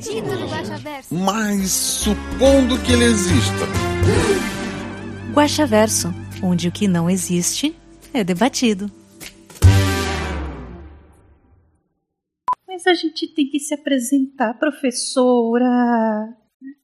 [0.00, 1.14] Guaxaverso.
[1.14, 3.66] Mas supondo que ele exista.
[5.34, 7.76] Guaxaverso, onde o que não existe
[8.14, 8.90] é debatido.
[12.66, 15.68] Mas a gente tem que se apresentar, professora.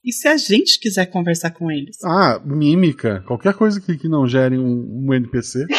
[0.05, 1.97] E se a gente quiser conversar com eles?
[2.05, 3.25] Ah, mímica.
[3.27, 5.65] Qualquer coisa que, que não gere um, um NPC.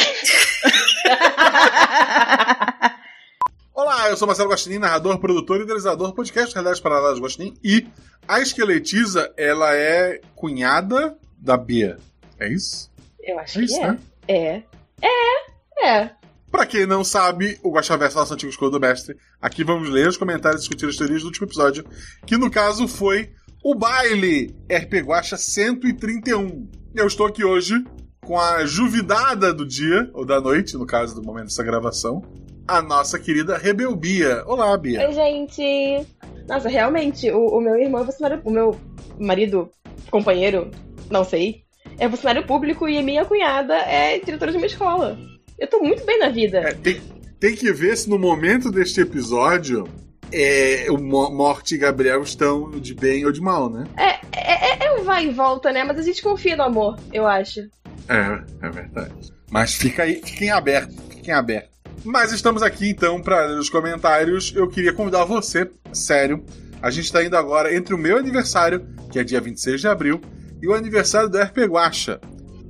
[3.87, 7.53] Olá, eu sou Marcelo Guaxinim, narrador, produtor e idealizador do podcast Realidades Paralelas Guaxinim.
[7.63, 7.87] E
[8.27, 11.97] a esqueletiza, ela é cunhada da Bia.
[12.37, 12.91] É isso?
[13.23, 13.87] Eu acho É isso, que é.
[13.87, 13.99] né?
[14.27, 14.63] É.
[15.01, 15.87] É.
[15.87, 16.11] É.
[16.51, 19.15] Pra quem não sabe, o Guaxaverso é nosso antigo escudo do mestre.
[19.41, 21.85] Aqui vamos ler os comentários e discutir as teorias do último episódio,
[22.25, 23.31] que no caso foi
[23.63, 26.69] o baile RP Guaxa 131.
[26.93, 27.81] Eu estou aqui hoje
[28.19, 32.21] com a juvidada do dia, ou da noite, no caso do momento dessa gravação,
[32.67, 34.43] a nossa querida Rebel Bia.
[34.45, 35.07] Olá, Bia.
[35.07, 36.05] Oi, gente.
[36.47, 38.41] Nossa, realmente, o, o meu irmão é funcionário.
[38.43, 38.75] O meu
[39.19, 39.69] marido,
[40.11, 40.69] companheiro,
[41.09, 41.63] não sei,
[41.97, 45.17] é funcionário público e a minha cunhada é diretora de uma escola.
[45.57, 46.59] Eu tô muito bem na vida.
[46.59, 47.01] É, tem,
[47.39, 49.85] tem que ver se no momento deste episódio
[50.31, 53.85] é, o Mo- Morte e Gabriel estão de bem ou de mal, né?
[53.97, 55.83] É, é, é um vai e volta, né?
[55.83, 57.61] Mas a gente confia no amor, eu acho.
[58.09, 59.33] É, é verdade.
[59.49, 61.76] Mas fica aí, fiquem abertos, fiquem abertos.
[62.03, 64.53] Mas estamos aqui então para ler os comentários.
[64.55, 66.43] Eu queria convidar você, sério.
[66.81, 70.21] A gente está indo agora entre o meu aniversário, que é dia 26 de abril,
[70.61, 72.19] e o aniversário do RP Guacha.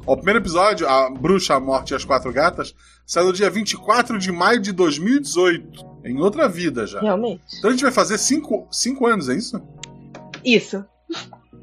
[0.06, 2.74] O primeiro episódio, A Bruxa, a Morte e as Quatro Gatas,
[3.06, 5.86] saiu no dia 24 de maio de 2018.
[6.06, 7.02] Em outra vida já.
[7.02, 7.42] Realmente.
[7.58, 9.62] Então a gente vai fazer cinco, cinco anos, é isso?
[10.44, 10.86] Isso.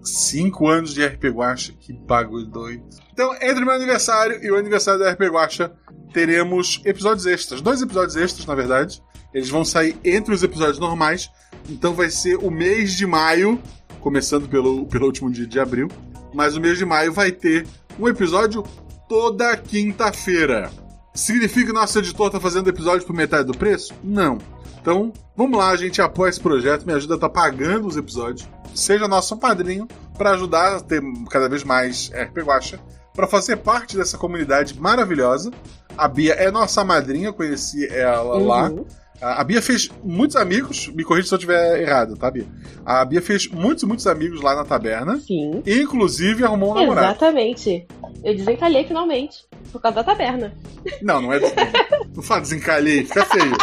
[0.02, 2.84] Cinco anos de RP Guacha, que bagulho doido.
[3.10, 5.72] Então, entre o meu aniversário e o aniversário da RP Guacha,
[6.14, 7.60] teremos episódios extras.
[7.60, 9.02] Dois episódios extras, na verdade.
[9.34, 11.28] Eles vão sair entre os episódios normais.
[11.68, 13.60] Então vai ser o mês de maio,
[14.00, 15.88] começando pelo, pelo último dia de abril.
[16.32, 17.66] Mas o mês de maio vai ter
[17.98, 18.62] um episódio
[19.08, 20.70] toda quinta-feira.
[21.12, 23.92] Significa que nosso editor tá fazendo episódio por metade do preço?
[24.02, 24.38] Não.
[24.80, 28.48] Então, vamos lá, a gente apoia esse projeto, me ajuda a estar pagando os episódios.
[28.74, 32.78] Seja nosso padrinho para ajudar a ter cada vez mais RP Guacha,
[33.14, 35.50] para fazer parte dessa comunidade maravilhosa.
[35.96, 38.70] A Bia é nossa madrinha, eu conheci ela lá.
[38.70, 38.84] Uhum.
[39.20, 42.46] A a Bia fez muitos amigos, me corrija se eu estiver errado, tá, Bia?
[42.84, 45.62] A Bia fez muitos, muitos amigos lá na taberna, Sim.
[45.64, 47.06] e inclusive arrumou um namorado.
[47.06, 47.86] Exatamente.
[48.22, 49.46] Eu desencalhei finalmente.
[49.72, 50.52] Por causa da taberna.
[51.00, 51.40] Não, não é.
[52.14, 53.56] Não fala desencalhei, fica feio.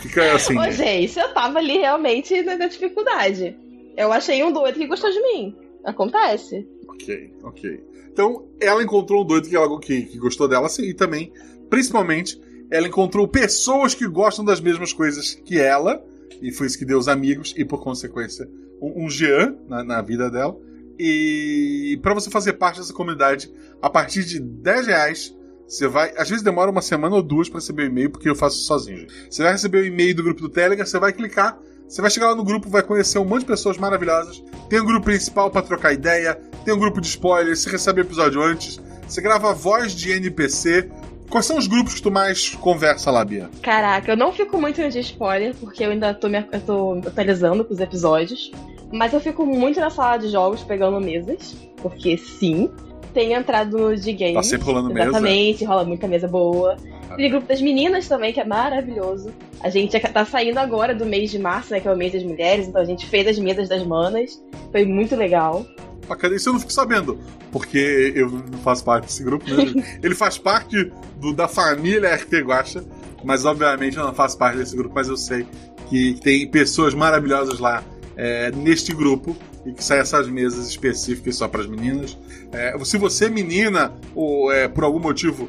[0.00, 0.58] Fica assim.
[0.58, 3.56] Ô, gente, eu tava ali realmente na na dificuldade.
[3.96, 5.54] Eu achei um doido que gostou de mim.
[5.84, 6.66] Acontece.
[6.88, 7.84] Ok, ok.
[8.12, 11.32] Então, ela encontrou um doido que, ela, que, que gostou dela, sim, e também,
[11.72, 12.38] principalmente,
[12.70, 16.04] ela encontrou pessoas que gostam das mesmas coisas que ela,
[16.42, 18.46] e foi isso que deu os amigos, e por consequência,
[18.78, 20.54] um, um Jean na, na vida dela.
[20.98, 23.50] E para você fazer parte dessa comunidade,
[23.80, 25.34] a partir de 10 reais,
[25.66, 26.12] você vai.
[26.18, 29.06] Às vezes demora uma semana ou duas para receber o e-mail, porque eu faço sozinho.
[29.30, 32.28] Você vai receber o e-mail do grupo do Telegram, você vai clicar, você vai chegar
[32.28, 34.44] lá no grupo, vai conhecer um monte de pessoas maravilhosas.
[34.68, 36.34] Tem um grupo principal para trocar ideia,
[36.66, 38.78] tem um grupo de spoilers, você recebe episódio antes,
[39.08, 40.90] você grava voz de NPC.
[41.32, 43.48] Quais são os grupos que tu mais conversa lá, Bia?
[43.62, 47.64] Caraca, eu não fico muito de spoiler, porque eu ainda tô me eu tô atualizando
[47.64, 48.52] com os episódios.
[48.92, 51.56] Mas eu fico muito na sala de jogos pegando mesas.
[51.78, 52.70] Porque sim.
[53.14, 54.34] Tenho entrado no de games.
[54.34, 55.08] Tá sempre rolando mesa?
[55.08, 56.76] Exatamente, rola muita mesa boa.
[57.16, 59.32] Tem o grupo das meninas também, que é maravilhoso.
[59.62, 61.80] A gente tá saindo agora do mês de março, né?
[61.80, 64.38] Que é o mês das mulheres, então a gente fez as mesas das manas.
[64.70, 65.64] Foi muito legal.
[66.08, 67.18] Bacana, isso eu não fico sabendo,
[67.50, 69.72] porque eu não faço parte desse grupo, né?
[70.02, 72.84] Ele faz parte do- da família RT Guacha,
[73.24, 75.46] mas obviamente eu não faço parte desse grupo, mas eu sei
[75.88, 77.82] que tem pessoas maravilhosas lá
[78.16, 82.18] é, neste grupo e que saem essas mesas específicas só para as meninas.
[82.50, 85.48] É, se você, menina, ou é, por algum motivo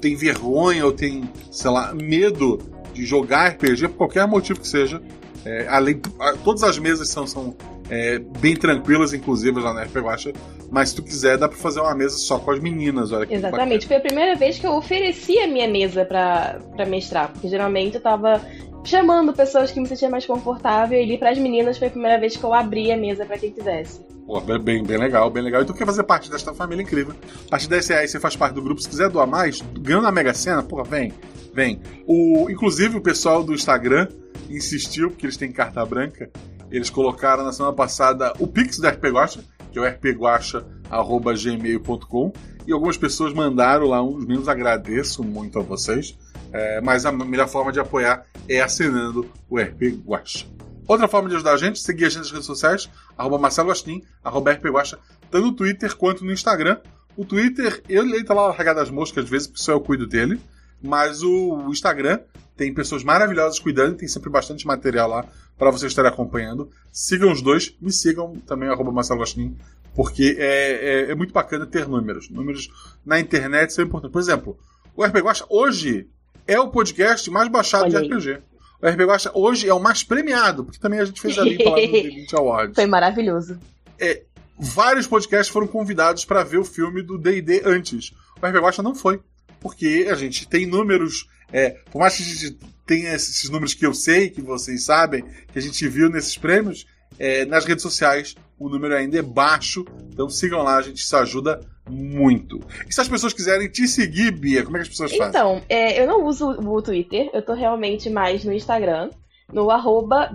[0.00, 2.58] tem vergonha ou tem, sei lá, medo
[2.94, 5.02] de jogar RPG, por qualquer motivo que seja,
[5.44, 6.00] é, além,
[6.42, 7.54] todas as mesas são, são
[7.90, 10.32] é, bem tranquilas, inclusive lá na RP Guacha,
[10.70, 13.34] mas se tu quiser, dá pra fazer uma mesa só com as meninas, olha que
[13.34, 13.86] Exatamente.
[13.86, 17.96] Foi a primeira vez que eu ofereci a minha mesa pra, pra mestrar, porque geralmente
[17.96, 18.40] eu tava
[18.84, 20.98] chamando pessoas que me sentia mais confortável.
[20.98, 23.50] E ali pras meninas foi a primeira vez que eu abri a mesa pra quem
[23.50, 24.00] quisesse.
[24.26, 25.62] Pô, bem, bem, bem legal, bem legal.
[25.62, 27.14] E tu quer fazer parte desta família incrível.
[27.46, 28.80] A partir de 10 reais você faz parte do grupo.
[28.80, 31.12] Se quiser doar mais, ganhando na Mega Sena, porra, vem,
[31.52, 31.80] vem.
[32.06, 34.08] O, inclusive o pessoal do Instagram
[34.48, 36.30] insistiu, porque eles têm carta branca.
[36.70, 42.32] Eles colocaram na semana passada o Pix do RP Guacha, que é o rpguacha.gmail.com.
[42.66, 44.48] E algumas pessoas mandaram lá uns meninos.
[44.48, 46.18] Agradeço muito a vocês.
[46.52, 50.46] É, mas a melhor forma de apoiar é assinando o RP Guacha.
[50.86, 54.02] Outra forma de ajudar a gente, seguir a gente nas redes sociais, arroba Marcelo Agostinho,
[54.22, 54.98] arroba RPGuacha,
[55.30, 56.78] tanto no Twitter quanto no Instagram.
[57.16, 60.06] O Twitter, ele, ele tá lá largado das moscas às vezes, porque só eu cuido
[60.06, 60.40] dele.
[60.82, 62.20] Mas o Instagram
[62.56, 65.26] tem pessoas maravilhosas cuidando, tem sempre bastante material lá
[65.58, 66.70] para vocês estarem acompanhando.
[66.92, 69.56] Sigam os dois, me sigam também, arroba Marcelo Agostinho,
[69.94, 72.30] porque é, é, é muito bacana ter números.
[72.30, 72.70] Números
[73.04, 74.12] na internet são importantes.
[74.12, 74.58] Por exemplo,
[74.96, 76.08] o RPG Guacha hoje
[76.46, 78.42] é o podcast mais baixado Olha de RPG.
[78.80, 81.72] O RPG Guacha hoje é o mais premiado, porque também a gente fez ali para
[81.72, 82.74] o The 20 Awards.
[82.76, 83.58] Foi maravilhoso.
[83.98, 84.22] É,
[84.58, 88.12] vários podcasts foram convidados para ver o filme do D&D antes.
[88.40, 89.20] O RPG Guacha não foi,
[89.60, 91.28] porque a gente tem números...
[91.54, 95.24] É, por mais que a gente tenha esses números que eu sei, que vocês sabem,
[95.52, 96.84] que a gente viu nesses prêmios,
[97.16, 101.14] é, nas redes sociais o número ainda é baixo, então sigam lá, a gente se
[101.14, 102.60] ajuda muito.
[102.88, 105.28] E se as pessoas quiserem te seguir, Bia, como é que as pessoas fazem?
[105.28, 109.10] Então, é, eu não uso o Twitter, eu tô realmente mais no Instagram,
[109.52, 110.30] no arroba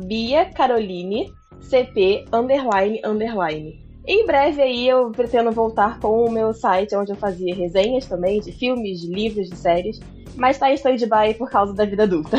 [1.61, 3.88] CP underline underline.
[4.07, 8.39] Em breve aí eu pretendo voltar com o meu site onde eu fazia resenhas também
[8.41, 9.99] de filmes, de livros, de séries,
[10.35, 12.37] mas tá em stand-by por causa da vida adulta.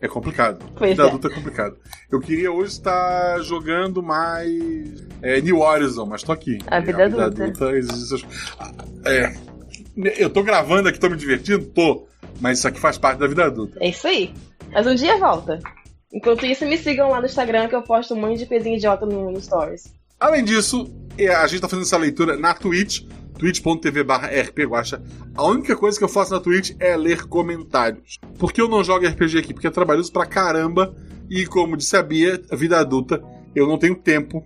[0.00, 0.64] É complicado.
[0.76, 1.06] Pois vida é.
[1.06, 1.76] adulta é complicado.
[2.10, 4.48] Eu queria hoje estar jogando mais
[5.20, 6.58] é, New Horizon, mas tô aqui.
[6.68, 7.70] A vida adulta.
[7.76, 8.24] exige essas-
[9.04, 9.34] É,
[10.22, 11.64] eu tô gravando aqui, tô me divertindo?
[11.66, 12.06] Tô.
[12.40, 13.76] Mas isso aqui faz parte da vida adulta.
[13.80, 14.32] É isso aí.
[14.70, 15.58] Mas um dia volta.
[16.12, 19.04] Enquanto isso, me sigam lá no Instagram que eu posto um monte de coisinha idiota
[19.04, 19.92] no, no Stories.
[20.20, 23.02] Além disso, é, a gente tá fazendo essa leitura na Twitch,
[23.38, 25.00] twitch.tv barra rpguacha.
[25.34, 28.18] A única coisa que eu faço na Twitch é ler comentários.
[28.38, 29.54] Por que eu não jogo RPG aqui?
[29.54, 30.94] Porque é trabalhoso pra caramba
[31.30, 33.22] e, como disse a Bia, vida adulta,
[33.54, 34.44] eu não tenho tempo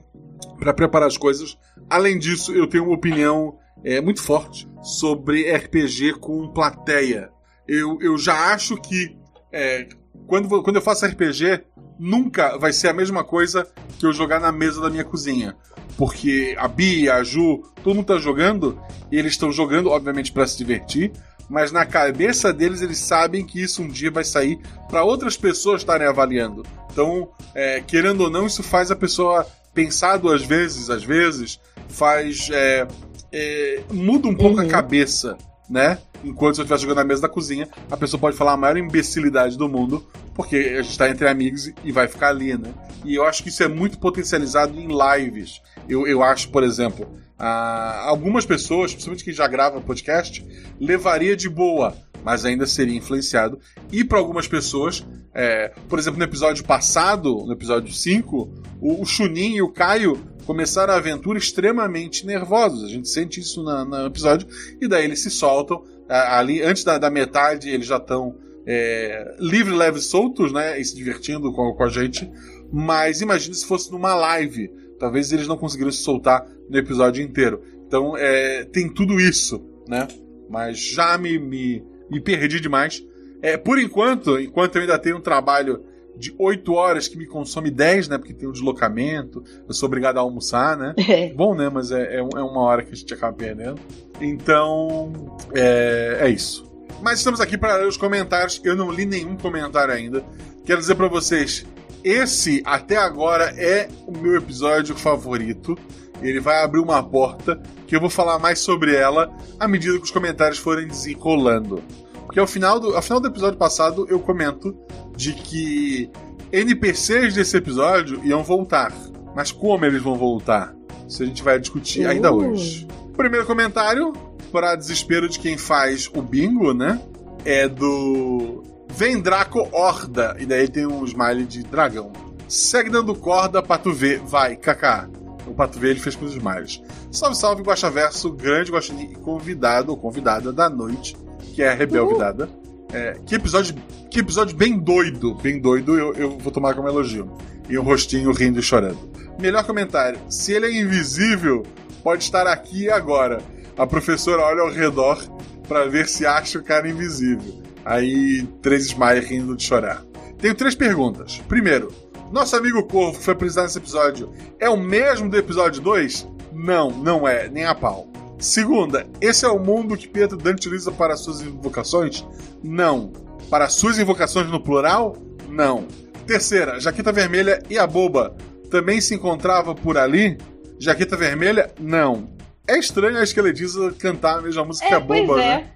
[0.59, 1.57] pra preparar as coisas.
[1.89, 7.31] Além disso, eu tenho uma opinião é, muito forte sobre RPG com plateia.
[7.67, 9.17] Eu, eu já acho que
[9.51, 9.89] é,
[10.27, 11.65] quando, quando eu faço RPG,
[12.03, 13.65] nunca vai ser a mesma coisa
[13.97, 15.57] que eu jogar na mesa da minha cozinha.
[15.97, 18.77] Porque a Bia, a Ju, todo mundo tá jogando,
[19.11, 21.13] e eles estão jogando, obviamente, para se divertir,
[21.49, 24.59] mas na cabeça deles eles sabem que isso um dia vai sair
[24.89, 26.65] para outras pessoas estarem avaliando.
[26.91, 32.49] Então, é, querendo ou não, isso faz a pessoa pensar duas vezes, às vezes, faz.
[32.51, 32.87] é,
[33.33, 35.39] é, muda um pouco a cabeça,
[35.71, 35.99] né?
[36.25, 39.57] Enquanto eu estiver jogando na mesa da cozinha, a pessoa pode falar a maior imbecilidade
[39.59, 42.73] do mundo, porque a gente tá entre amigos e- vai ficar ali, né?
[43.05, 45.61] E eu acho que isso é muito potencializado em lives.
[45.89, 47.09] Eu, eu acho, por exemplo,
[47.39, 50.45] ah, algumas pessoas, principalmente quem já grava podcast,
[50.81, 51.93] levaria de boa,
[52.25, 53.59] mas ainda seria influenciado.
[53.91, 55.05] E para algumas pessoas,
[55.35, 58.49] é, por exemplo, no episódio passado, no episódio 5,
[58.81, 62.85] o, o Chunin e o Caio começaram a aventura extremamente nervosos.
[62.85, 64.47] A gente sente isso na- no episódio,
[64.81, 65.85] e daí eles se soltam.
[66.09, 70.79] Ali, antes da, da metade, eles já estão é, livre, leve, soltos, né?
[70.79, 72.31] E se divertindo com, com a gente.
[72.73, 74.71] Mas imagine se fosse numa live.
[74.99, 77.63] Talvez eles não conseguiriam se soltar no episódio inteiro.
[77.87, 80.07] Então é, tem tudo isso, né?
[80.49, 83.05] Mas já me, me, me perdi demais.
[83.41, 85.85] É, por enquanto, enquanto eu ainda tenho um trabalho
[86.17, 88.19] de 8 horas que me consome 10, né?
[88.19, 90.95] Porque tem o deslocamento, eu sou obrigado a almoçar, né?
[91.35, 91.69] Bom, né?
[91.69, 93.81] Mas é, é, é uma hora que a gente acaba perdendo.
[94.21, 95.13] Então,
[95.55, 96.71] é, é isso.
[97.03, 98.61] Mas estamos aqui para ler os comentários.
[98.63, 100.25] Eu não li nenhum comentário ainda.
[100.65, 101.67] Quero dizer para vocês,
[102.05, 105.77] esse até agora é o meu episódio favorito.
[106.21, 110.05] Ele vai abrir uma porta que eu vou falar mais sobre ela à medida que
[110.05, 111.83] os comentários forem desenrolando.
[112.33, 114.75] Porque ao final do, ao final do episódio passado eu comento
[115.15, 116.11] de que
[116.51, 118.91] NPCs desse episódio iam voltar.
[119.37, 120.75] Mas como eles vão voltar?
[121.07, 122.53] Isso a gente vai discutir ainda Uh.
[122.53, 122.89] hoje.
[123.15, 124.15] Primeiro comentário,
[124.51, 127.03] para desespero de quem faz o bingo, né?
[127.45, 130.35] É do Vendraco Horda.
[130.41, 132.13] E daí tem um smile de dragão.
[132.49, 134.21] Segue dando corda pra tu ver.
[134.21, 135.07] Vai, Kaká.
[135.47, 136.81] O Pato V ele fez com os smiles.
[137.11, 141.15] Salve, salve, Guaxaverso, grande guaxinim e convidado ou convidada da noite,
[141.55, 142.49] que é a Rebel Vidada.
[142.93, 143.75] É, que episódio
[144.11, 147.31] que episódio bem doido, bem doido, eu, eu vou tomar como elogio.
[147.69, 148.99] E o rostinho rindo e chorando.
[149.41, 151.63] Melhor comentário: se ele é invisível,
[152.03, 153.41] pode estar aqui e agora.
[153.77, 155.19] A professora olha ao redor
[155.67, 157.63] para ver se acha o cara invisível.
[157.85, 160.05] Aí, três smiles rindo de chorar.
[160.39, 161.41] Tenho três perguntas.
[161.49, 161.91] Primeiro,
[162.31, 164.31] nosso amigo Corvo, que foi apresentado nesse episódio,
[164.61, 166.29] é o mesmo do episódio 2?
[166.53, 168.12] Não, não é, nem a pau.
[168.43, 172.27] Segunda, esse é o mundo que Pietro Dante utiliza para suas invocações?
[172.61, 173.13] Não.
[173.49, 175.17] Para suas invocações no plural?
[175.49, 175.87] Não.
[176.27, 178.37] Terceira, Jaqueta Vermelha e a Boba
[178.69, 180.37] também se encontrava por ali?
[180.77, 181.71] Jaqueta Vermelha?
[181.79, 182.31] Não.
[182.67, 185.47] É estranho a Esqueletiza cantar a mesma música É, que a Boba, é.
[185.47, 185.71] né?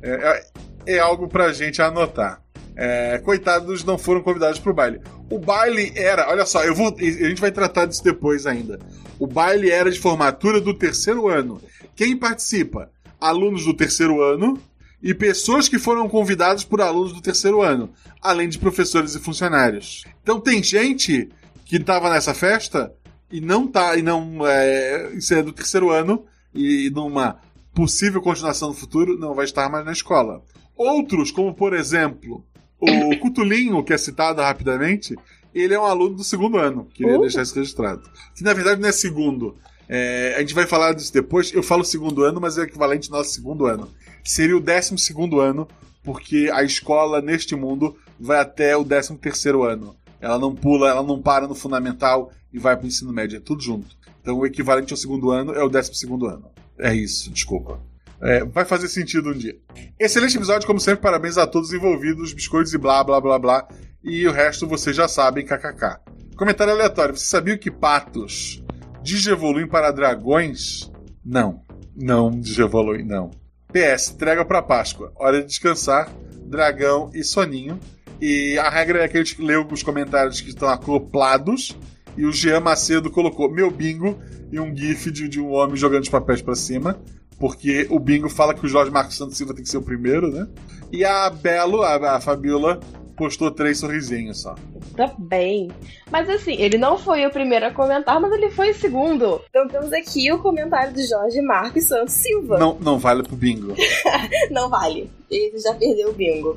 [0.00, 0.10] É,
[0.86, 2.40] é, é algo pra gente anotar.
[2.74, 5.00] É, coitados não foram convidados pro baile.
[5.28, 8.78] O baile era, olha só, eu vou, a gente vai tratar disso depois ainda.
[9.18, 11.60] O baile era de formatura do terceiro ano.
[11.98, 12.92] Quem participa?
[13.20, 14.56] Alunos do terceiro ano
[15.02, 17.90] e pessoas que foram convidadas por alunos do terceiro ano,
[18.22, 20.04] além de professores e funcionários.
[20.22, 21.28] Então tem gente
[21.64, 22.94] que estava nessa festa
[23.32, 26.24] e não tá e não é, isso é do terceiro ano
[26.54, 27.40] e numa
[27.74, 30.40] possível continuação no futuro não vai estar mais na escola.
[30.76, 32.44] Outros, como por exemplo
[32.80, 35.16] o Cutulinho, que é citado rapidamente,
[35.52, 36.86] ele é um aluno do segundo ano.
[36.94, 37.22] Queria Uh.
[37.22, 38.08] deixar isso registrado.
[38.36, 39.56] Que na verdade não é segundo.
[39.88, 41.52] É, a gente vai falar disso depois.
[41.52, 43.88] Eu falo segundo ano, mas é o equivalente ao nosso segundo ano.
[44.22, 45.66] Seria o décimo segundo ano,
[46.04, 49.96] porque a escola neste mundo vai até o décimo terceiro ano.
[50.20, 53.40] Ela não pula, ela não para no fundamental e vai para o ensino médio, é
[53.40, 53.96] tudo junto.
[54.20, 56.50] Então o equivalente ao segundo ano é o décimo segundo ano.
[56.78, 57.80] É isso, desculpa.
[58.20, 59.56] É, vai fazer sentido um dia.
[59.98, 63.68] Excelente episódio, como sempre, parabéns a todos os envolvidos, biscoitos e blá blá blá blá.
[64.02, 66.00] E o resto vocês já sabem, kkk.
[66.36, 68.62] Comentário aleatório: você sabia que patos
[69.08, 70.90] digievoluem para dragões?
[71.24, 71.62] Não.
[71.96, 73.30] Não digievoluem, não.
[73.72, 75.12] PS, entrega para Páscoa.
[75.16, 76.12] Hora de descansar,
[76.44, 77.80] dragão e soninho.
[78.20, 81.76] E a regra é que a gente leu os comentários que estão acoplados.
[82.16, 84.18] E o Jean Macedo colocou meu bingo
[84.52, 87.00] e um gif de, de um homem jogando os papéis para cima.
[87.38, 90.30] Porque o bingo fala que o Jorge Marcos Santos Silva tem que ser o primeiro,
[90.30, 90.46] né?
[90.92, 92.80] E a Belo, a, a Fabiola,
[93.18, 94.54] postou três sorrisinhos só.
[94.96, 95.68] Tá bem.
[96.10, 99.42] Mas assim, ele não foi o primeiro a comentar, mas ele foi o segundo.
[99.50, 102.58] Então temos aqui o comentário do Jorge Marcos Santos Silva.
[102.58, 103.74] Não, não vale pro bingo.
[104.50, 105.10] Não vale.
[105.30, 106.56] Ele já perdeu o bingo.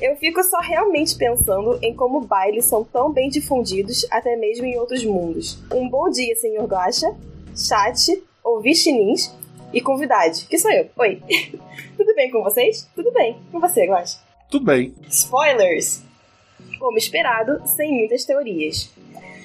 [0.00, 4.78] Eu fico só realmente pensando em como bailes são tão bem difundidos até mesmo em
[4.78, 5.58] outros mundos.
[5.72, 7.14] Um bom dia, senhor Guaxa,
[7.54, 9.32] chat, ouvintinins
[9.72, 10.88] e convidade, que sou eu.
[10.96, 11.20] Oi.
[11.96, 12.88] Tudo bem com vocês?
[12.94, 13.36] Tudo bem.
[13.50, 14.27] Com você, Guaxa?
[14.50, 14.94] Tudo bem.
[15.08, 16.02] Spoilers!
[16.78, 18.90] Como esperado, sem muitas teorias.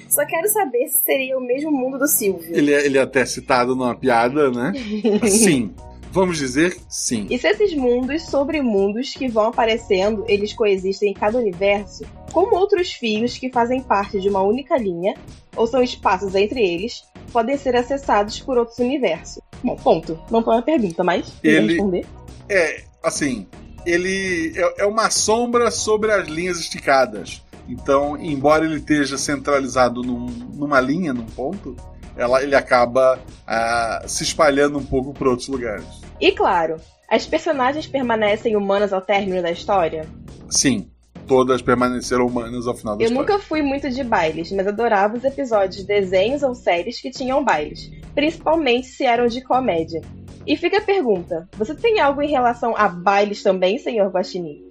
[0.08, 2.54] Só quero saber se seria o mesmo mundo do Silvio.
[2.56, 4.72] Ele é, ele é até citado numa piada, né?
[5.28, 5.74] Sim.
[6.12, 7.26] Vamos dizer sim.
[7.28, 12.54] E se esses mundos sobre mundos que vão aparecendo, eles coexistem em cada universo, como
[12.54, 15.16] outros fios que fazem parte de uma única linha,
[15.56, 19.42] ou são espaços entre eles, podem ser acessados por outros universos?
[19.60, 20.16] Bom, ponto.
[20.30, 22.06] Não foi uma pergunta, mas Ele- responder.
[22.48, 23.44] É, assim,
[23.86, 27.42] ele é, é uma sombra sobre as linhas esticadas.
[27.68, 31.74] Então, embora ele esteja centralizado num- numa linha, num ponto,
[32.16, 35.86] ela, ele acaba ah, se espalhando um pouco por outros lugares.
[36.20, 36.76] E claro,
[37.10, 40.06] as personagens permanecem humanas ao término da história?
[40.48, 40.88] Sim,
[41.26, 43.32] todas permaneceram humanas ao final da Eu história.
[43.32, 47.44] nunca fui muito de bailes, mas adorava os episódios de desenhos ou séries que tinham
[47.44, 50.00] bailes, principalmente se eram de comédia.
[50.46, 54.62] E fica a pergunta: você tem algo em relação a bailes também, senhor Guaxinim?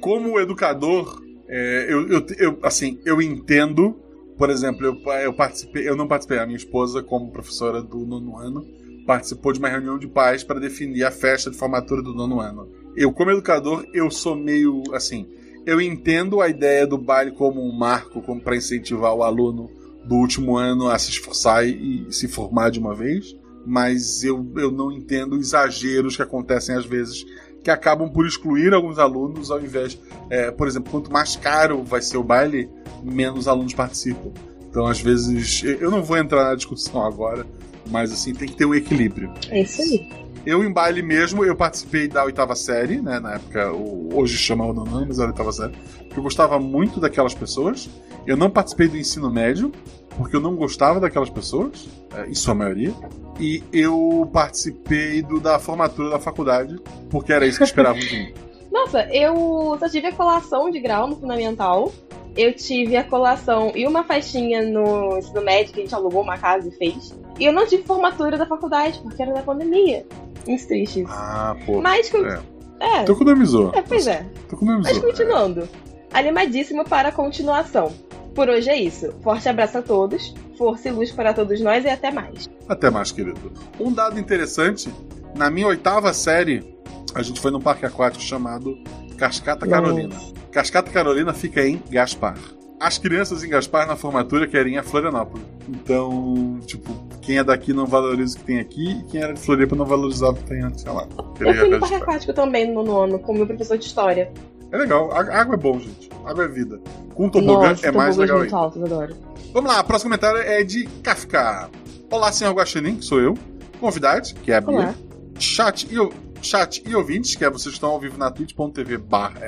[0.00, 3.98] como educador, é, eu, eu, eu- assim, eu entendo.
[4.36, 8.36] Por exemplo, eu, eu participei, eu não participei, a minha esposa, como professora do nono
[8.36, 8.66] ano,
[9.06, 12.68] participou de uma reunião de pais para definir a festa de formatura do nono ano.
[12.96, 15.26] Eu, como educador, eu sou meio assim.
[15.64, 19.70] Eu entendo a ideia do baile como um marco, para incentivar o aluno
[20.04, 24.44] do último ano a se esforçar e, e se formar de uma vez, mas eu,
[24.56, 27.24] eu não entendo exageros que acontecem às vezes
[27.62, 32.02] que acabam por excluir alguns alunos ao invés, é, por exemplo, quanto mais caro vai
[32.02, 32.68] ser o baile,
[33.02, 34.32] menos alunos participam.
[34.68, 37.46] Então, às vezes, eu não vou entrar na discussão agora,
[37.90, 39.32] mas assim tem que ter um equilíbrio.
[39.48, 40.08] É isso aí.
[40.44, 43.20] Eu em baile mesmo, eu participei da oitava série, né?
[43.20, 45.72] Na época, hoje chama o nono, mas era a oitava série.
[46.14, 47.88] Eu gostava muito daquelas pessoas.
[48.26, 49.70] Eu não participei do ensino médio,
[50.16, 52.92] porque eu não gostava daquelas pessoas, é, em sua maioria.
[53.38, 58.34] E eu participei do, da formatura da faculdade, porque era isso que esperavam de mim.
[58.70, 61.92] Nossa, eu só tive a colação de grau no fundamental.
[62.36, 66.38] Eu tive a colação e uma faixinha no ensino médio que a gente alugou uma
[66.38, 67.14] casa e fez.
[67.38, 70.06] E eu não tive formatura da faculdade, porque era da pandemia.
[70.46, 71.06] Muito tristes.
[71.10, 71.80] Ah, pô.
[71.80, 72.40] Mas com- É.
[72.80, 73.70] É, Tu economizou.
[73.74, 74.26] é, pois é.
[74.48, 74.92] Tu economizou.
[74.94, 75.68] Mas continuando.
[76.12, 77.92] Animadíssimo para a continuação.
[78.34, 79.12] Por hoje é isso.
[79.22, 80.34] Forte abraço a todos.
[80.58, 82.50] Força e luz para todos nós e até mais.
[82.68, 83.52] Até mais, querido.
[83.78, 84.92] Um dado interessante:
[85.36, 86.76] na minha oitava série,
[87.14, 88.76] a gente foi num parque aquático chamado
[89.16, 89.64] Cascata
[90.10, 90.32] Nossa.
[90.52, 92.36] Cascata Carolina fica em Gaspar.
[92.78, 95.46] As crianças em Gaspar na formatura querem a Florianópolis.
[95.66, 96.92] Então, tipo,
[97.22, 99.86] quem é daqui não valoriza o que tem aqui e quem era de Floripa não
[99.86, 101.08] valorizava o que tem, sei lá.
[101.40, 104.30] Eu fui no parque aquático também no nono, com meu professor de história.
[104.70, 106.10] É legal, a água é bom, gente.
[106.24, 106.80] Água é vida.
[107.14, 108.64] Com tobogã Nossa, é mais legal muito ainda.
[108.64, 109.16] altos, adoro.
[109.54, 111.70] Vamos lá, o próximo comentário é de Kafka.
[112.10, 113.38] Olá, senhor Guaxinim, que sou eu.
[113.80, 114.74] Convidade, que é a Bia.
[114.74, 114.94] Olá.
[115.38, 119.40] Chat e, chat e ouvintes, que é vocês que estão ao vivo na twitch.tv barra.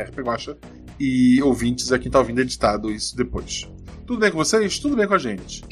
[0.99, 3.69] E ouvintes é quem tá ouvindo editado isso depois.
[4.07, 4.79] Tudo bem com vocês?
[4.79, 5.65] Tudo bem com a gente.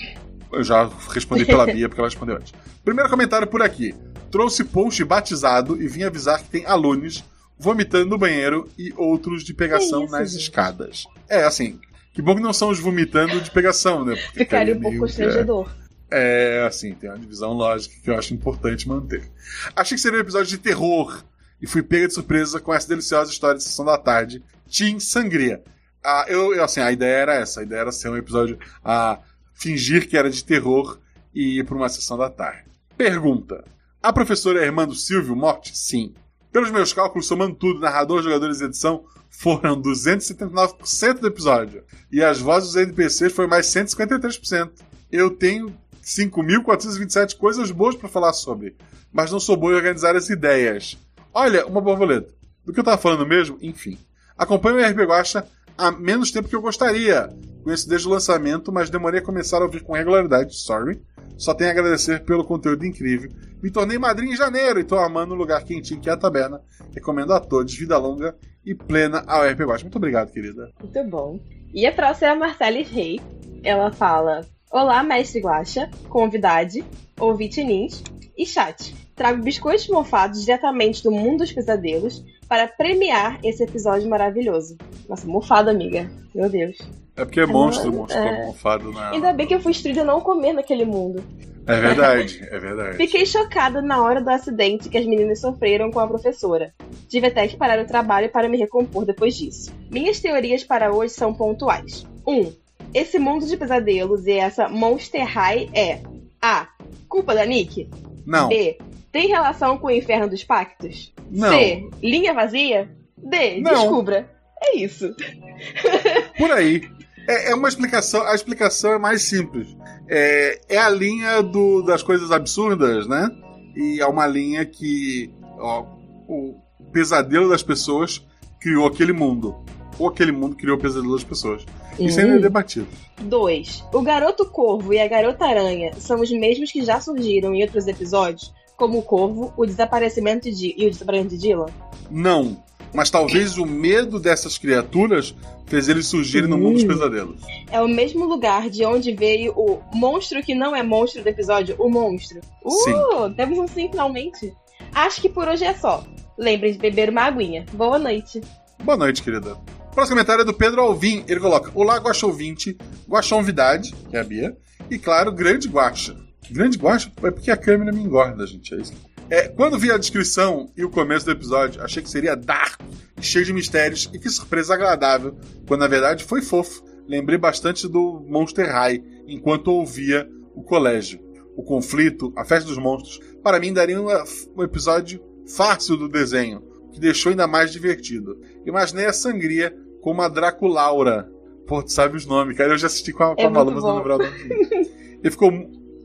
[0.53, 2.53] Eu já respondi pela Bia, porque ela respondeu antes.
[2.85, 3.95] Primeiro comentário por aqui.
[4.31, 7.23] Trouxe post batizado e vim avisar que tem alunos
[7.59, 10.43] vomitando no banheiro e outros de pegação isso, nas gente?
[10.43, 11.05] escadas.
[11.29, 11.79] É, assim,
[12.13, 14.17] que bom que não são os vomitando de pegação, né?
[14.17, 15.69] Porque Ficaria um pouco constrangedor.
[16.11, 19.31] é, assim, tem uma divisão lógica que eu acho importante manter.
[19.77, 21.23] Achei que seria um episódio de terror
[21.61, 25.63] e fui pega de surpresa com essa deliciosa história de Sessão da Tarde, Team Sangria.
[26.03, 29.19] Ah, eu, eu, assim, a ideia era essa, a ideia era ser um episódio a
[29.55, 30.99] fingir que era de terror
[31.35, 32.65] e ir para uma sessão da tarde.
[32.97, 33.65] Pergunta:
[34.03, 35.77] A professora é irmã do Silvio Morte?
[35.77, 36.15] Sim.
[36.51, 41.85] Pelos meus cálculos, somando tudo, narrador, jogadores e edição, foram 279% do episódio.
[42.11, 44.71] E as vozes dos NPCs foi mais 153%.
[45.11, 48.77] Eu tenho 5.427 coisas boas para falar sobre,
[49.13, 50.99] mas não sou bom em organizar as ideias.
[51.33, 52.35] Olha, uma borboleta.
[52.65, 53.59] Do que eu tava falando mesmo?
[53.63, 53.99] Enfim.
[54.37, 55.47] Acompanho o RP Guacha
[55.77, 57.29] há menos tempo que eu gostaria.
[57.63, 60.57] Conheço desde o lançamento, mas demorei a começar a ouvir com regularidade.
[60.57, 61.01] Sorry.
[61.37, 63.31] Só tenho a agradecer pelo conteúdo incrível.
[63.63, 66.61] Me tornei madrinha em janeiro e tô amando o lugar quentinho que é a taberna.
[66.95, 69.85] Recomendo a todos vida longa e plena ao RP Guacha.
[69.85, 70.71] Muito obrigado, querida.
[70.81, 71.39] Muito bom.
[71.73, 73.21] E a próxima é a Marcele Rei.
[73.63, 76.85] Ela fala: Olá, mestre Guaxa, convidade,
[77.19, 78.03] ouvinte Nins
[78.37, 78.95] e chat.
[79.15, 84.77] Trago biscoitos mofados diretamente do mundo dos pesadelos para premiar esse episódio maravilhoso.
[85.09, 86.11] Nossa, mofado, amiga.
[86.35, 86.77] Meu Deus.
[87.17, 88.45] É porque é monstro, não, monstro é.
[88.45, 89.09] mofado na.
[89.09, 91.25] Ainda bem que eu fui instruída a não comer naquele mundo.
[91.67, 92.99] É verdade, é verdade.
[92.99, 96.75] Fiquei chocada na hora do acidente que as meninas sofreram com a professora.
[97.09, 99.73] Tive até que parar o trabalho para me recompor depois disso.
[99.91, 102.07] Minhas teorias para hoje são pontuais.
[102.27, 102.39] 1.
[102.39, 102.53] Um,
[102.93, 106.03] esse mundo de pesadelos e essa Monster High é
[106.39, 106.69] A.
[107.09, 107.89] Culpa da Nick?
[108.27, 108.49] Não.
[108.49, 108.77] B.
[109.13, 111.13] Tem relação com o inferno dos pactos?
[111.31, 111.51] Não.
[111.51, 111.89] C.
[112.03, 112.91] Linha vazia?
[113.19, 113.61] D.
[113.61, 113.73] Não.
[113.73, 114.29] Descubra.
[114.63, 115.15] É isso.
[116.39, 116.83] Por aí.
[117.29, 118.23] É, é uma explicação.
[118.27, 119.69] A explicação é mais simples.
[120.09, 123.29] É, é a linha do- das coisas absurdas, né?
[123.77, 125.85] E é uma linha que ó,
[126.29, 126.57] o
[126.93, 128.27] pesadelo das pessoas
[128.61, 129.57] criou aquele mundo.
[129.99, 131.65] Ou aquele mundo criou o pesadelo das pessoas.
[131.99, 132.41] Isso ainda é Hum.
[132.41, 132.89] debatido.
[133.21, 133.85] 2.
[133.93, 137.87] O Garoto Corvo e a Garota Aranha são os mesmos que já surgiram em outros
[137.87, 141.67] episódios, como o Corvo, o desaparecimento de e o desaparecimento de Dylan?
[142.11, 142.61] Não.
[142.93, 145.33] Mas talvez o medo dessas criaturas
[145.67, 146.89] fez eles surgirem no mundo dos Hum.
[146.89, 147.41] pesadelos.
[147.71, 151.77] É o mesmo lugar de onde veio o monstro que não é monstro do episódio,
[151.79, 152.41] o monstro.
[152.65, 153.35] Uh, Sim.
[153.37, 154.53] temos um sim finalmente.
[154.93, 156.05] Acho que por hoje é só.
[156.37, 157.65] Lembrem de beber uma aguinha.
[157.73, 158.41] Boa noite.
[158.83, 159.57] Boa noite, querida.
[159.95, 161.25] Próximo comentário é do Pedro Alvim.
[161.29, 162.77] Ele coloca: Olá, Guaxa ouvinte,
[163.09, 164.57] Guaxonvidade, que é a Bia,
[164.91, 166.17] e claro, Grande Guaxa.
[166.51, 168.75] Grande Guaxa é porque a câmera me engorda, gente.
[168.75, 168.93] É isso.
[169.31, 172.81] É, quando vi a descrição e o começo do episódio, achei que seria dark,
[173.21, 176.83] cheio de mistérios, e que surpresa agradável, quando na verdade foi fofo.
[177.09, 181.21] Lembrei bastante do Monster High enquanto ouvia o colégio.
[181.57, 184.25] O conflito, a festa dos monstros, para mim daria uma-
[184.57, 185.21] um episódio
[185.57, 188.39] fácil do desenho, que deixou ainda mais divertido.
[188.67, 191.31] Imaginei a sangria como a Draculaura.
[191.67, 192.73] Pô, tu sabe os nomes, cara.
[192.73, 193.99] Eu já assisti com a, com É a Malu, muito mas não bom.
[193.99, 194.89] lembrava o nome.
[195.25, 195.53] e, ficou,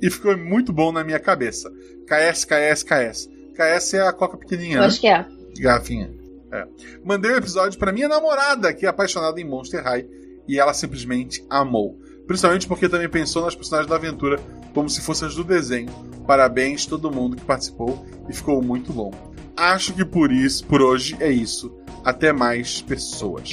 [0.02, 1.72] e ficou muito bom na minha cabeça.
[2.06, 3.30] KS, KS, KS.
[3.54, 4.88] KS é a coca pequenininha, Eu né?
[4.88, 5.26] acho que é.
[5.60, 6.12] Garrafinha.
[6.52, 6.66] É.
[7.04, 10.08] Mandei o episódio pra minha namorada, que é apaixonada em Monster High,
[10.48, 12.00] e ela simplesmente amou.
[12.26, 14.40] Principalmente porque também pensou nas personagens da aventura
[14.74, 15.90] como se fossem as do desenho.
[16.26, 19.12] Parabéns todo mundo que participou e ficou muito bom.
[19.56, 21.74] Acho que por isso, por hoje é isso.
[22.04, 23.50] Até mais pessoas.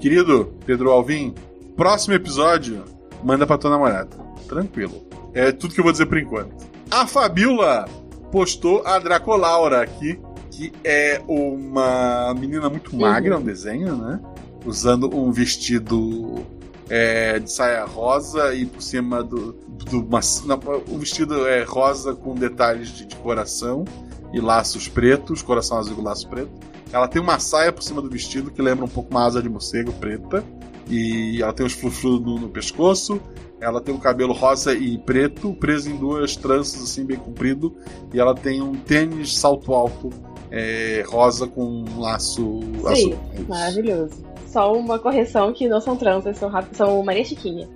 [0.00, 1.34] Querido Pedro Alvim,
[1.76, 2.84] próximo episódio,
[3.24, 4.16] manda pra tua namorada.
[4.48, 5.05] Tranquilo.
[5.36, 6.54] É tudo que eu vou dizer por enquanto.
[6.90, 7.84] A Fabiola
[8.32, 10.18] postou a Dracolaura aqui,
[10.50, 14.18] que é uma menina muito magra, um desenho, né?
[14.64, 16.44] Usando um vestido
[16.88, 19.52] é, de saia rosa e por cima do.
[19.52, 23.84] do uma- não, o vestido é rosa com detalhes de, de coração
[24.32, 26.50] e laços pretos, coração azul e laço preto.
[26.92, 29.48] Ela tem uma saia por cima do vestido que lembra um pouco uma asa de
[29.48, 30.42] morcego preta.
[30.88, 33.20] E ela tem os frufru no, no pescoço.
[33.60, 37.74] Ela tem o cabelo rosa e preto, preso em duas tranças assim bem comprido.
[38.12, 40.10] E ela tem um tênis salto alto
[40.50, 42.60] é, rosa com um laço
[42.94, 43.18] Sim, azul.
[43.48, 44.24] Maravilhoso.
[44.46, 47.68] só uma correção que não são transas, são, são Maria Chiquinha.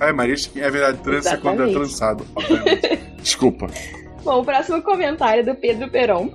[0.00, 0.64] É Maria Chiquinha.
[0.66, 1.74] É verdade, trança é quando é Exatamente.
[1.74, 2.26] trançado.
[3.22, 3.66] Desculpa.
[4.24, 6.30] Bom, o próximo comentário é do Pedro Peron,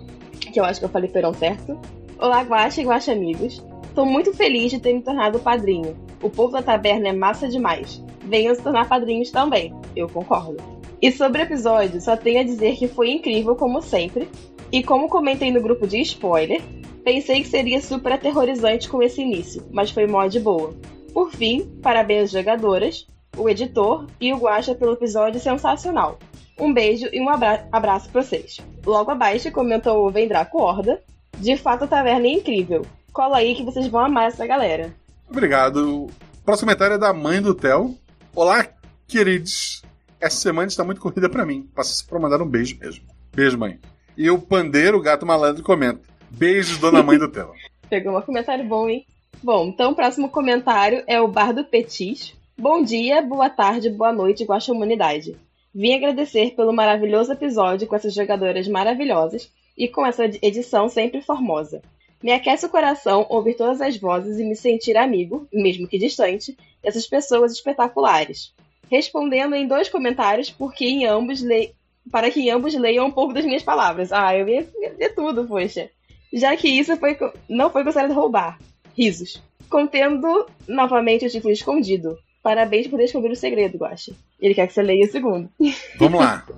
[0.51, 1.77] que eu acho que eu falei Peron certo.
[2.17, 3.63] Olá, Guaxa e Guaxa amigos.
[3.93, 5.95] Tô muito feliz de ter me tornado padrinho.
[6.23, 8.01] O povo da taberna é massa demais.
[8.23, 9.73] Venham se tornar padrinhos também.
[9.93, 10.57] Eu concordo.
[11.01, 14.29] E sobre o episódio, só tenho a dizer que foi incrível como sempre.
[14.71, 16.61] E como comentei no grupo de spoiler,
[17.03, 20.73] pensei que seria super aterrorizante com esse início, mas foi mó de boa.
[21.13, 23.05] Por fim, parabéns às jogadoras,
[23.37, 26.17] o editor e o Guaxa pelo episódio sensacional.
[26.57, 28.59] Um beijo e um abra abraço pra vocês.
[28.85, 31.01] Logo abaixo comentou o Vendraco Horda.
[31.37, 32.83] De fato, a taverna é incrível.
[33.11, 34.93] Cola aí que vocês vão amar essa galera.
[35.33, 36.11] Obrigado.
[36.45, 37.97] Próximo comentário é da mãe do Theo.
[38.35, 38.67] Olá,
[39.07, 39.81] queridos.
[40.21, 41.67] Essa semana está muito corrida pra mim.
[41.73, 43.03] Passa pra mandar um beijo mesmo.
[43.33, 43.79] Beijo, mãe.
[44.15, 46.01] E o pandeiro, o gato malandro, comenta.
[46.29, 47.51] Beijos, dona mãe do Theo.
[47.89, 49.07] Pegou um comentário bom, hein?
[49.41, 52.35] Bom, então o próximo comentário é o Bar do Petis.
[52.55, 55.35] Bom dia, boa tarde, boa noite, Guaxa Humanidade.
[55.73, 61.81] Vim agradecer pelo maravilhoso episódio com essas jogadoras maravilhosas e com essa edição sempre formosa.
[62.23, 66.57] Me aquece o coração ouvir todas as vozes e me sentir amigo, mesmo que distante,
[66.81, 68.53] dessas pessoas espetaculares.
[68.89, 71.73] Respondendo em dois comentários, porque em ambos le...
[72.09, 74.13] para que em ambos leiam um pouco das minhas palavras.
[74.13, 74.65] Ah, eu ia
[74.97, 75.89] ler tudo, poxa.
[76.31, 77.17] Já que isso foi...
[77.49, 78.57] não foi considerado roubar.
[78.97, 79.43] Risos.
[79.69, 82.17] Contendo novamente o título escondido.
[82.41, 84.13] Parabéns por descobrir o segredo, Guaxa.
[84.39, 85.49] Ele quer que você leia o segundo.
[85.97, 86.45] Vamos lá.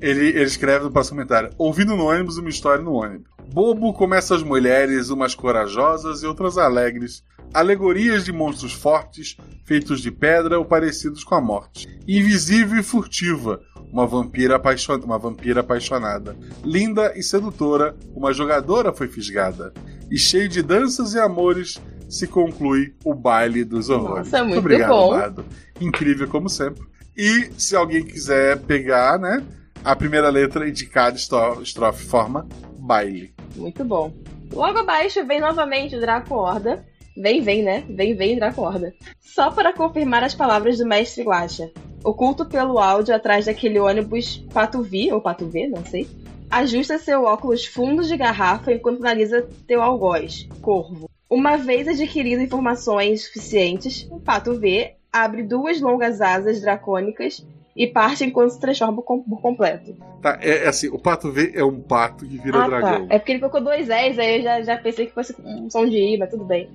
[0.00, 3.33] Ele, ele escreve no próximo comentário: Ouvindo no ônibus uma história no ônibus.
[3.52, 7.22] Bobo como essas mulheres, umas corajosas e outras alegres.
[7.52, 11.86] Alegorias de monstros fortes, feitos de pedra ou parecidos com a morte.
[12.08, 13.60] Invisível e furtiva,
[13.92, 14.96] uma vampira, apaixon...
[15.04, 16.36] uma vampira apaixonada.
[16.64, 19.72] Linda e sedutora, uma jogadora foi fisgada.
[20.10, 24.30] E cheio de danças e amores, se conclui o baile dos horrores.
[24.30, 25.10] Nossa, muito obrigado, bom.
[25.10, 25.44] Bardo.
[25.80, 26.82] Incrível como sempre.
[27.16, 29.44] E se alguém quiser pegar, né?
[29.84, 33.33] A primeira letra indicada, estro- estrofe, forma baile.
[33.54, 34.12] Muito bom.
[34.52, 36.84] Logo abaixo vem novamente o Draco Horda.
[37.16, 37.84] Vem, vem, né?
[37.88, 38.92] Vem, vem, Draco Horda.
[39.20, 41.70] Só para confirmar as palavras do mestre Guacha.
[42.02, 46.08] Oculto pelo áudio atrás daquele ônibus Patuvi, ou Patuvi, não sei.
[46.50, 51.08] Ajusta seu óculos fundos de garrafa enquanto analisa teu algoz, corvo.
[51.28, 57.44] Uma vez adquirido informações suficientes, o Pato V abre duas longas asas dracônicas
[57.76, 59.96] e parte enquanto se transforma com- por completo.
[60.22, 63.08] Tá, é, é assim, o pato V é um pato que vira ah, dragão.
[63.08, 63.14] tá.
[63.14, 65.86] É porque ele colocou dois S, aí eu já, já pensei que fosse um som
[65.86, 66.68] de I, mas tudo bem.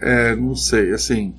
[0.00, 1.34] É, não sei, assim.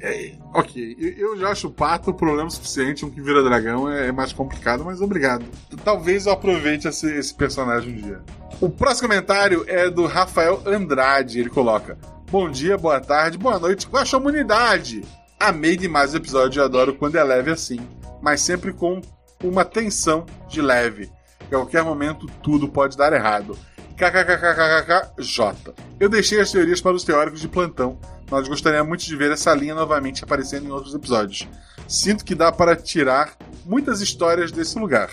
[0.00, 4.12] é, ok, eu, já acho o pato problema suficiente, um que vira dragão é, é
[4.12, 5.44] mais complicado, mas obrigado.
[5.84, 8.20] Talvez eu aproveite esse, esse personagem um dia.
[8.60, 11.40] O próximo comentário é do Rafael Andrade.
[11.40, 11.98] Ele coloca:
[12.30, 15.02] Bom dia, boa tarde, boa noite, com a comunidade.
[15.38, 17.78] Amei demais o episódio e adoro quando é leve assim,
[18.22, 19.02] mas sempre com
[19.44, 21.10] uma tensão de leve.
[21.40, 23.56] A qualquer momento tudo pode dar errado.
[23.96, 25.74] KKKKKJ.
[26.00, 27.98] Eu deixei as teorias para os teóricos de plantão.
[28.30, 31.46] Nós gostaríamos muito de ver essa linha novamente aparecendo em outros episódios.
[31.86, 35.10] Sinto que dá para tirar muitas histórias desse lugar.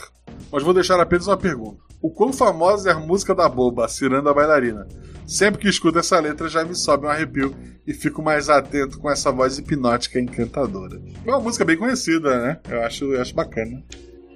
[0.52, 1.82] Mas vou deixar apenas uma pergunta.
[2.04, 4.86] O quão famosa é a música da boba, Ciranda a Bailarina?
[5.26, 7.56] Sempre que escuto essa letra já me sobe um arrepio
[7.88, 11.02] e fico mais atento com essa voz hipnótica e encantadora.
[11.26, 12.60] É uma música bem conhecida, né?
[12.70, 13.82] Eu acho, eu acho bacana.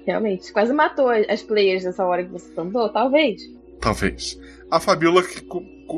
[0.06, 3.42] Realmente, quase matou as players nessa hora que você cantou, talvez.
[3.82, 4.40] Talvez.
[4.70, 5.46] A Fabiola que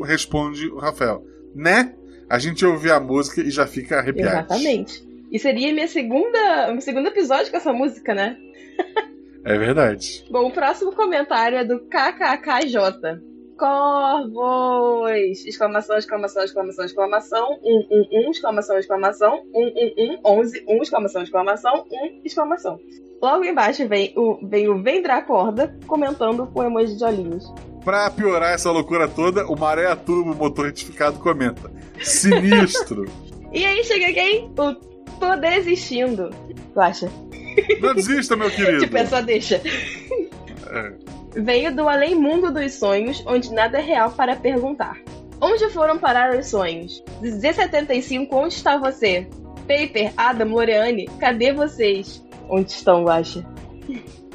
[0.05, 1.25] responde o Rafael.
[1.55, 1.95] Né?
[2.29, 4.39] A gente ouve a música e já fica arrepiado.
[4.39, 5.09] Exatamente.
[5.31, 8.37] E seria minha segunda, meu segundo episódio com essa música, né?
[9.45, 10.25] É verdade.
[10.31, 13.21] Bom, o próximo comentário é do KKKJ.
[13.59, 15.45] Corvos!
[15.45, 17.59] Exclamação, exclamação, exclamação, exclamação.
[17.63, 19.43] Um, um, um, exclamação, exclamação.
[19.55, 21.85] Um, um, um, onze, um, exclamação, exclamação.
[21.91, 22.81] Um, exclamação.
[23.21, 27.53] Logo embaixo vem o, vem o Vendrá Corda comentando com emoji de olhinhos.
[27.85, 31.71] Pra piorar essa loucura toda, o Maré Turbo Motor Retificado comenta.
[32.01, 33.05] Sinistro.
[33.53, 34.45] E aí chega quem?
[34.45, 36.31] O Tô Desistindo.
[36.73, 37.11] Tu acha?
[37.81, 38.81] Não desista, meu querido.
[38.81, 39.57] Tipo, é só deixa.
[39.57, 40.93] É.
[41.35, 44.99] Veio do além mundo dos sonhos, onde nada é real para perguntar.
[45.41, 47.03] Onde foram parar os sonhos?
[47.23, 49.27] Z75, onde está você?
[49.61, 52.23] Paper, Adam, Loreane, cadê vocês?
[52.49, 53.45] Onde estão, Guaxa?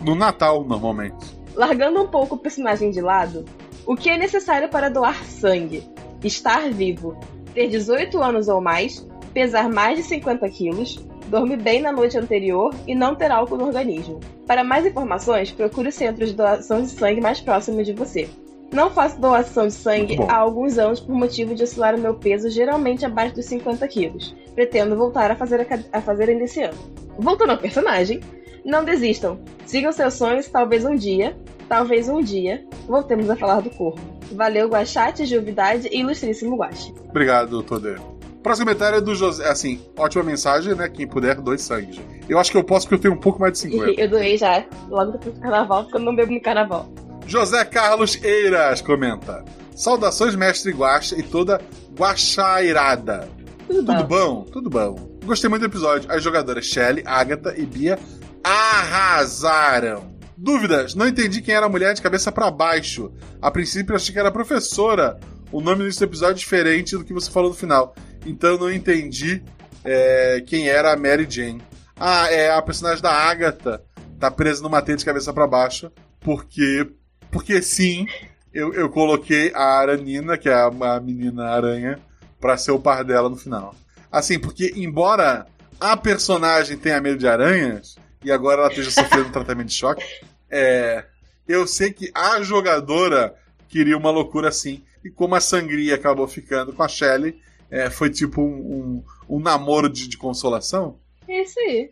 [0.02, 1.36] No Natal, normalmente.
[1.54, 3.46] Largando um pouco o personagem de lado,
[3.86, 5.84] o que é necessário para doar sangue?
[6.24, 7.18] Estar vivo,
[7.54, 9.06] ter 18 anos ou mais,
[9.36, 10.96] pesar mais de 50 quilos,
[11.28, 14.22] dormir bem na noite anterior e não ter álcool no organismo.
[14.48, 18.30] Para mais informações, procure o centro de doação de sangue mais próximo de você.
[18.72, 22.50] Não faço doação de sangue há alguns anos por motivo de oscilar o meu peso,
[22.50, 24.34] geralmente abaixo dos 50 quilos.
[24.56, 26.78] Pretendo voltar a fazer, a, a fazer ainda esse ano.
[27.20, 28.22] Voltando ao personagem,
[28.64, 29.38] não desistam.
[29.66, 31.36] Sigam seus sonhos, talvez um dia,
[31.68, 34.00] talvez um dia, voltemos a falar do corpo.
[34.32, 36.94] Valeu, Guachate, Juvidade e ilustríssimo Guache.
[37.10, 38.15] Obrigado, Todê.
[38.46, 39.50] Próximo comentário é do José.
[39.50, 40.88] Assim, ótima mensagem, né?
[40.88, 42.00] Quem puder, dois sangues.
[42.30, 44.00] Eu acho que eu posso porque eu tenho um pouco mais de 50.
[44.00, 46.88] Eu doei já, logo depois do carnaval, porque eu não bebo no carnaval.
[47.26, 49.44] José Carlos Eiras comenta:
[49.76, 51.60] Saudações, mestre Guaxa e toda
[51.98, 53.28] guaxairada.
[53.66, 54.06] Tudo, Tudo bom.
[54.06, 54.44] bom?
[54.44, 55.18] Tudo bom.
[55.26, 56.12] Gostei muito do episódio.
[56.12, 57.98] As jogadoras Shelly, Agatha e Bia
[58.44, 60.14] arrasaram.
[60.38, 60.94] Dúvidas?
[60.94, 63.12] Não entendi quem era a mulher de cabeça pra baixo.
[63.42, 65.20] A princípio eu achei que era professora.
[65.52, 67.96] O nome desse episódio é diferente do que você falou no final.
[68.26, 69.44] Então não entendi
[69.84, 71.62] é, quem era a Mary Jane.
[71.96, 73.84] Ah, é a personagem da Agatha.
[74.20, 75.92] Tá presa numa teia de cabeça pra baixo.
[76.20, 76.90] Porque.
[77.32, 78.08] Porque sim,
[78.54, 82.00] eu, eu coloquei a Aranina, que é a, a menina aranha,
[82.40, 83.76] pra ser o par dela no final.
[84.10, 85.46] Assim, porque embora
[85.80, 90.04] a personagem tenha medo de aranhas, e agora ela esteja sofrendo um tratamento de choque,
[90.50, 91.04] é,
[91.46, 93.36] eu sei que a jogadora
[93.68, 94.84] queria uma loucura assim.
[95.04, 99.40] E como a sangria acabou ficando com a Shelley, é, foi tipo um, um, um
[99.40, 100.98] namoro de, de consolação.
[101.28, 101.92] É isso aí.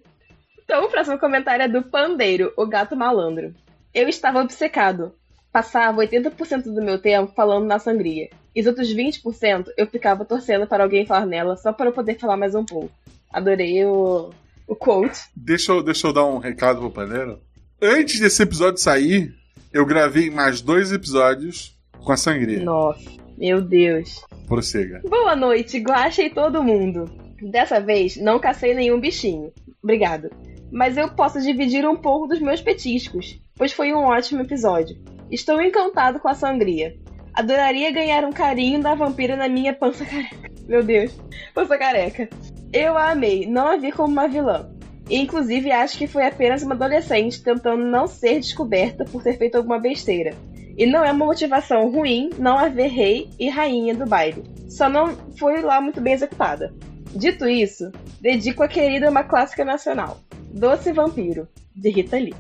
[0.64, 3.54] Então, o próximo comentário é do Pandeiro, o gato malandro.
[3.94, 5.14] Eu estava obcecado.
[5.52, 8.30] Passava 80% do meu tempo falando na sangria.
[8.56, 12.18] E os outros 20% eu ficava torcendo para alguém falar nela, só para eu poder
[12.18, 12.92] falar mais um pouco.
[13.32, 14.32] Adorei o,
[14.68, 15.20] o quote.
[15.36, 17.40] Deixa eu, deixa eu dar um recado pro paneiro.
[17.82, 19.34] Antes desse episódio sair,
[19.72, 22.64] eu gravei mais dois episódios com a sangria.
[22.64, 24.24] Nossa, meu Deus.
[24.48, 25.02] Prossiga.
[25.08, 27.06] Boa noite, Guaxa e todo mundo.
[27.42, 29.52] Dessa vez, não cacei nenhum bichinho.
[29.82, 30.30] Obrigado.
[30.72, 34.98] Mas eu posso dividir um pouco dos meus petiscos, pois foi um ótimo episódio.
[35.30, 36.96] Estou encantado com a sangria.
[37.34, 40.52] Adoraria ganhar um carinho da vampira na minha pança careca.
[40.68, 41.12] Meu Deus,
[41.54, 42.30] pança careca.
[42.72, 44.70] Eu a amei, não a vi como uma vilã.
[45.10, 49.80] Inclusive, acho que foi apenas uma adolescente tentando não ser descoberta por ter feito alguma
[49.80, 50.34] besteira.
[50.78, 54.44] E não é uma motivação ruim não haver rei e rainha do baile.
[54.68, 56.74] Só não foi lá muito bem executada.
[57.16, 60.20] Dito isso, dedico a querida uma clássica nacional.
[60.52, 62.34] Doce Vampiro, de Rita Lee.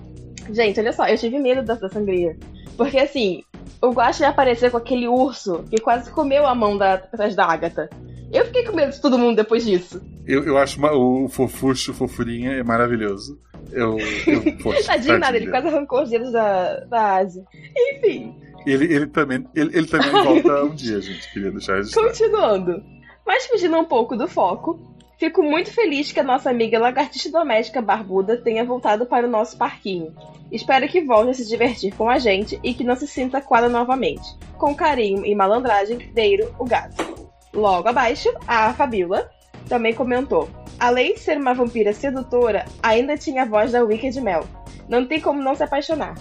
[0.51, 2.35] Gente, olha só, eu tive medo dessa sangria.
[2.75, 3.43] Porque assim,
[3.81, 7.45] o Guaxa ia aparecer com aquele urso que quase comeu a mão da personagem da
[7.45, 7.89] Agatha.
[8.31, 10.01] Eu fiquei com medo de todo mundo depois disso.
[10.25, 13.39] Eu, eu acho uma- o fofucho, o fofurinha é maravilhoso.
[13.71, 13.97] Eu.
[14.27, 17.43] eu poxa, Tadinho nada, ele quase arrancou os dedos da, da Ásia.
[17.75, 21.31] Enfim, Ele, ele também, ele, ele também volta um dia, gente.
[21.31, 22.07] Queria deixar registrado.
[22.07, 22.83] Continuando.
[23.25, 24.79] Mas fugindo um pouco do foco,
[25.17, 29.57] fico muito feliz que a nossa amiga lagartixa doméstica barbuda tenha voltado para o nosso
[29.57, 30.13] parquinho.
[30.51, 33.69] Espero que volte a se divertir com a gente e que não se sinta coada
[33.69, 34.37] novamente.
[34.57, 37.31] Com carinho e malandragem, Deiro, o gato.
[37.53, 39.29] Logo abaixo, a Fabiola
[39.67, 40.49] também comentou.
[40.79, 44.47] Além de ser uma vampira sedutora, ainda tinha a voz da Wicked Mel.
[44.87, 46.15] Não tem como não se apaixonar.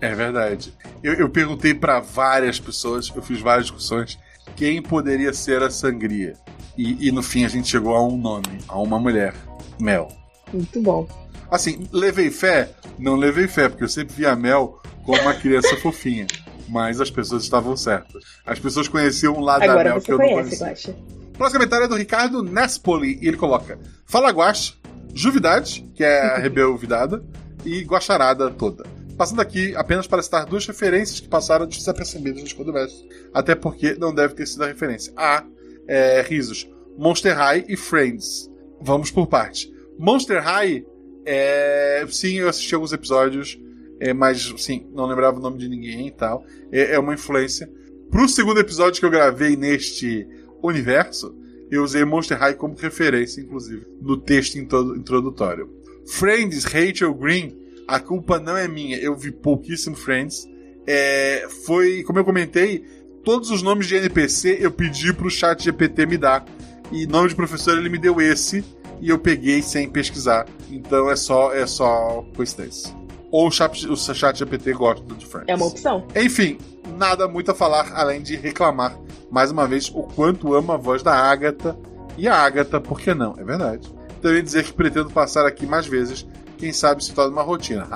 [0.00, 0.72] É verdade.
[1.02, 4.18] Eu, eu perguntei pra várias pessoas, eu fiz várias discussões,
[4.54, 6.34] quem poderia ser a sangria.
[6.76, 9.34] E, e no fim a gente chegou a um nome, a uma mulher.
[9.78, 10.08] Mel.
[10.52, 11.08] Muito bom.
[11.50, 12.70] Assim, levei fé?
[12.98, 16.26] Não levei fé, porque eu sempre vi a Mel como uma criança fofinha.
[16.68, 18.24] Mas as pessoas estavam certas.
[18.44, 20.66] As pessoas conheciam um lado da Agora Mel que eu não conhece, conhecia.
[20.66, 21.15] Guaxa.
[21.36, 24.74] Próximo comentário é do Ricardo Nespoli, e ele coloca: Fala Guax,
[25.14, 27.22] Juvidade, que é a Rebel Vidada,
[27.64, 28.84] e Guacharada toda.
[29.18, 33.04] Passando aqui apenas para citar duas referências que passaram desapercebidas nos Codoversos.
[33.32, 35.12] Até porque não deve ter sido a referência.
[35.16, 35.44] A.
[35.88, 36.68] É, risos.
[36.98, 38.50] Monster High e Friends.
[38.80, 39.72] Vamos por parte.
[39.98, 40.84] Monster High,
[41.24, 43.58] é, sim, eu assisti alguns episódios,
[44.00, 46.44] é, mas sim, não lembrava o nome de ninguém e tal.
[46.70, 47.70] É, é uma influência.
[48.10, 50.28] Pro segundo episódio que eu gravei neste
[50.66, 51.34] universo,
[51.70, 55.68] eu usei Monster High como referência, inclusive, no texto introdu- introdutório.
[56.06, 57.56] Friends, Rachel Green,
[57.88, 60.48] a culpa não é minha, eu vi pouquíssimo Friends.
[60.86, 62.84] É, foi, como eu comentei,
[63.24, 66.44] todos os nomes de NPC eu pedi pro chat GPT me dar.
[66.92, 68.64] E nome de professor ele me deu esse,
[69.00, 70.46] e eu peguei sem pesquisar.
[70.70, 72.94] Então é só, é só coincidência.
[73.32, 75.48] Ou o chat, o chat GPT gosta de Friends.
[75.48, 76.06] É uma opção.
[76.14, 76.58] Enfim,
[76.96, 78.96] nada muito a falar além de reclamar
[79.30, 81.76] mais uma vez o quanto amo a voz da Agatha
[82.16, 83.34] e a Agatha, por que não?
[83.38, 83.92] É verdade.
[84.22, 87.86] Também dizer que pretendo passar aqui mais vezes, quem sabe se torna uma rotina.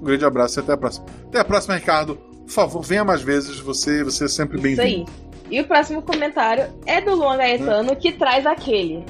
[0.00, 1.06] um grande abraço e até a próxima.
[1.28, 2.16] Até a próxima, Ricardo.
[2.16, 4.74] Por favor, venha mais vezes, você, você é sempre Isso aí.
[4.76, 5.10] bem-vindo.
[5.50, 9.04] E o próximo comentário é do Luan Gaetano, que traz aquele.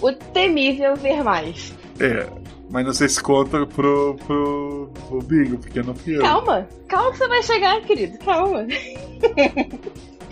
[0.00, 1.72] O temível ver mais.
[2.00, 2.26] É,
[2.72, 6.22] Mas não sei se conta pro, pro, pro Bingo, porque não fui eu.
[6.22, 8.18] Calma, calma que você vai chegar, querido.
[8.18, 8.66] Calma.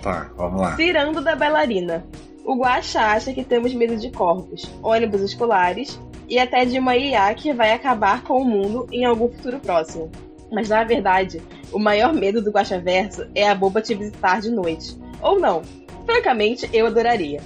[0.03, 0.75] Tá, vamos lá.
[0.77, 2.03] Tirando da bailarina.
[2.43, 7.35] O Guaxa acha que temos medo de corpos, ônibus escolares e até de uma IA
[7.35, 10.11] que vai acabar com o mundo em algum futuro próximo.
[10.51, 14.51] Mas na verdade, o maior medo do Guaxa Verso é a boba te visitar de
[14.51, 14.97] noite.
[15.21, 15.61] Ou não.
[16.07, 17.43] Francamente, eu adoraria.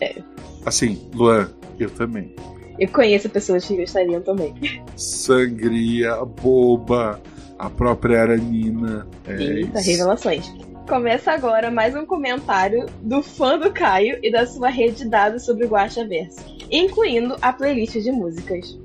[0.00, 0.22] É,
[0.64, 2.32] Assim, Luan, eu também.
[2.78, 4.54] Eu conheço pessoas que gostariam também.
[4.96, 7.20] Sangria, boba,
[7.58, 9.06] a própria Aranina.
[9.26, 9.90] É Eita, isso.
[9.90, 10.52] revelações.
[10.88, 15.44] Começa agora mais um comentário do fã do Caio e da sua rede de dados
[15.44, 18.78] sobre o Guaxa Verso, incluindo a playlist de músicas.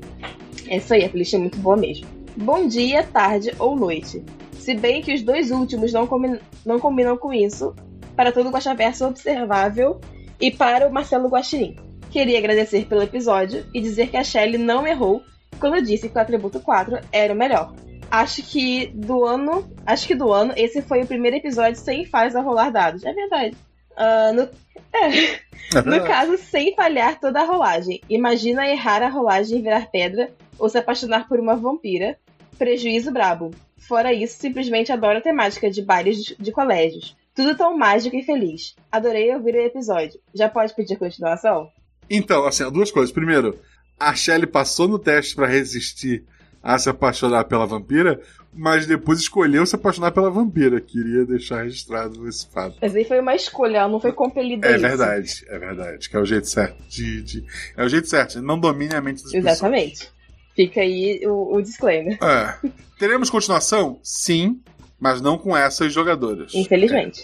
[0.68, 2.08] É isso aí, a playlist é muito boa mesmo.
[2.38, 4.24] Bom dia, tarde ou noite.
[4.54, 7.76] Se bem que os dois últimos não, combi- não combinam com isso,
[8.16, 10.00] para todo o Guaxa Verso observável
[10.40, 11.76] e para o Marcelo Guaxinim.
[12.10, 15.24] Queria agradecer pelo episódio e dizer que a Shelley não errou
[15.60, 17.74] quando disse que o atributo 4 era o melhor.
[18.10, 19.70] Acho que do ano.
[19.86, 23.04] Acho que do ano, esse foi o primeiro episódio sem falhas a rolar dados.
[23.04, 23.56] É verdade.
[23.96, 24.42] Ah, no,
[24.94, 25.82] é.
[25.86, 28.02] no caso, sem falhar toda a rolagem.
[28.10, 32.18] Imagina errar a rolagem e virar pedra ou se apaixonar por uma vampira.
[32.58, 33.52] Prejuízo brabo.
[33.78, 37.16] Fora isso, simplesmente adoro a temática de bailes de, de colégios.
[37.34, 38.76] Tudo tão mágico e feliz.
[38.92, 40.20] Adorei ouvir o episódio.
[40.34, 41.72] Já pode pedir continuação?
[42.10, 43.12] Então, assim, duas coisas.
[43.12, 43.58] Primeiro,
[44.00, 46.24] a Shelley passou no teste pra resistir
[46.62, 48.20] a se apaixonar pela vampira,
[48.54, 50.82] mas depois escolheu se apaixonar pela vampira.
[50.82, 52.76] Queria deixar registrado esse fato.
[52.82, 56.10] Mas aí foi uma escolha, ela não foi compelida É verdade, é verdade.
[56.10, 57.22] Que é o jeito certo de.
[57.22, 57.46] de-
[57.78, 60.10] É o jeito certo, não domine a mente das Exatamente.
[60.56, 62.18] Fica aí o, o disclaimer.
[62.18, 62.50] pessoas.
[62.66, 62.70] É.
[62.98, 63.98] Teremos continuação?
[64.04, 64.60] Sim,
[65.00, 66.54] mas não com essas jogadoras.
[66.54, 67.24] Infelizmente.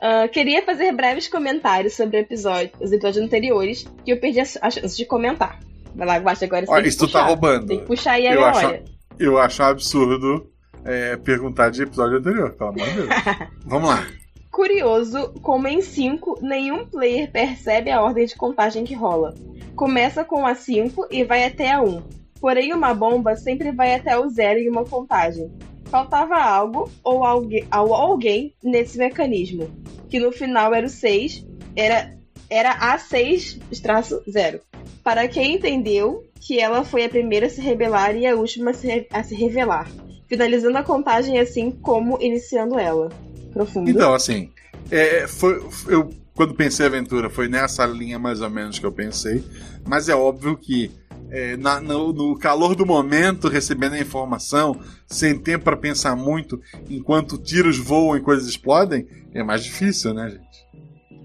[0.00, 4.96] Ah, queria fazer breves comentários sobre episódio, os episódios anteriores, que eu perdi a, chance
[4.96, 5.58] de comentar.
[5.94, 7.66] Vai lá, Guaxa, agora Olha, isso tu tá roubando.
[7.66, 8.84] Tem que puxar aí a Eu acho, memória.
[9.18, 10.50] eu acho um absurdo
[10.84, 13.08] é, perguntar de episódio anterior, pelo amor de Deus.
[13.64, 14.06] Vamos lá.
[14.50, 19.34] Curioso como em 5 nenhum player percebe a ordem de contagem que rola.
[19.74, 22.02] Começa com a 5 e vai até a 1.
[22.40, 25.50] Porém, uma bomba sempre vai até o 0 em uma contagem.
[25.90, 29.70] Faltava algo ou alguém, alguém nesse mecanismo,
[30.08, 32.16] que no final era o 6, era,
[32.50, 34.60] era A6-0.
[35.02, 38.74] Para quem entendeu que ela foi a primeira a se rebelar e a última a
[38.74, 39.88] se, a se revelar,
[40.28, 43.10] finalizando a contagem assim como iniciando ela.
[43.52, 43.88] Profundo.
[43.88, 44.50] Então, assim,
[44.90, 49.42] é, foi, eu quando pensei aventura foi nessa linha mais ou menos que eu pensei,
[49.86, 50.92] mas é óbvio que
[51.30, 56.60] é, na- no, no calor do momento, recebendo a informação, sem tempo para pensar muito,
[56.88, 60.66] enquanto tiros voam e coisas explodem, é mais difícil, né, gente?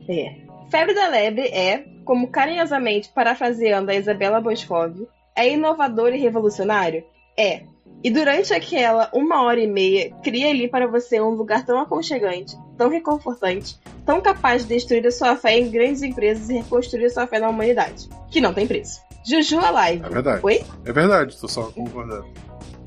[0.10, 0.42] É.
[0.70, 7.04] Febre da Lebre é, como carinhosamente parafraseando a Isabela Boscov, é inovador e revolucionário?
[7.38, 7.64] É.
[8.04, 12.56] E durante aquela uma hora e meia, cria ali para você um lugar tão aconchegante,
[12.78, 17.10] tão reconfortante, tão capaz de destruir a sua fé em grandes empresas e reconstruir a
[17.10, 18.10] sua fé na humanidade.
[18.32, 19.00] Que não tem preço.
[19.26, 20.04] Juju Alive.
[20.06, 20.40] É verdade.
[20.44, 20.64] Oi?
[20.86, 22.26] É verdade, tô só concordando.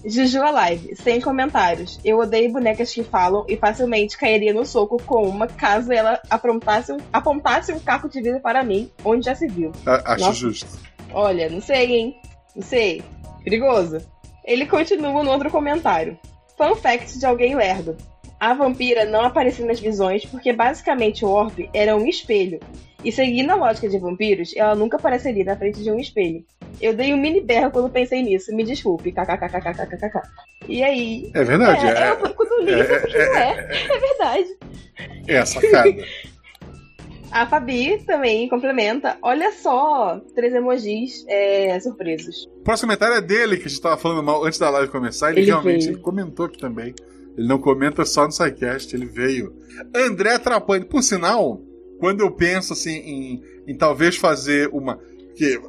[0.06, 1.98] Juju Alive, sem comentários.
[2.04, 6.92] Eu odeio bonecas que falam e facilmente cairia no soco com uma caso ela aprontasse
[6.92, 9.72] um, apontasse um caco de vidro para mim, onde já se viu.
[9.86, 10.34] A- Acho Nossa.
[10.38, 10.66] justo.
[11.12, 12.16] Olha, não sei, hein?
[12.54, 13.02] Não sei.
[13.42, 13.98] Perigoso.
[14.44, 16.18] Ele continua no outro comentário.
[16.58, 17.96] Fun fact de alguém lerdo.
[18.44, 22.60] A vampira não aparecia nas visões porque basicamente o orbe era um espelho.
[23.02, 26.44] E seguindo a lógica de vampiros, ela nunca apareceria na frente de um espelho.
[26.78, 29.12] Eu dei um mini berro quando pensei nisso, me desculpe.
[29.12, 30.20] KKKKKKKK.
[30.68, 31.30] E aí?
[31.32, 34.58] É verdade, É, é- eu, quando li isso, eu fiquei, ué, é verdade.
[35.26, 35.94] É a sacada.
[37.32, 39.16] A Fabi também complementa.
[39.20, 42.46] Olha só, três emojis é, surpresos.
[42.60, 45.30] O próximo comentário é dele, que a gente tava falando mal antes da live começar.
[45.32, 46.94] Ele, Ele realmente ele comentou aqui também.
[47.36, 49.52] Ele não comenta só no SciCast, ele veio.
[49.94, 51.60] André Trapani, por sinal,
[51.98, 54.98] quando eu penso assim em, em talvez fazer uma.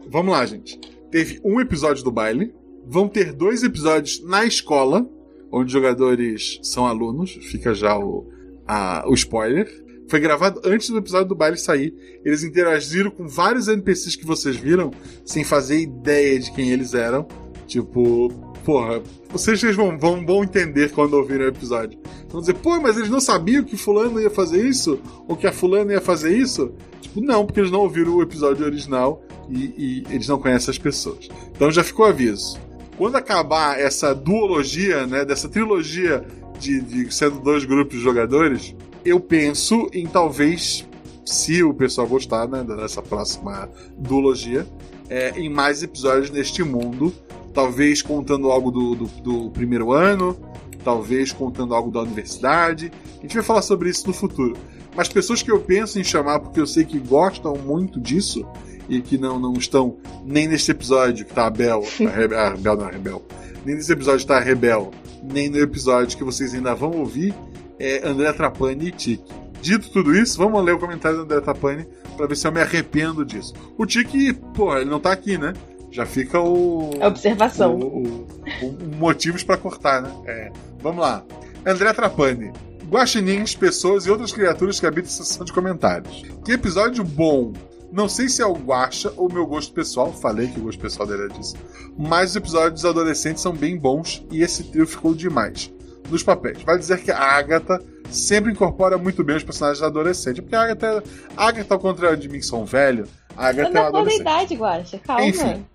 [0.09, 0.79] Vamos lá, gente.
[1.11, 2.53] Teve um episódio do baile.
[2.87, 5.09] Vão ter dois episódios na escola,
[5.51, 7.31] onde jogadores são alunos.
[7.49, 8.29] Fica já o,
[8.67, 9.67] a- o spoiler.
[10.07, 11.95] Foi gravado antes do episódio do baile sair.
[12.23, 14.91] Eles interagiram com vários NPCs que vocês viram,
[15.25, 17.27] sem fazer ideia de quem eles eram.
[17.65, 18.29] Tipo,
[18.65, 21.99] porra, vocês vão, vão, vão entender quando ouvirem o episódio.
[22.27, 24.99] Vão dizer, pô, mas eles não sabiam que fulano ia fazer isso?
[25.27, 26.73] Ou que a fulana ia fazer isso?
[26.99, 30.79] Tipo, não, porque eles não ouviram o episódio original e, e eles não conhecem as
[30.79, 31.29] pessoas.
[31.51, 32.57] Então já ficou o aviso.
[32.97, 36.25] Quando acabar essa duologia, né, dessa trilogia
[36.59, 40.87] de, de sendo dois grupos de jogadores, eu penso em talvez,
[41.23, 44.65] se o pessoal gostar né, dessa próxima duologia,
[45.09, 47.13] é, em mais episódios neste mundo.
[47.53, 50.37] Talvez contando algo do, do, do primeiro ano,
[50.83, 52.91] talvez contando algo da universidade.
[53.17, 54.55] A gente vai falar sobre isso no futuro.
[54.95, 58.45] Mas pessoas que eu penso em chamar porque eu sei que gostam muito disso
[58.87, 62.49] e que não, não estão nem neste episódio que tá a Bel, a Rebel, a
[62.51, 63.21] Bel não, a Rebel,
[63.65, 64.91] nem nesse episódio tá a Rebel,
[65.23, 67.33] nem no episódio que vocês ainda vão ouvir,
[67.79, 69.44] é André Trapani e Tiki.
[69.65, 72.61] Dito tudo isso, vamos ler o comentário do André Trapani para ver se eu me
[72.61, 73.51] arrependo disso.
[73.75, 75.53] O Tiki, pô, ele não tá aqui, né?
[75.89, 76.91] Já fica o.
[77.01, 77.75] A observação.
[77.75, 78.27] O, o,
[78.61, 80.11] o, motivos para cortar, né?
[80.27, 80.51] É.
[80.83, 81.25] Vamos lá.
[81.65, 82.53] André Trapani.
[82.87, 86.21] Guaxinins, pessoas e outras criaturas que habitam a seção de comentários.
[86.45, 87.51] Que episódio bom!
[87.91, 91.07] Não sei se é o Guaxa ou meu gosto pessoal, falei que o gosto pessoal
[91.07, 91.55] dele é disso.
[91.97, 95.73] Mas os episódios adolescentes são bem bons e esse trio ficou demais.
[96.09, 96.61] Nos papéis.
[96.63, 97.79] Vai dizer que a Agatha
[98.11, 100.39] sempre incorpora muito bem os personagens adolescentes.
[100.41, 101.03] Porque a Agatha,
[101.35, 103.87] a Agatha ao contrário de mim, que sou um velho, a Agatha Tá é uma
[103.89, 104.21] adolescente.
[104.21, 104.99] idade, Guaxa.
[104.99, 105.25] Calma.
[105.25, 105.65] Enfim.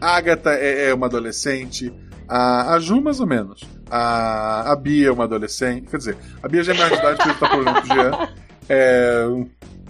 [0.00, 1.92] A Agatha é, é uma adolescente.
[2.28, 3.60] A, a Ju, mais ou menos.
[3.90, 5.86] A, a Bia é uma adolescente.
[5.88, 8.28] Quer dizer, a Bia já é mais de idade porque tá problema com o Jean.
[8.68, 9.26] É,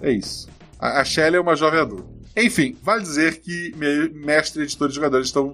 [0.01, 0.47] é isso.
[0.79, 2.11] A, a Shelly é uma jovem adulta.
[2.35, 5.53] Enfim, vale dizer que me- mestre, editor e jogadores estão,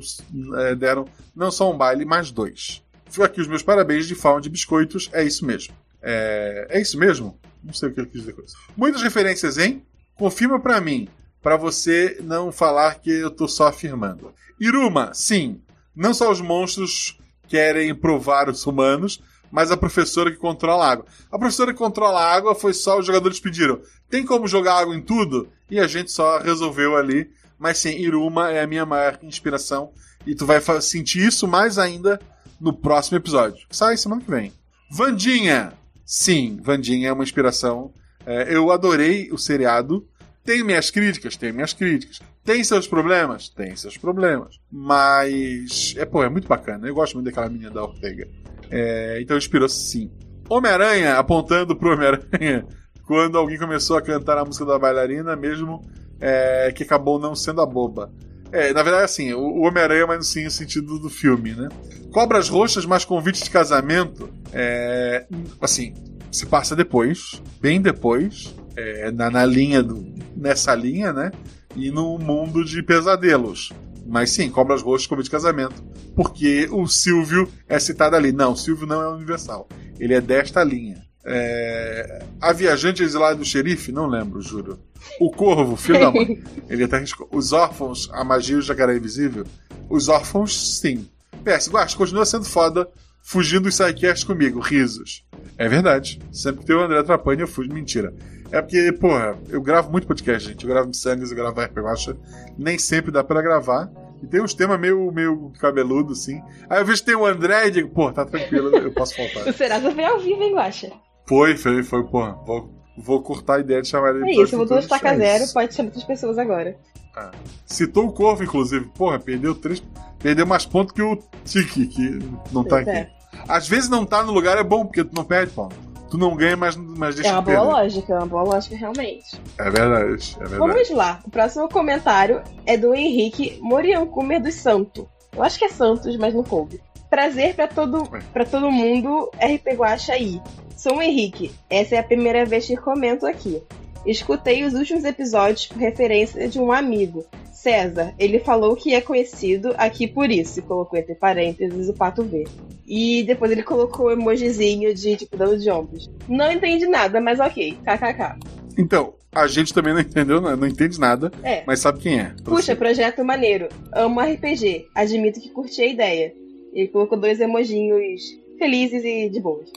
[0.60, 1.06] é, deram
[1.36, 2.82] não só um baile, mas dois.
[3.10, 5.10] Fico aqui os meus parabéns de fauna de biscoitos.
[5.14, 5.74] É isso mesmo.
[6.02, 7.40] É, é isso mesmo?
[7.64, 8.56] Não sei o que ele quis dizer com isso.
[8.78, 9.84] Muitas referências, hein?
[10.16, 11.08] Confirma pra mim,
[11.42, 14.34] pra você não falar que eu tô só afirmando.
[14.60, 15.62] Iruma, sim.
[15.96, 21.06] Não só os monstros querem provar os humanos, mas a professora que controla a água.
[21.32, 23.82] A professora que controla a água foi só os jogadores pediram.
[24.10, 25.50] Tem como jogar água em tudo?
[25.70, 27.30] E a gente só resolveu ali.
[27.58, 29.92] Mas sim, Iruma é a minha maior inspiração.
[30.26, 32.20] E tu vai sentir isso mais ainda
[32.60, 33.66] no próximo episódio.
[33.70, 34.52] Sai semana que vem.
[34.92, 35.74] Vandinha!
[36.06, 37.94] Sim, Vandinha é uma inspiração.
[38.26, 40.08] É, eu adorei o seriado.
[40.44, 41.36] Tem minhas críticas?
[41.36, 42.20] Tem minhas críticas.
[42.44, 43.50] Tem seus problemas?
[43.50, 44.60] Tem seus problemas.
[44.72, 45.94] Mas.
[45.98, 46.88] É, pô, é muito bacana.
[46.88, 48.28] Eu gosto muito daquela menina da Ortega.
[48.72, 50.12] É, então inspirou sim.
[50.50, 52.66] Homem-Aranha apontando pro Homem-Aranha
[53.06, 55.84] quando alguém começou a cantar a música da bailarina, mesmo
[56.20, 58.12] é, que acabou não sendo a boba.
[58.52, 61.70] É, na verdade, assim, o o Homem-Aranha, mas sim no sentido do filme, né?
[62.12, 65.26] Cobras roxas mais convite de casamento, é,
[65.62, 65.94] assim,
[66.32, 71.32] se passa depois, bem depois, é, na, na linha do, nessa linha, né?
[71.76, 73.72] E no mundo de pesadelos.
[74.06, 75.84] Mas sim, Cobras Roxas convite de casamento.
[76.16, 78.32] Porque o Silvio é citado ali.
[78.32, 79.68] Não, o Silvio não é universal.
[80.00, 81.09] Ele é desta linha.
[81.26, 83.92] É, A Viajante Exilada do Xerife?
[83.92, 84.80] Não lembro, juro.
[85.20, 86.42] O Corvo, filho da mãe.
[86.70, 87.28] Ele até arriscou.
[87.32, 89.46] Os Órfãos, a Magia e o Jacaré Invisível?
[89.90, 91.08] Os Órfãos, sim.
[91.44, 92.88] PS, Guax, continua sendo foda
[93.22, 94.60] fugindo dos sidecasts comigo.
[94.60, 95.24] Risos.
[95.58, 96.20] É verdade.
[96.32, 97.72] Sempre que tem o André Trapani, eu fujo.
[97.72, 98.14] Mentira.
[98.52, 100.64] É porque, porra, eu gravo muito podcast, gente.
[100.66, 102.18] Eu gravo Missangas, eu gravo RP Guacha.
[102.58, 103.90] Nem sempre dá pra gravar.
[104.22, 106.42] E tem uns temas meio, meio cabeludo, assim.
[106.70, 109.48] Aí eu vejo que tem o André e digo, pô, tá tranquilo, eu posso faltar.
[109.48, 110.92] O Serasa foi ao vivo, hein, Guaxa?
[111.30, 112.32] Foi, foi, foi, porra.
[112.44, 115.76] Vou, vou cortar a ideia de chamar ele É isso, mudou a estaca zero, pode
[115.76, 116.76] chamar outras pessoas agora.
[117.16, 117.30] Ah.
[117.68, 118.86] Citou o Corvo, inclusive.
[118.98, 119.84] Porra, perdeu três.
[120.18, 121.16] Perdeu mais pontos que o
[121.46, 122.20] Tiki, que
[122.52, 122.90] não tá aqui.
[122.90, 123.12] é.
[123.48, 125.76] Às vezes não tá no lugar é bom, porque tu não perde ponto.
[126.10, 127.62] Tu não ganha, mas, mas deixa É uma de perder.
[127.62, 129.40] boa lógica, é uma boa lógica realmente.
[129.60, 130.58] É verdade, é verdade.
[130.58, 135.06] Vamos lá, o próximo comentário é do Henrique Moriancumer dos Santos.
[135.36, 136.82] Eu acho que é Santos, mas não coube.
[137.12, 140.42] Prazer pra todo, pra todo mundo, RP Guacha aí.
[140.80, 143.62] Sou o Henrique, essa é a primeira vez que comento aqui.
[144.06, 148.16] Escutei os últimos episódios por referência de um amigo, César.
[148.18, 152.52] Ele falou que é conhecido aqui por isso, e colocou entre parênteses o pato verde.
[152.88, 156.10] E depois ele colocou o emojizinho de tipo dando de ombros.
[156.30, 158.40] Não entendi nada, mas ok, kkk.
[158.78, 161.62] Então, a gente também não entendeu, não, não entende nada, É.
[161.68, 162.34] mas sabe quem é.
[162.46, 163.68] Puxa, projeto maneiro.
[163.92, 164.86] Amo RPG.
[164.96, 166.34] Admito que curti a ideia.
[166.74, 168.22] Ele colocou dois emojinhos
[168.58, 169.70] felizes e de boas.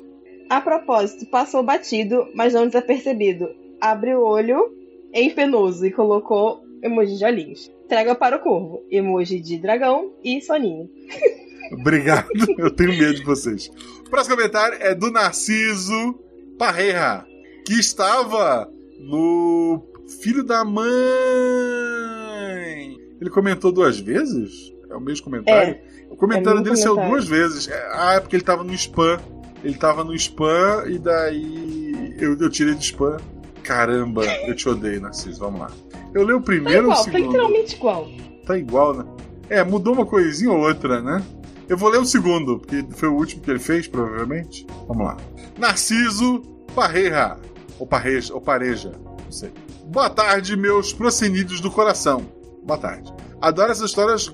[0.53, 3.49] A propósito, passou batido, mas não desapercebido.
[3.81, 4.71] Abre o olho
[5.11, 7.73] em penoso e colocou emoji de olhinhos.
[7.89, 8.83] Traga para o corvo.
[8.91, 10.91] Emoji de dragão e soninho.
[11.73, 12.29] Obrigado,
[12.59, 13.71] eu tenho medo de vocês.
[14.07, 16.21] O próximo comentário é do Narciso
[16.59, 17.27] Parreira,
[17.65, 19.83] que estava no
[20.21, 20.85] Filho da Mãe.
[23.19, 24.71] Ele comentou duas vezes?
[24.91, 25.79] É o mesmo comentário?
[26.11, 27.25] o comentário é dele mesmo saiu comentário.
[27.25, 27.69] duas vezes.
[27.69, 29.19] É, Ah, é porque ele estava no spam.
[29.63, 33.17] Ele estava no spam e daí eu, eu tirei do spam.
[33.63, 35.39] Caramba, eu te odeio, Narciso.
[35.41, 35.71] Vamos lá.
[36.13, 37.27] Eu leio o Tá primeiro ou o igual, tá segundo?
[37.27, 38.09] literalmente igual.
[38.47, 39.05] Tá igual, né?
[39.49, 41.23] É, mudou uma coisinha ou outra, né?
[41.69, 44.67] Eu vou ler o segundo, porque foi o último que ele fez, provavelmente.
[44.89, 45.17] Vamos lá.
[45.59, 46.41] Narciso
[46.75, 47.39] Parreira.
[47.79, 48.93] Ou Parreja, ou Pareja,
[49.25, 49.51] não sei.
[49.87, 52.27] Boa tarde, meus prossenídeos do coração.
[52.65, 53.13] Boa tarde.
[53.41, 54.29] Adoro essas histórias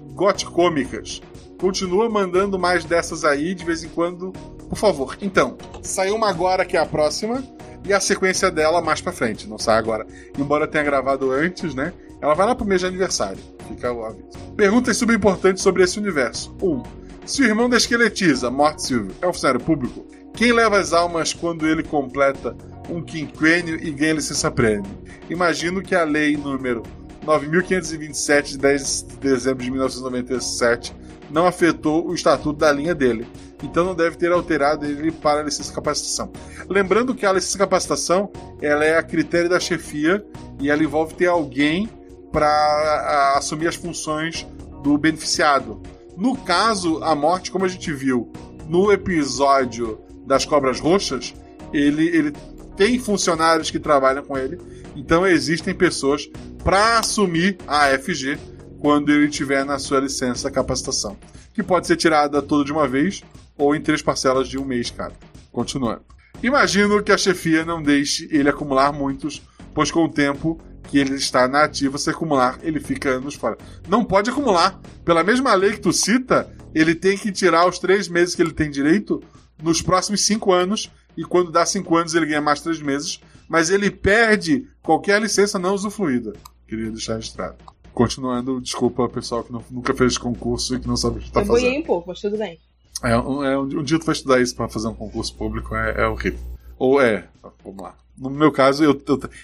[0.52, 1.20] cômicas.
[1.60, 4.32] Continua mandando mais dessas aí de vez em quando,
[4.68, 5.16] por favor.
[5.20, 7.42] Então, saiu uma agora que é a próxima
[7.84, 9.48] e a sequência dela mais pra frente.
[9.48, 10.06] Não sai agora.
[10.38, 11.92] Embora tenha gravado antes, né?
[12.20, 13.38] Ela vai lá pro mês de aniversário.
[13.68, 14.26] Fica o aviso.
[14.56, 16.54] Perguntas subimportantes sobre esse universo.
[16.60, 16.66] 1.
[16.66, 16.82] Um,
[17.24, 21.32] se o irmão da esqueletiza, Morte Silvio, é um funcionário público, quem leva as almas
[21.32, 22.56] quando ele completa
[22.88, 24.90] um quinquênio e ganha licença prêmio?
[25.28, 26.82] Imagino que a lei número
[27.24, 30.94] 9527 de 10 de dezembro de 1997
[31.30, 33.26] não afetou o estatuto da linha dele.
[33.62, 36.30] Então não deve ter alterado ele para a licença capacitação.
[36.68, 38.30] Lembrando que a licença capacitação
[38.62, 40.24] ela é a critério da chefia
[40.60, 41.88] e ela envolve ter alguém
[42.32, 44.46] para assumir as funções
[44.82, 45.80] do beneficiado.
[46.16, 48.30] No caso, a morte, como a gente viu
[48.68, 51.34] no episódio das Cobras Roxas,
[51.72, 52.32] ele, ele
[52.76, 54.58] tem funcionários que trabalham com ele,
[54.94, 56.28] então existem pessoas
[56.62, 58.38] para assumir a FG
[58.80, 61.16] quando ele tiver na sua licença capacitação,
[61.52, 63.22] que pode ser tirada toda de uma vez
[63.58, 65.14] ou em três parcelas de um mês cada.
[65.52, 66.02] Continuando.
[66.42, 69.42] Imagino que a chefia não deixe ele acumular muitos,
[69.74, 73.58] pois com o tempo que ele está na ativa, se acumular, ele fica anos fora.
[73.88, 74.80] Não pode acumular.
[75.04, 78.52] Pela mesma lei que tu cita, ele tem que tirar os três meses que ele
[78.52, 79.22] tem direito
[79.62, 83.70] nos próximos cinco anos, e quando dá cinco anos ele ganha mais três meses, mas
[83.70, 86.32] ele perde qualquer licença não usufruída.
[86.66, 87.56] Queria deixar registrado.
[87.92, 91.44] Continuando, desculpa pessoal que não, nunca fez concurso e que não sabe o que está
[91.44, 91.74] fazendo.
[91.74, 92.58] Eu um pouco, mas tudo bem.
[93.02, 96.02] É, um, é, um, dia tu vai estudar isso para fazer um concurso público, é,
[96.02, 96.40] é horrível.
[96.78, 97.28] Ou é,
[97.64, 97.94] vamos lá.
[98.16, 99.00] No meu caso, eu,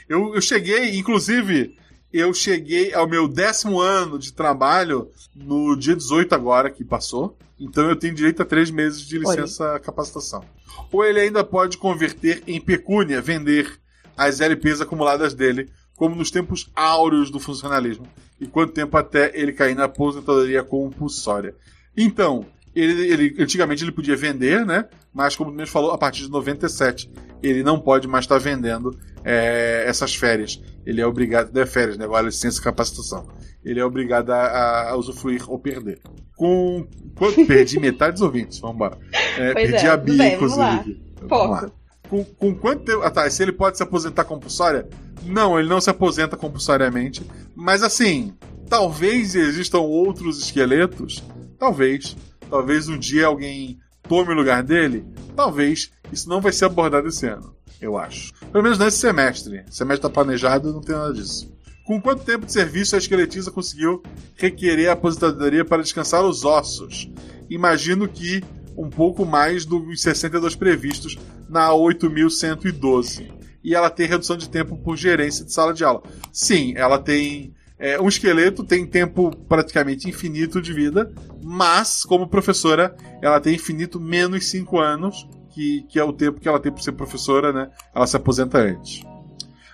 [0.09, 1.77] eu, eu cheguei, inclusive,
[2.13, 7.37] eu cheguei ao meu décimo ano de trabalho no dia 18 agora, que passou.
[7.59, 10.45] Então eu tenho direito a três meses de licença capacitação.
[10.93, 13.81] Ou ele ainda pode converter em pecúnia, vender
[14.17, 18.07] as LPs acumuladas dele, como nos tempos áureos do funcionalismo.
[18.41, 21.55] E quanto tempo até ele cair na aposentadoria compulsória.
[21.97, 24.87] Então, ele, ele, antigamente ele podia vender, né?
[25.13, 27.11] Mas como o mesmo falou, a partir de 97
[27.43, 30.61] ele não pode mais estar vendendo é, essas férias.
[30.85, 32.05] Ele é obrigado, é férias, né?
[32.05, 33.27] Agora licença e capacitação.
[33.65, 36.01] Ele é obrigado a, a usufruir ou perder.
[36.37, 36.87] Com.
[37.17, 38.99] Quanto perdi metade dos ouvintes, vamos embora.
[39.39, 40.61] É, perdi é, a Bia, bem, inclusive.
[40.61, 40.81] Vamos
[41.23, 41.29] lá.
[41.29, 41.71] Vamos lá.
[42.09, 43.03] Com, com quanto tempo.
[43.03, 43.29] Ah, tá.
[43.31, 44.87] Se ele pode se aposentar compulsória?
[45.25, 47.23] Não, ele não se aposenta compulsoriamente.
[47.55, 48.35] Mas assim,
[48.69, 51.25] talvez existam outros esqueletos.
[51.59, 52.17] Talvez.
[52.55, 55.05] Talvez um dia alguém tome o lugar dele.
[55.35, 55.91] Talvez.
[56.13, 58.33] Isso não vai ser abordado esse ano, eu acho.
[58.53, 59.65] Pelo menos nesse semestre.
[59.69, 61.53] Semestre tá planejado não tem nada disso.
[61.85, 64.05] Com quanto tempo de serviço a esqueletiza conseguiu
[64.37, 67.11] requerer a aposentadoria para descansar os ossos?
[67.51, 68.41] Imagino que
[68.77, 73.33] um pouco mais dos 62 previstos na 8112.
[73.65, 76.05] E ela tem redução de tempo por gerência de sala de aula.
[76.33, 77.53] Sim, ela tem.
[77.79, 81.13] É, um esqueleto tem tempo praticamente infinito de vida,
[81.43, 86.49] mas, como professora, ela tem infinito menos 5 anos, que, que é o tempo que
[86.49, 87.71] ela tem para ser professora, né?
[87.95, 89.03] Ela se aposenta antes.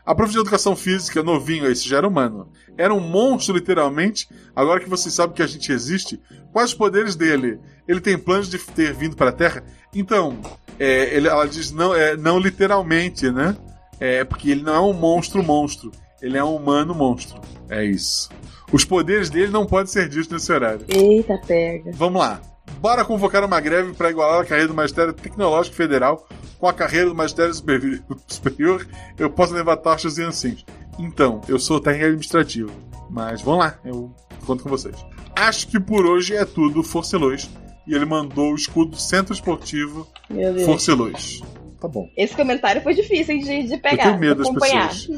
[0.05, 2.51] A prof de educação física, novinho, esse já era humano.
[2.77, 4.29] Era um monstro, literalmente.
[4.57, 6.21] Agora que vocês sabem que a gente existe,
[6.53, 7.61] quais os poderes dele?
[7.87, 9.63] Ele tem planos de ter vindo para a Terra?
[9.95, 10.41] Então,
[10.79, 13.57] é, ele, ela diz não, é, não literalmente, né?
[13.99, 15.93] É porque ele não é um monstro monstro.
[16.23, 17.41] Ele é um humano monstro.
[17.69, 18.29] É isso.
[18.73, 20.85] Os poderes dele não podem ser ditos nesse horário.
[20.89, 21.91] Eita, pega.
[21.93, 22.41] Vamos lá.
[22.81, 26.27] Bora convocar uma greve para igualar a carreira do Magistério Tecnológico Federal
[26.59, 27.53] com a carreira do Magistério
[28.29, 28.87] Superior.
[29.19, 30.65] Eu posso levar taxas e ansins.
[30.99, 32.71] Então, eu sou técnico administrativo.
[33.09, 34.15] Mas vamos lá, eu
[34.47, 34.95] conto com vocês.
[35.35, 37.51] Acho que por hoje é tudo, Forcelões.
[37.87, 40.07] E ele mandou o escudo Centro Esportivo
[40.65, 41.41] Forcelões.
[41.81, 42.09] Tá bom.
[42.17, 44.05] Esse comentário foi difícil de, de pegar.
[44.05, 45.09] Eu tenho medo das pessoas.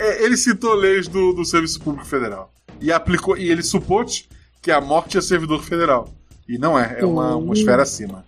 [0.00, 2.52] É, ele citou leis do, do Serviço Público Federal.
[2.80, 3.36] E aplicou.
[3.36, 4.28] E ele supôs
[4.62, 6.08] que a morte é servidor federal.
[6.48, 8.24] E não é, é uma, uma esfera acima.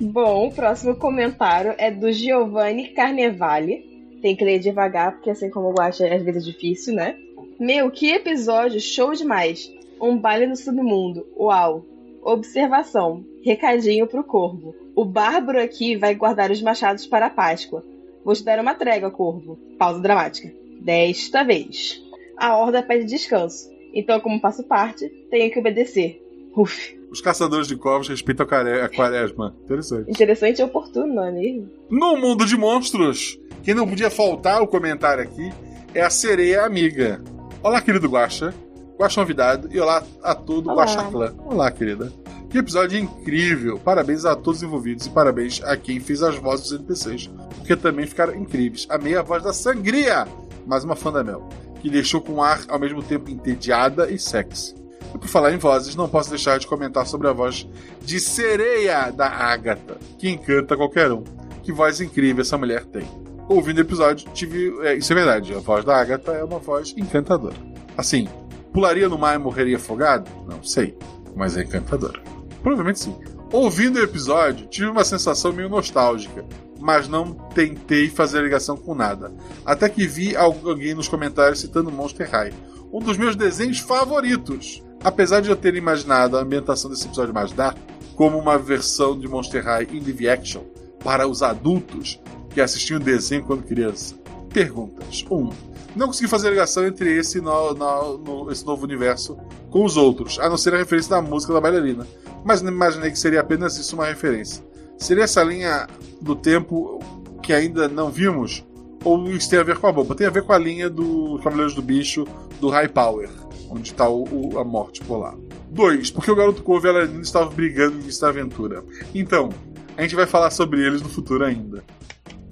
[0.00, 3.86] Bom, o próximo comentário é do Giovanni Carnevale.
[4.22, 7.16] Tem que ler devagar, porque assim como eu acho, às vezes é difícil, né?
[7.58, 9.70] Meu, que episódio show demais!
[10.00, 11.26] Um baile no submundo.
[11.36, 11.84] Uau!
[12.22, 13.24] Observação.
[13.44, 14.74] Recadinho pro corvo.
[14.94, 17.84] O bárbaro aqui vai guardar os machados para a Páscoa.
[18.24, 19.58] Vou te dar uma trégua, corvo.
[19.78, 20.52] Pausa dramática.
[20.80, 22.02] Desta vez.
[22.36, 23.68] A horda pede descanso.
[23.92, 26.22] Então, como faço parte, tenho que obedecer.
[26.56, 26.98] Uf.
[27.10, 29.56] Os caçadores de corvos respeitam a quaresma.
[29.64, 30.10] Interessante.
[30.10, 31.70] Interessante e oportuno, não é mesmo?
[31.90, 35.50] No mundo de monstros, quem não podia faltar o comentário aqui
[35.94, 37.22] é a sereia amiga.
[37.62, 38.54] Olá, querido Guaxa.
[38.98, 40.84] Guaxa Novidade e olá a todo olá.
[40.84, 41.34] Guaxa Clã.
[41.46, 42.12] Olá, querida.
[42.50, 43.78] Que episódio incrível!
[43.78, 47.76] Parabéns a todos os envolvidos e parabéns a quem fez as vozes dos NPCs, porque
[47.76, 48.86] também ficaram incríveis.
[48.88, 50.26] Amei a voz da Sangria,
[50.68, 51.48] mais uma fã da Mel,
[51.80, 54.74] que deixou com um ar ao mesmo tempo entediada e sexy.
[55.14, 57.66] E por falar em vozes, não posso deixar de comentar sobre a voz
[58.02, 61.24] de sereia da Agatha, que encanta qualquer um.
[61.62, 63.08] Que voz incrível essa mulher tem.
[63.48, 64.78] Ouvindo o episódio, tive.
[64.86, 67.56] É, isso é verdade, a voz da Agatha é uma voz encantadora.
[67.96, 68.28] Assim,
[68.70, 70.30] pularia no mar e morreria afogado?
[70.46, 70.94] Não sei,
[71.34, 72.20] mas é encantadora.
[72.62, 73.16] Provavelmente sim.
[73.50, 76.44] Ouvindo o episódio, tive uma sensação meio nostálgica,
[76.78, 79.32] mas não tentei fazer ligação com nada.
[79.64, 82.52] Até que vi alguém nos comentários citando Monster High,
[82.92, 84.82] um dos meus desenhos favoritos.
[85.02, 87.76] Apesar de eu ter imaginado a ambientação desse episódio mais dark
[88.16, 90.62] como uma versão de Monster High em live action
[91.04, 92.20] para os adultos
[92.50, 94.16] que assistiam o desenho quando criança.
[94.52, 95.24] Perguntas.
[95.30, 95.36] 1.
[95.36, 95.50] Um,
[95.94, 99.38] não consegui fazer ligação entre esse, no, no, no, esse novo universo
[99.70, 102.06] com os outros, a não ser a referência da música da bailarina.
[102.44, 104.64] Mas não imaginei que seria apenas isso uma referência.
[104.98, 105.86] Seria essa linha
[106.20, 106.98] do tempo
[107.42, 108.64] que ainda não vimos?
[109.04, 110.14] Ou isso tem a ver com a bomba?
[110.14, 112.26] Tem a ver com a linha do Cavaleiros do Bicho,
[112.60, 113.30] do High Power,
[113.70, 115.36] onde está a morte polar.
[115.70, 116.10] 2.
[116.10, 118.84] Porque o garoto Corvo e a bailarina estavam brigando no início da aventura.
[119.14, 119.50] Então,
[119.96, 121.84] a gente vai falar sobre eles no futuro ainda.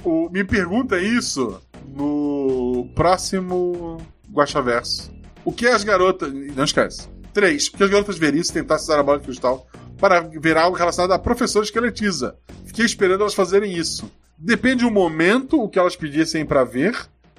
[0.05, 3.99] O, me pergunta isso no próximo
[4.31, 5.13] Guaxaverso.
[5.45, 6.33] O que as garotas.
[6.33, 7.09] Não esquece.
[7.33, 7.69] 3.
[7.71, 9.67] Porque as garotas veriam se tentassem usar a bola de cristal
[9.99, 12.37] para ver algo relacionado à professora esqueletiza.
[12.65, 14.11] Fiquei esperando elas fazerem isso.
[14.39, 16.95] Depende do momento o que elas pedissem para ver,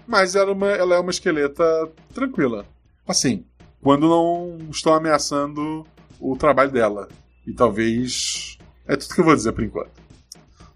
[0.07, 1.63] mas ela é, uma, ela é uma esqueleta
[2.13, 2.65] tranquila.
[3.07, 3.45] Assim,
[3.81, 5.85] quando não estão ameaçando
[6.19, 7.07] o trabalho dela.
[7.45, 8.57] E talvez.
[8.87, 9.91] É tudo que eu vou dizer por enquanto.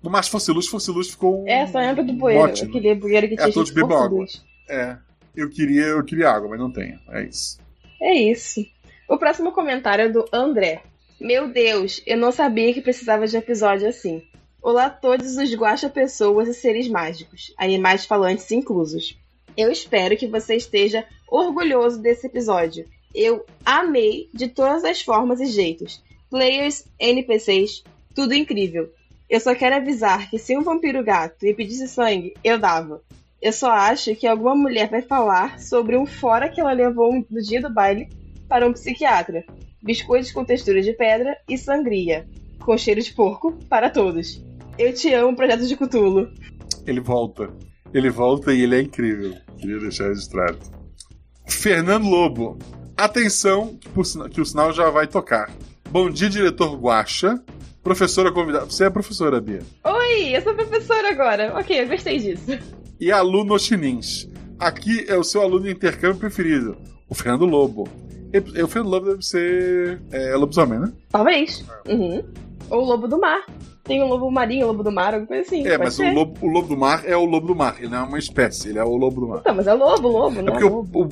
[0.01, 1.45] No mais, fosse luz, fosse luz ficou.
[1.47, 2.41] É, só entra do bueiro.
[2.41, 2.69] Ótimo.
[2.69, 4.19] Eu queria bueiro que tinha É, todos bebam água.
[4.19, 4.43] luz.
[4.69, 4.97] É.
[5.35, 6.99] Eu queria, eu queria água, mas não tenho.
[7.09, 7.59] É isso.
[8.01, 8.61] É isso.
[9.07, 10.81] O próximo comentário é do André.
[11.21, 14.23] Meu Deus, eu não sabia que precisava de um episódio assim.
[14.59, 19.15] Olá a todos os guaxa pessoas e seres mágicos, animais falantes inclusos.
[19.55, 22.87] Eu espero que você esteja orgulhoso desse episódio.
[23.13, 26.03] Eu amei de todas as formas e jeitos.
[26.27, 27.83] Players, NPCs,
[28.15, 28.89] tudo incrível.
[29.29, 32.99] Eu só quero avisar que se um vampiro gato me pedisse sangue, eu dava.
[33.39, 37.41] Eu só acho que alguma mulher vai falar sobre um fora que ela levou no
[37.43, 38.09] dia do baile
[38.49, 39.45] para um psiquiatra.
[39.81, 42.27] Biscoitos com textura de pedra e sangria,
[42.59, 44.43] com cheiro de porco para todos.
[44.77, 46.29] Eu te amo, Projeto de Cutulo.
[46.85, 47.49] Ele volta.
[47.93, 49.35] Ele volta e ele é incrível.
[49.57, 50.59] Queria deixar registrado.
[51.47, 52.57] Fernando Lobo.
[52.95, 53.79] Atenção,
[54.31, 55.51] que, o sinal já vai tocar.
[55.89, 57.43] Bom dia, diretor Guaxa.
[57.83, 58.65] Professora convidada.
[58.65, 59.61] Você é professora, Bia.
[59.83, 61.57] Oi, eu sou professora agora.
[61.57, 62.51] Ok, eu gostei disso.
[62.99, 64.29] E aluno chinins.
[64.59, 66.77] Aqui é o seu aluno de intercâmbio preferido,
[67.09, 67.89] o Fernando Lobo.
[68.33, 70.91] E- O Fernando Lobo deve ser é, lobisomem, né?
[71.09, 71.63] Talvez.
[71.87, 72.23] Uhum.
[72.69, 73.45] Ou o lobo do mar.
[73.83, 75.65] Tem um lobo marinho, lobo do mar, alguma coisa assim.
[75.67, 77.75] É, mas o lobo, o lobo do mar é o lobo do mar.
[77.79, 79.39] Ele não é uma espécie, ele é o lobo do mar.
[79.39, 81.03] Então, mas é lobo, lobo, É não porque é o- lobo.
[81.05, 81.09] o-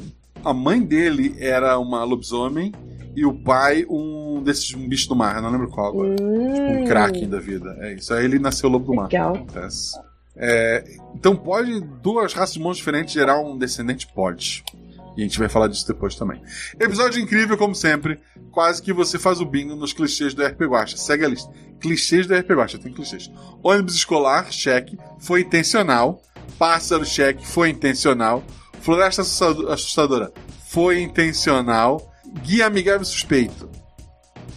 [0.48, 2.72] a mãe dele era uma lobisomem
[3.16, 6.16] e o pai um desses bichos do mar, eu não lembro qual agora.
[6.16, 6.86] Tipo um Hum.
[6.86, 7.76] kraken da vida.
[7.82, 8.14] É isso.
[8.14, 9.06] Aí ele nasceu lobo do mar.
[9.12, 9.36] Legal.
[9.36, 10.00] Acontece.
[10.38, 10.84] É,
[11.16, 14.08] então pode duas raças de monstros diferentes gerar um descendente?
[14.08, 14.64] Pode.
[15.18, 16.42] E a gente vai falar disso depois também.
[16.80, 18.20] Episódio incrível, como sempre.
[18.52, 20.98] Quase que você faz o bingo nos clichês do RP Guacha.
[20.98, 21.52] Segue a lista.
[21.80, 23.30] Clichês do RP Guacha, tem clichês.
[23.64, 26.22] Ônibus escolar, cheque, foi intencional.
[26.58, 28.44] Pássaro, cheque, foi intencional.
[28.82, 30.32] Floresta assustado- assustadora,
[30.68, 32.14] foi intencional.
[32.44, 33.70] Guia amigável suspeito.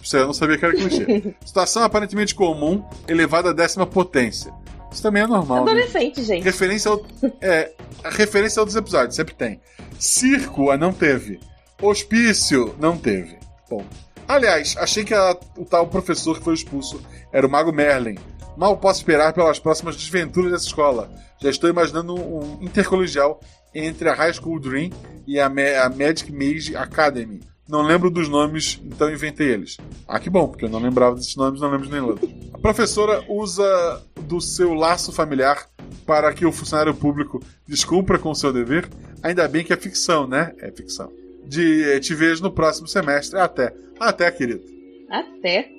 [0.03, 1.35] Isso aí eu não sabia que era clichê.
[1.47, 4.53] Situação aparentemente comum, elevada à décima potência.
[4.93, 5.65] Isso também é normal.
[5.65, 5.71] né?
[5.73, 6.45] Adolescente, gente.
[6.45, 7.05] Referência ao,
[7.41, 7.73] é,
[8.05, 9.61] a referência a outros episódios, sempre tem.
[9.99, 11.41] Circo, ah, não teve.
[11.81, 13.37] Hospício, não teve.
[13.69, 13.85] Bom.
[14.29, 17.01] Aliás, achei que a- o tal professor que foi expulso
[17.33, 18.17] era o Mago Merlin.
[18.57, 21.11] Mal posso esperar pelas próximas desventuras dessa escola.
[21.41, 23.41] Já estou imaginando um intercolegial
[23.75, 24.91] entre a High School Dream
[25.27, 27.41] e a, Ma- a Magic Mage Academy.
[27.69, 29.77] Não lembro dos nomes, então inventei eles.
[30.07, 32.29] Ah, que bom, porque eu não lembrava desses nomes, não lembro de nenhum outro.
[32.53, 35.69] A professora usa do seu laço familiar
[36.05, 38.89] para que o funcionário público descumpra com o seu dever.
[39.23, 40.53] Ainda bem que é ficção, né?
[40.59, 41.13] É ficção.
[41.45, 43.39] De eh, te vejo no próximo semestre.
[43.39, 43.73] Até.
[43.99, 44.63] Até, querido.
[45.09, 45.71] Até.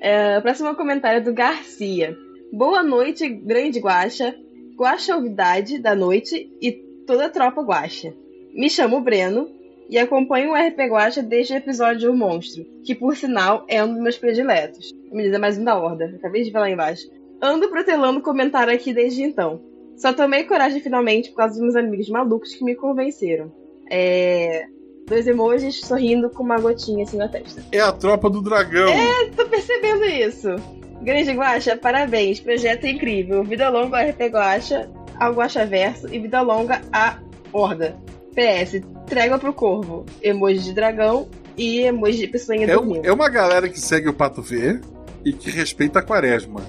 [0.00, 2.16] É, próximo comentário é do Garcia.
[2.52, 4.34] Boa noite, grande guacha.
[4.76, 6.72] Guacha Novidade da noite e
[7.06, 8.14] toda a tropa guacha.
[8.54, 9.57] Me chamo Breno
[9.88, 13.88] e acompanho o RP Guacha desde o episódio O Monstro, que por sinal é um
[13.88, 14.92] dos meus prediletos.
[15.10, 17.08] Me diz é mais um da horda, acabei de ver lá embaixo.
[17.40, 19.60] Ando protelando comentário aqui desde então.
[19.96, 23.50] Só tomei coragem finalmente por causa dos meus amigos malucos que me convenceram.
[23.90, 24.66] É.
[25.06, 27.64] Dois emojis sorrindo com uma gotinha assim na testa.
[27.72, 28.88] É a tropa do dragão.
[28.88, 30.48] É, tô percebendo isso.
[31.00, 32.40] Grande Guaxa, parabéns.
[32.40, 33.42] Projeto incrível.
[33.42, 37.18] Vida longa ao RP Guaxa, ao Guaxa Verso e vida longa à
[37.52, 37.96] Horda.
[38.38, 40.06] PS, trégua pro corvo.
[40.22, 43.04] Emoji de dragão e emoji de pessoinha É, dormindo.
[43.04, 44.80] é uma galera que segue o Pato V
[45.24, 46.60] e que respeita a quaresma.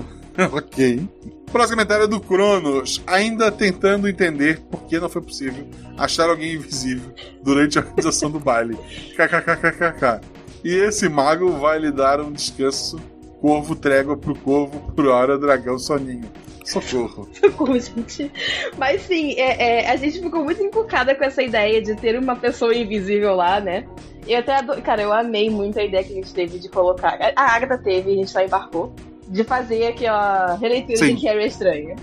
[0.52, 1.06] ok.
[1.52, 5.66] Próximo comentário é do Cronos, ainda tentando entender por que não foi possível
[5.96, 7.10] achar alguém invisível
[7.42, 8.76] durante a organização do baile.
[9.16, 10.20] KKKKK.
[10.64, 12.98] E esse mago vai lhe dar um descanso.
[13.40, 16.28] Corvo trégua pro corvo, por hora dragão soninho.
[16.68, 17.26] Socorro.
[17.32, 18.30] Socorro, gente.
[18.76, 22.36] Mas sim, é, é, a gente ficou muito encucada com essa ideia de ter uma
[22.36, 23.86] pessoa invisível lá, né?
[24.26, 24.62] Eu até.
[24.82, 27.18] Cara, eu amei muito a ideia que a gente teve de colocar.
[27.34, 28.92] A Agatha teve, a gente só embarcou.
[29.26, 31.14] De fazer aquela releitura Sim.
[31.14, 31.96] de Carrie Estranha.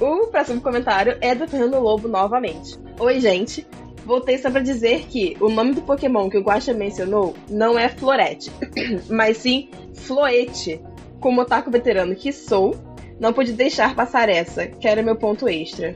[0.00, 2.78] O próximo comentário é do Fernando Lobo novamente.
[2.98, 3.66] Oi, gente.
[4.04, 7.88] Voltei só pra dizer que o nome do Pokémon que o Guaxa mencionou não é
[7.90, 8.50] Florete,
[9.08, 10.80] mas sim Floete.
[11.20, 12.76] Como otaku veterano que sou,
[13.20, 15.94] não pude deixar passar essa, que era meu ponto extra.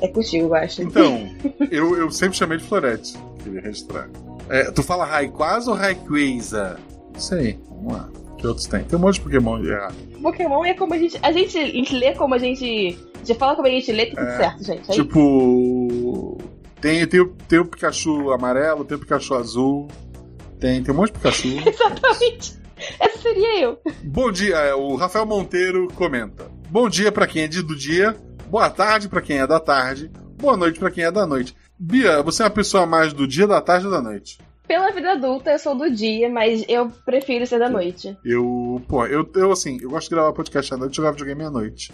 [0.00, 0.82] É contigo, Guaxa.
[0.82, 1.28] Então,
[1.70, 3.14] eu, eu sempre chamei de Florete.
[3.42, 4.08] Queria registrar.
[4.48, 6.78] É, tu fala Rayquaza ou Rayquaza?
[7.12, 7.58] Não sei.
[7.68, 8.08] Vamos lá.
[8.38, 8.82] Que outros tem?
[8.84, 9.94] Tem um monte de Pokémon errado.
[10.22, 11.18] Pokémon é como a gente.
[11.22, 12.98] A gente lê como a gente.
[13.14, 14.90] A gente fala como a gente lê, tá tudo É, certo, gente.
[14.90, 16.38] É Tipo.
[16.80, 19.88] Tem, tem, o- tem o Pikachu amarelo, tem o Pikachu azul.
[20.58, 21.48] Tem, tem um monte de Pikachu.
[21.68, 22.54] Exatamente.
[23.00, 23.78] Essa seria eu.
[24.04, 26.50] Bom dia, é, o Rafael Monteiro comenta.
[26.68, 28.16] Bom dia pra quem é de do dia,
[28.48, 31.54] boa tarde pra quem é da tarde, boa noite pra quem é da noite.
[31.78, 34.38] Bia, você é uma pessoa mais do dia, da tarde ou da noite?
[34.68, 38.16] Pela vida adulta, eu sou do dia, mas eu prefiro ser da noite.
[38.24, 41.50] Eu, pô, eu, eu assim, eu gosto de gravar podcast à noite, jogar videogame à
[41.50, 41.90] noite.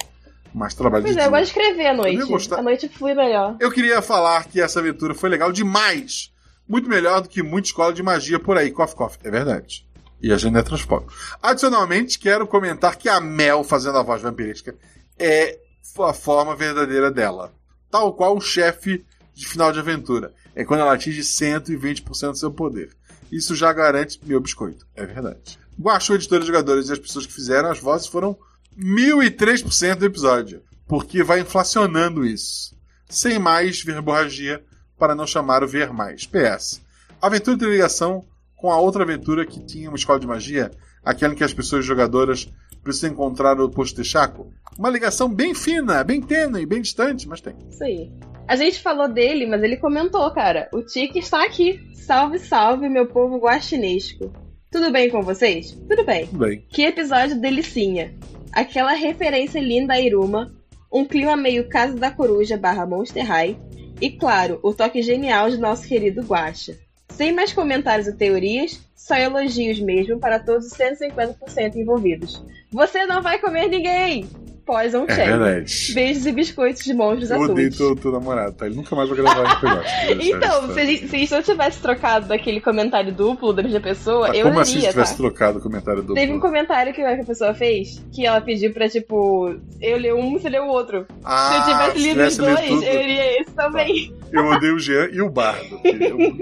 [0.53, 1.39] Mas trabalho Pois de é, eu dia.
[1.39, 2.25] gosto de escrever à noite.
[2.27, 2.59] gostar.
[2.59, 3.57] À noite flui melhor.
[3.61, 6.31] Eu queria falar que essa aventura foi legal demais.
[6.69, 8.71] Muito melhor do que muita escola de magia por aí.
[8.71, 9.21] Coffee, coffee.
[9.25, 9.86] É verdade.
[10.21, 11.15] E a gente é transporte.
[11.43, 14.75] Adicionalmente, quero comentar que a Mel, fazendo a voz vampirística,
[15.19, 15.59] é
[15.99, 17.53] a forma verdadeira dela.
[17.91, 19.05] Tal qual o chefe
[19.35, 20.35] de final de aventura.
[20.55, 22.91] É quando ela atinge 120% do seu poder.
[23.31, 24.87] Isso já garante meu biscoito.
[24.97, 25.59] É verdade.
[25.79, 28.37] Guaxou, editora de jogadores e as pessoas que fizeram as vozes foram
[28.79, 30.63] 1003% do episódio.
[30.89, 32.75] Porque vai inflacionando isso.
[33.09, 34.65] Sem mais verborragia
[34.99, 36.27] para não chamar o ver mais.
[36.27, 36.81] PS.
[37.21, 38.25] Aventura tem ligação
[38.57, 40.71] com a outra aventura que tinha uma escola de magia,
[41.05, 42.51] aquela em que as pessoas jogadoras
[42.83, 44.53] precisam encontrar o posto de Chaco.
[44.79, 47.55] Uma ligação bem fina, bem tênue, bem distante, mas tem.
[47.69, 48.13] Isso aí.
[48.49, 50.69] A gente falou dele, mas ele comentou, cara.
[50.73, 51.81] O Tiki está aqui.
[51.95, 54.33] Salve, salve, meu povo guaxinesco.
[54.71, 55.73] Tudo bem com vocês?
[55.89, 56.27] Tudo bem.
[56.27, 56.65] Tudo bem.
[56.69, 58.15] Que episódio delicinha.
[58.53, 60.55] Aquela referência linda a Iruma,
[60.93, 63.59] um clima meio Casa da Coruja barra Monster High,
[64.01, 66.79] e claro, o toque genial de nosso querido Guaxa.
[67.17, 72.43] Sem mais comentários ou teorias, só elogios mesmo para todos os 150% envolvidos.
[72.71, 74.29] Você não vai comer ninguém!
[74.67, 75.27] Pós um É check.
[75.29, 75.93] verdade.
[75.95, 77.77] Beijos e biscoitos de monstros Eu odeio azuis.
[77.79, 78.67] teu, teu namorado, tá?
[78.67, 79.87] Ele nunca mais vai gravar esse negócio.
[80.37, 84.51] Então, se, a se eu tivesse trocado daquele comentário duplo da mesma pessoa, eu Como
[84.55, 85.17] iria, assim se tivesse tá?
[85.19, 86.15] trocado o comentário do.
[86.15, 90.33] Teve um comentário que a pessoa fez que ela pediu pra, tipo, eu ler um,
[90.33, 91.07] você leu o outro.
[91.25, 92.85] Ah, se eu tivesse se lido os tivesse lido dois, tudo.
[92.85, 94.15] eu iria esse também.
[94.33, 95.81] Eu odeio o Jean e o Bardo.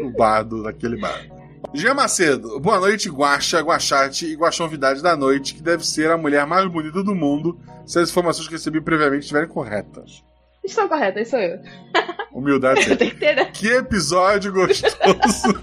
[0.03, 1.34] o Bardo daquele bardo.
[1.73, 6.47] Jean Macedo, boa noite, Guaxa, Guaxate e Guaxonvidade da noite, que deve ser a mulher
[6.47, 10.23] mais bonita do mundo, se as informações que recebi previamente estiverem corretas.
[10.65, 11.59] Estão corretas, sou eu.
[12.33, 12.91] Humildade.
[12.91, 13.45] Eu que ter, né?
[13.47, 15.63] Que episódio gostoso!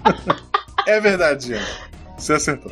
[0.86, 1.62] é verdade, Jean.
[2.16, 2.70] Você acertou.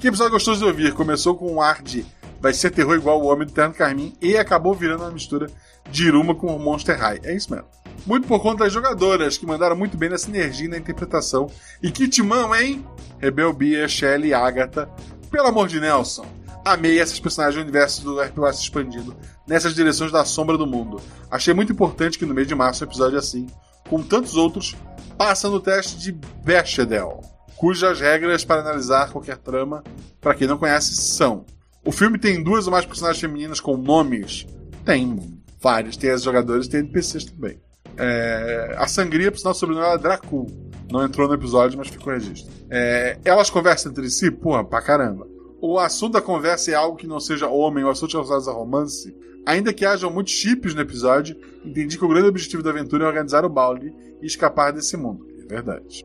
[0.00, 0.94] Que episódio gostoso de ouvir.
[0.94, 2.06] Começou com um ar de
[2.40, 5.46] vai ser terror igual o Homem do Terno Carmim e acabou virando uma mistura
[5.90, 7.20] de Iruma com o Monster High.
[7.24, 7.68] É isso mesmo.
[8.06, 11.48] Muito por conta das jogadoras, que mandaram muito bem nessa energia e na interpretação.
[11.82, 12.84] E que timão, hein?
[13.18, 14.88] Rebel Bia, Shelly e Agatha.
[15.30, 16.26] Pelo amor de Nelson.
[16.64, 21.00] Amei essas personagens do universo do RPG expandido nessas direções da sombra do mundo.
[21.30, 23.46] Achei muito importante que no mês de março um episódio assim,
[23.88, 24.76] como tantos outros,
[25.18, 27.20] passa no teste de Bechdel,
[27.56, 29.82] cujas regras para analisar qualquer trama,
[30.20, 31.44] para quem não conhece, são:
[31.84, 34.46] o filme tem duas ou mais personagens femininas com nomes?
[34.84, 37.60] Tem vários, tem as jogadoras, tem NPCs também.
[37.96, 40.46] É, a sangria, por sinal, o sobrenome é Dracul.
[40.90, 42.52] Não entrou no episódio, mas ficou registro.
[42.68, 44.30] É, elas conversam entre si?
[44.30, 45.26] Porra, pra caramba.
[45.60, 49.14] O assunto da conversa é algo que não seja homem ou assuntos relacionados a romance.
[49.46, 53.08] Ainda que hajam muitos chips no episódio, entendi que o grande objetivo da aventura é
[53.08, 55.26] organizar o balde e escapar desse mundo.
[55.40, 56.04] É verdade.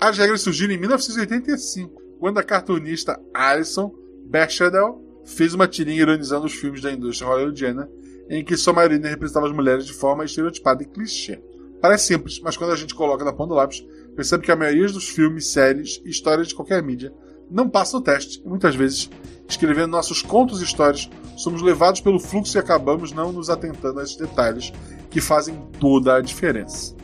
[0.00, 3.92] As regras surgiram em 1985, quando a cartunista Alison
[4.26, 7.88] Bechdel fez uma tirinha ironizando os filmes da indústria hollywoodiana,
[8.28, 11.42] em que sua maioria representava as mulheres de forma estereotipada e clichê.
[11.80, 14.88] Parece simples, mas quando a gente coloca na ponta do lápis, percebe que a maioria
[14.88, 17.12] dos filmes, séries e histórias de qualquer mídia
[17.50, 19.08] não passa o teste, e muitas vezes,
[19.48, 24.02] escrevendo nossos contos e histórias, somos levados pelo fluxo e acabamos não nos atentando a
[24.02, 24.72] esses detalhes
[25.08, 26.94] que fazem toda a diferença.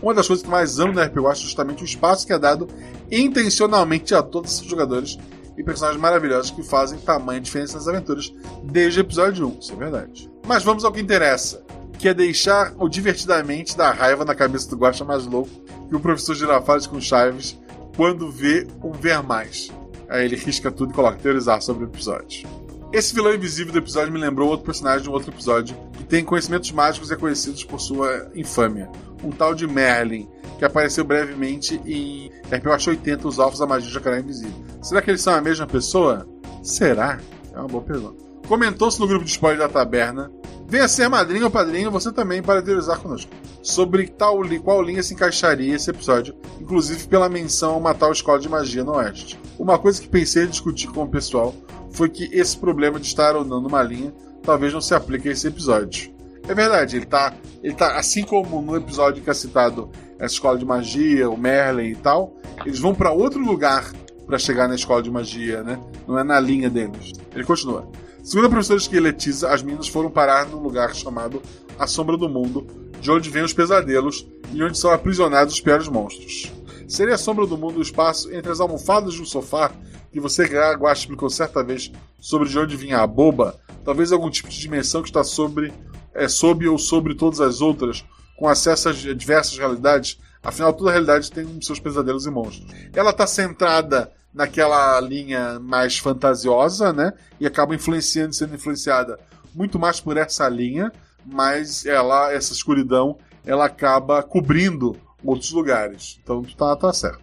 [0.00, 2.68] Uma das coisas que mais amo RPG Watch é justamente o espaço que é dado
[3.10, 5.18] intencionalmente a todos os jogadores
[5.56, 8.32] e personagens maravilhosos que fazem tamanha diferença nas aventuras
[8.62, 10.37] desde o episódio 1, isso é verdade.
[10.48, 11.62] Mas vamos ao que interessa,
[11.98, 15.50] que é deixar o divertidamente da raiva na cabeça do Guacha mais louco
[15.86, 17.58] que o professor Girafales com Chaves
[17.94, 19.70] quando vê um ver mais.
[20.08, 22.48] Aí ele risca tudo e coloca teorizar sobre o episódio.
[22.90, 26.24] Esse vilão invisível do episódio me lembrou outro personagem de um outro episódio que tem
[26.24, 28.90] conhecimentos mágicos e é conhecido por sua infâmia.
[29.22, 30.26] Um tal de Merlin,
[30.58, 34.64] que apareceu brevemente em RPG 80, Os Alfos da Magia do Jacaré Invisível.
[34.80, 36.26] Será que eles são a mesma pessoa?
[36.62, 37.20] Será?
[37.52, 38.27] É uma boa pergunta.
[38.48, 40.32] Comentou-se no grupo de spoiler da taberna.
[40.66, 43.30] Venha ser madrinha ou padrinho, você também, para teorizar conosco.
[43.62, 48.38] Sobre tal, qual linha se encaixaria esse episódio, inclusive pela menção a uma tal escola
[48.38, 49.38] de magia no Oeste.
[49.58, 51.54] Uma coisa que pensei em discutir com o pessoal
[51.90, 55.32] foi que esse problema de estar ou não numa linha talvez não se aplique a
[55.32, 56.10] esse episódio.
[56.48, 60.56] É verdade, ele tá, ele tá assim como no episódio que é citado a escola
[60.56, 62.34] de magia, o Merlin e tal,
[62.64, 63.92] eles vão para outro lugar
[64.26, 65.78] para chegar na escola de magia, né?
[66.06, 67.12] Não é na linha deles.
[67.34, 67.86] Ele continua.
[68.28, 71.40] Segundo a professora esqueletiza, as meninas foram parar num lugar chamado
[71.78, 72.66] A Sombra do Mundo,
[73.00, 76.52] de onde vêm os pesadelos e onde são aprisionados os piores monstros.
[76.86, 79.72] Seria a sombra do mundo o espaço entre as almofadas de um sofá
[80.12, 84.50] que você, Guache, explicou certa vez sobre de onde vinha a boba, talvez algum tipo
[84.50, 85.72] de dimensão que está sobre,
[86.12, 88.04] é, sob ou sobre todas as outras,
[88.38, 92.70] com acesso a diversas realidades, afinal toda realidade tem seus pesadelos e monstros.
[92.92, 97.12] Ela está centrada naquela linha mais fantasiosa, né?
[97.40, 99.18] E acaba influenciando, sendo influenciada
[99.54, 100.92] muito mais por essa linha,
[101.24, 106.18] mas ela, essa escuridão, ela acaba cobrindo outros lugares.
[106.22, 107.20] Então tá, tá certo.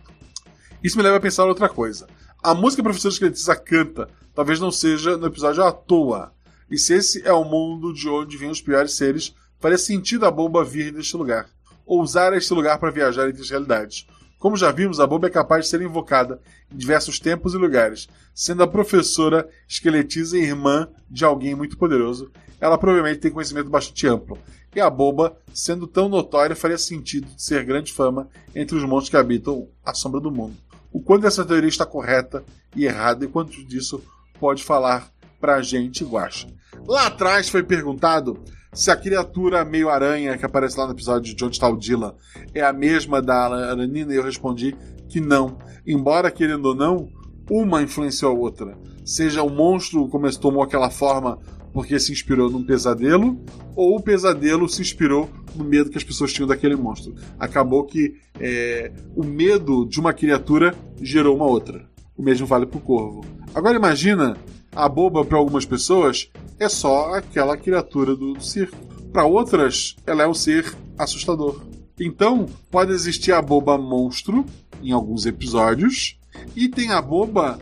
[0.83, 2.07] Isso me leva a pensar outra coisa.
[2.43, 6.31] A música que a professora Esqueletiza canta talvez não seja no episódio à toa.
[6.69, 10.31] E se esse é o mundo de onde vêm os piores seres, faria sentido a
[10.31, 11.47] bomba vir deste lugar.
[11.85, 14.05] Ou usar este lugar para viajar entre as realidades.
[14.45, 16.39] Como já vimos, a bomba é capaz de ser invocada
[16.71, 22.31] em diversos tempos e lugares, sendo a professora esqueletiza irmã de alguém muito poderoso.
[22.61, 24.37] Ela provavelmente tem conhecimento bastante amplo.
[24.75, 29.09] E a bomba, sendo tão notória, faria sentido de ser grande fama entre os monstros
[29.09, 30.55] que habitam a sombra do mundo
[30.95, 32.41] o quanto essa teoria está correta
[32.73, 34.01] e errada e quanto disso
[34.39, 36.47] pode falar pra gente, Guacha.
[36.87, 38.41] Lá atrás foi perguntado
[38.75, 42.13] se a criatura meio aranha que aparece lá no episódio de Onde está o Dylan
[42.53, 44.75] é a mesma da Aranina eu respondi
[45.07, 45.57] que não.
[45.87, 47.07] Embora, querendo ou não,
[47.49, 48.77] uma influenciou a outra.
[49.05, 51.39] Seja o monstro como tomou aquela forma
[51.71, 53.37] porque se inspirou num pesadelo,
[53.75, 57.13] ou o pesadelo se inspirou no medo que as pessoas tinham daquele monstro.
[57.37, 61.85] Acabou que é, o medo de uma criatura gerou uma outra.
[62.17, 63.25] O mesmo vale para o corvo.
[63.53, 64.37] Agora imagina
[64.73, 68.77] a boba para algumas pessoas é só aquela criatura do, do circo.
[69.11, 71.61] Para outras, ela é um ser assustador.
[71.99, 74.45] Então, pode existir a boba monstro
[74.81, 76.19] em alguns episódios
[76.55, 77.59] e tem a boba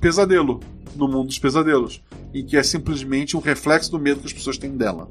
[0.00, 0.60] pesadelo
[0.94, 2.00] no mundo dos pesadelos
[2.32, 5.08] e que é simplesmente um reflexo do medo que as pessoas têm dela.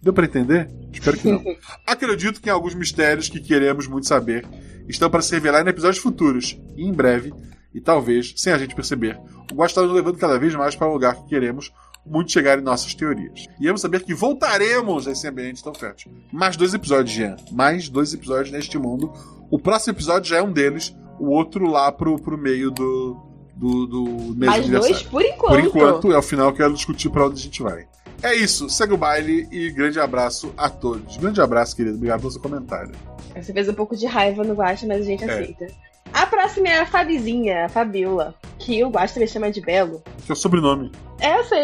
[0.00, 0.70] Deu para entender?
[0.92, 1.42] Espero que não.
[1.86, 4.46] Acredito que alguns mistérios que queremos muito saber
[4.88, 7.32] estão para se revelar em episódios futuros e em breve,
[7.74, 9.18] e talvez, sem a gente perceber,
[9.50, 11.72] o Guax está nos levando cada vez mais para o lugar que queremos
[12.06, 13.46] muito chegar em nossas teorias.
[13.60, 16.12] E vamos saber que voltaremos a esse ambiente tão fértil.
[16.32, 17.36] Mais dois episódios, Jean.
[17.52, 19.12] Mais dois episódios neste mundo.
[19.50, 23.16] O próximo episódio já é um deles, o outro lá pro, pro meio do,
[23.54, 24.04] do, do
[24.36, 25.50] mês Mais dois, por enquanto.
[25.50, 27.86] Por enquanto, é o final que eu quero discutir para onde a gente vai.
[28.22, 31.16] É isso, segue o baile e grande abraço a todos.
[31.16, 31.96] Grande abraço, querido.
[31.96, 32.92] Obrigado pelo seu comentário.
[33.34, 35.30] Você fez um pouco de raiva no Guacha, mas a gente é.
[35.30, 35.66] aceita.
[36.12, 40.02] A próxima é a Fabizinha, a Fabiola, que o Guacha também chama de Belo.
[40.24, 40.90] Que é o sobrenome.
[41.20, 41.60] É, eu sei.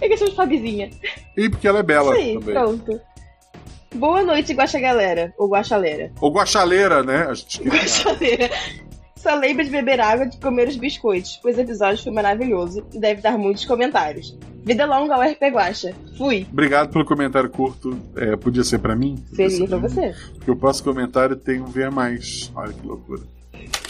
[0.00, 0.90] É questão de Fabizinha.
[1.36, 2.54] E porque ela é bela Sim, também.
[2.54, 3.00] pronto.
[3.94, 5.32] Boa noite, Guaxa Galera.
[5.38, 6.12] Ou Guaxaleira.
[6.20, 7.26] Ou Guaxaleira, né?
[7.28, 8.50] A gente Guaxaleira.
[9.16, 12.84] Só lembra de beber água e de comer os biscoitos, pois o episódio foi maravilhoso
[12.92, 14.36] e deve dar muitos comentários.
[14.64, 15.94] Vida longa ao RP Guacha.
[16.18, 16.46] Fui.
[16.52, 17.98] Obrigado pelo comentário curto.
[18.16, 19.16] É, podia ser para mim?
[19.34, 20.14] Seria pra você.
[20.34, 22.52] Porque o próximo comentário tem um ver mais.
[22.54, 23.22] Olha que loucura.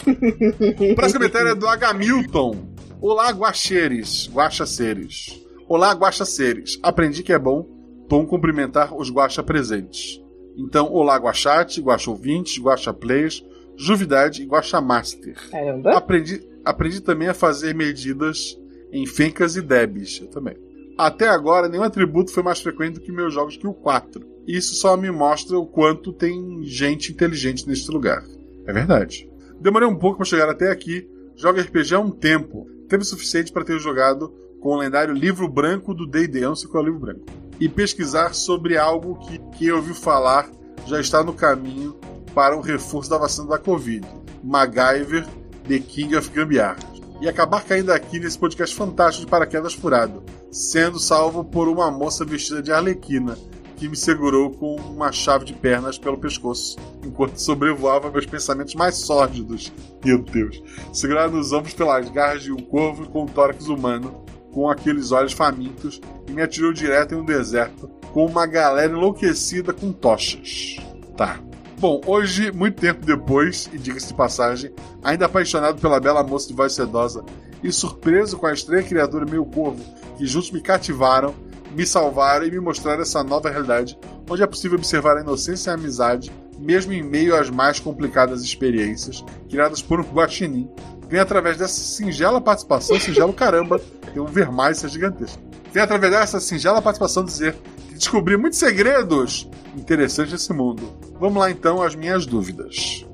[0.07, 2.55] O próximo comentário é do Hamilton.
[3.01, 5.41] Olá, guaxeres, guaxaceres.
[5.67, 6.79] Olá, guaxaceres.
[6.83, 7.67] Aprendi que é bom
[8.07, 10.21] tom cumprimentar os guaxa presentes.
[10.57, 13.43] Então, olá, guaxate, guaxa ouvintes, guaxa players,
[13.77, 15.35] Juvidade e Guaxamaster.
[15.49, 15.97] Caramba.
[15.97, 18.57] Aprendi, aprendi também a fazer medidas
[18.91, 20.21] em Fencas e Debs.
[20.21, 20.55] Eu também.
[20.97, 24.25] Até agora, nenhum atributo foi mais frequente do que meus jogos que o 4.
[24.47, 28.23] Isso só me mostra o quanto tem gente inteligente neste lugar.
[28.65, 29.29] É verdade.
[29.65, 31.09] Demorei um pouco para chegar até aqui.
[31.35, 32.67] Jogo RPG há um tempo.
[32.87, 36.41] Tempo suficiente para ter jogado com o lendário livro branco do D&D.
[36.41, 37.25] Não sei qual é o livro branco.
[37.59, 40.47] E pesquisar sobre algo que, que eu ouvi falar
[40.85, 41.99] já está no caminho
[42.35, 44.05] para o reforço da vacina da Covid.
[44.43, 45.25] MacGyver,
[45.67, 46.77] The King of Gambiarra.
[47.19, 52.23] E acabar caindo aqui nesse podcast fantástico de paraquedas furado, sendo salvo por uma moça
[52.23, 53.35] vestida de arlequina,
[53.75, 58.95] que me segurou com uma chave de pernas pelo pescoço, enquanto sobrevoava meus pensamentos mais
[58.95, 59.71] sórdidos.
[60.03, 60.61] Meu Deus.
[60.93, 65.33] Segurado nos ombros pelas garras de um corvo com um tórax humano, com aqueles olhos
[65.33, 70.77] famintos, e me atirou direto em um deserto, com uma galera enlouquecida com tochas.
[71.17, 71.39] Tá.
[71.77, 74.73] Bom, hoje, muito tempo depois, e diga-se de passagem,
[75.03, 77.23] ainda apaixonado pela bela moça de voz sedosa
[77.61, 79.83] e surpreso com a estranha criatura meio corvo
[80.17, 81.35] que juntos me cativaram,
[81.75, 83.97] me salvaram e me mostraram essa nova realidade,
[84.29, 88.41] onde é possível observar a inocência e a amizade, mesmo em meio às mais complicadas
[88.41, 90.69] experiências criadas por um guaxinim,
[91.09, 93.79] vem através dessa singela participação, singelo caramba,
[94.13, 95.41] tem um vermais gigantesco.
[95.73, 97.55] Vem através dessa singela participação dizer
[97.89, 100.89] que descobri muitos segredos interessantes nesse mundo.
[101.19, 103.05] Vamos lá então às minhas dúvidas.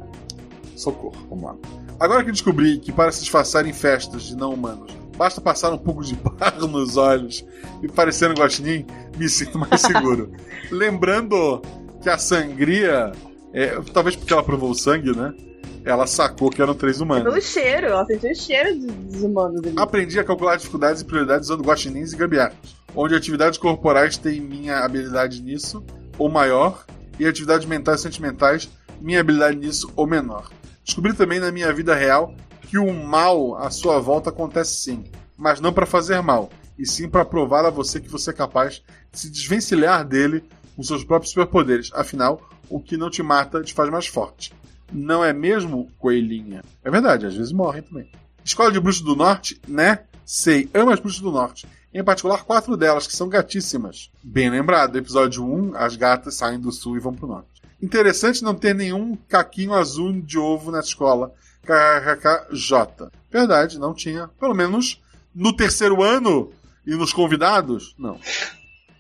[0.76, 1.56] Socorro, vamos lá.
[2.00, 5.78] Agora que descobri que para se disfarçar em festas de não humanos, basta passar um
[5.78, 7.46] pouco de barro nos olhos
[7.82, 8.86] e parecer um guaxinim,
[9.18, 10.32] me sinto mais seguro.
[10.72, 11.62] Lembrando
[12.02, 13.12] que a sangria,
[13.54, 15.34] é, talvez porque ela provou o sangue, né?
[15.84, 17.24] Ela sacou que eram três humanos.
[17.24, 19.74] Pelo cheiro, ela sentiu o cheiro dos humanos ali.
[19.78, 22.56] Aprendi a calcular dificuldades e prioridades usando guaxinins e gambiarras,
[22.96, 25.84] onde atividades corporais têm minha habilidade nisso,
[26.20, 26.86] ou maior,
[27.20, 30.52] e atividades mentais e sentimentais, minha habilidade nisso, ou menor.
[30.86, 32.36] Descobri também na minha vida real
[32.72, 35.04] que o mal à sua volta acontece sim,
[35.38, 36.50] mas não para fazer mal,
[36.80, 40.42] e sim para provar a você que você é capaz de se desvencilhar dele
[40.74, 41.92] com seus próprios superpoderes.
[41.94, 44.54] Afinal, o que não te mata te faz mais forte.
[44.90, 46.64] Não é mesmo, coelhinha?
[46.82, 48.10] É verdade, às vezes morrem também.
[48.42, 50.06] Escola de Bruxos do Norte, né?
[50.26, 51.68] Sei, amo as Bruxas do Norte.
[51.94, 54.10] Em particular, quatro delas, que são gatíssimas.
[54.24, 57.62] Bem lembrado, episódio 1, as gatas saem do sul e vão pro norte.
[57.82, 61.34] Interessante não ter nenhum caquinho azul de ovo na escola.
[61.64, 63.10] KKKJ.
[63.32, 64.28] Verdade, não tinha.
[64.40, 65.02] Pelo menos
[65.34, 66.52] no terceiro ano
[66.86, 68.20] e nos convidados, não.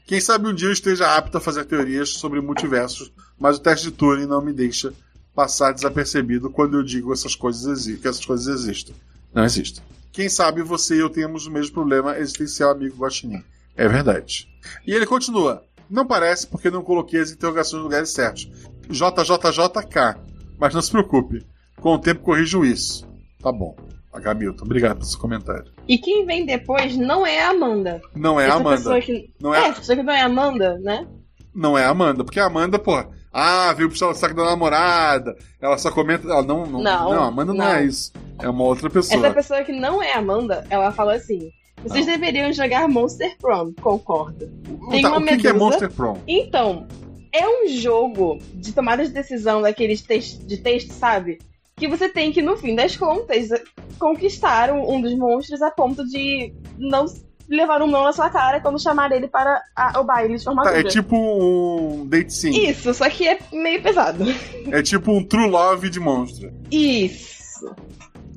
[0.05, 3.85] Quem sabe um dia eu esteja apto a fazer teorias sobre multiversos, mas o teste
[3.85, 4.93] de Turing não me deixa
[5.33, 8.95] passar desapercebido quando eu digo essas coisas que essas coisas existem.
[9.33, 9.83] Não existem.
[10.11, 13.43] Quem sabe você e eu temos o mesmo problema existencial, amigo Guaxinim.
[13.75, 14.49] É verdade.
[14.85, 15.63] E ele continua.
[15.89, 18.49] Não parece porque não coloquei as interrogações nos lugares certos.
[18.89, 20.19] JJJK.
[20.59, 21.45] Mas não se preocupe.
[21.81, 23.05] Com o tempo corrijo isso.
[23.41, 23.75] Tá bom.
[24.13, 24.33] H.
[24.33, 25.65] Milton, obrigado pelo seu comentário.
[25.87, 28.01] E quem vem depois não é a Amanda.
[28.15, 29.01] Não é a Amanda.
[29.01, 29.33] que...
[29.41, 29.59] Não é...
[29.59, 31.07] é- essa pessoa que não é a Amanda, né?
[31.53, 33.03] Não é a Amanda, porque a Amanda, pô,
[33.33, 35.35] ah, veio puxar o saco da namorada.
[35.59, 36.27] Ela só comenta.
[36.27, 37.73] Ela não, não, Não, não, a Amanda não, não.
[37.73, 38.11] é isso.
[38.39, 39.25] É uma outra pessoa.
[39.25, 41.49] Essa pessoa que não é a Amanda, ela fala assim:
[41.83, 44.49] vocês deveriam jogar Monster Prom, concordo.
[44.91, 46.17] Tem Tá, uma o que, que é Monster Prom?
[46.27, 46.87] Então,
[47.33, 51.39] é um jogo de tomada de decisão daqueles textos de texto, sabe?
[51.81, 53.49] Que você tem que, no fim das contas,
[53.97, 57.05] conquistar um, dos monstros a ponto de não
[57.49, 60.51] levar um não na sua cara quando chamar ele para a- o baile de Tá,
[60.51, 60.79] formatura.
[60.79, 62.51] é tipo um date sim.
[62.51, 64.23] Isso, só que é meio pesado.
[64.71, 66.53] É tipo um True Love de monstro.
[66.69, 67.65] Isso.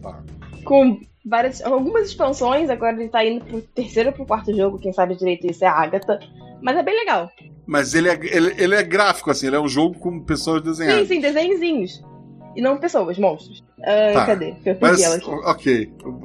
[0.03, 0.23] Tá.
[0.65, 4.93] Com várias, algumas expansões, agora ele tá indo pro terceiro ou pro quarto jogo, quem
[4.95, 6.19] sabe direito isso é a Agatha.
[6.63, 7.31] Mas é bem legal.
[7.67, 10.71] Mas ele é, ele, ele é gráfico, assim, ele é um jogo com pessoas Sim,
[10.71, 11.09] desenhadas.
[11.09, 12.03] sim, desenhozinhos.
[12.57, 13.63] E não pessoas, monstros.
[13.83, 14.27] Ah, Tá.
[14.27, 14.55] Cadê?
[14.65, 15.31] Eu perdi ela aqui.
[15.31, 16.21] ok, eu,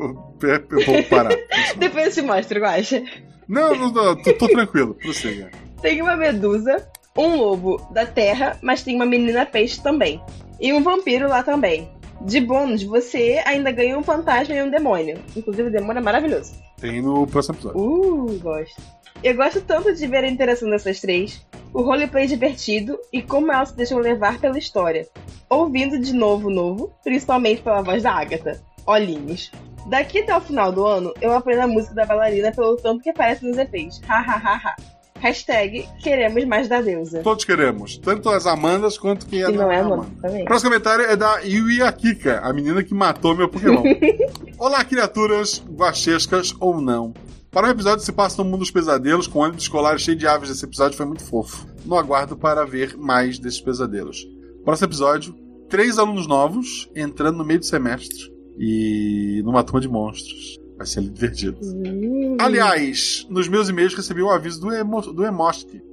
[0.50, 1.36] eu- eu vou parar.
[1.78, 3.02] Depois eu te mostro, Guaxa.
[3.48, 5.50] Não, não, não tô, tô tranquilo, prossiga.
[5.82, 10.22] Tem uma medusa, um lobo da terra, mas tem uma menina peixe também.
[10.60, 11.90] E um vampiro lá também.
[12.22, 15.18] De bônus, você ainda ganha um fantasma e um demônio.
[15.36, 16.54] Inclusive, o demônio é maravilhoso.
[16.80, 17.80] Tem no próximo episódio.
[17.82, 18.82] Uh, gosto.
[19.24, 23.70] Eu gosto tanto de ver a interação dessas três, o roleplay divertido e como elas
[23.70, 25.08] se deixam levar pela história.
[25.50, 28.62] Ouvindo de novo, novo, principalmente pela voz da Agatha.
[28.86, 29.52] Olhinhos.
[29.88, 33.10] Daqui até o final do ano, eu aprendo a música da bailarina pelo tanto que
[33.10, 34.02] aparece nos EPs.
[34.08, 34.76] Ha ha ha ha.
[35.20, 37.22] Hashtag queremos mais da deusa.
[37.22, 39.96] Todos queremos, tanto as Amandas quanto quem é da não é Amanda.
[39.96, 40.44] Amanda também.
[40.44, 43.84] O próximo comentário é da Yui Akika, a menina que matou meu Pokémon.
[44.58, 47.14] Olá, criaturas guachescas ou não.
[47.52, 50.52] Para um episódio se passa no mundo dos pesadelos, com ônibus escolar cheio de aves,
[50.52, 51.66] esse episódio foi muito fofo.
[51.84, 54.28] No aguardo para ver mais desses pesadelos.
[54.64, 55.36] Próximo episódio,
[55.68, 60.60] três alunos novos entrando no meio do semestre e numa turma de monstros.
[60.78, 61.58] Vai ser divertido.
[61.64, 62.38] Hum.
[62.39, 65.24] Aliás, nos meus e-mails recebi um aviso do, Emo, do.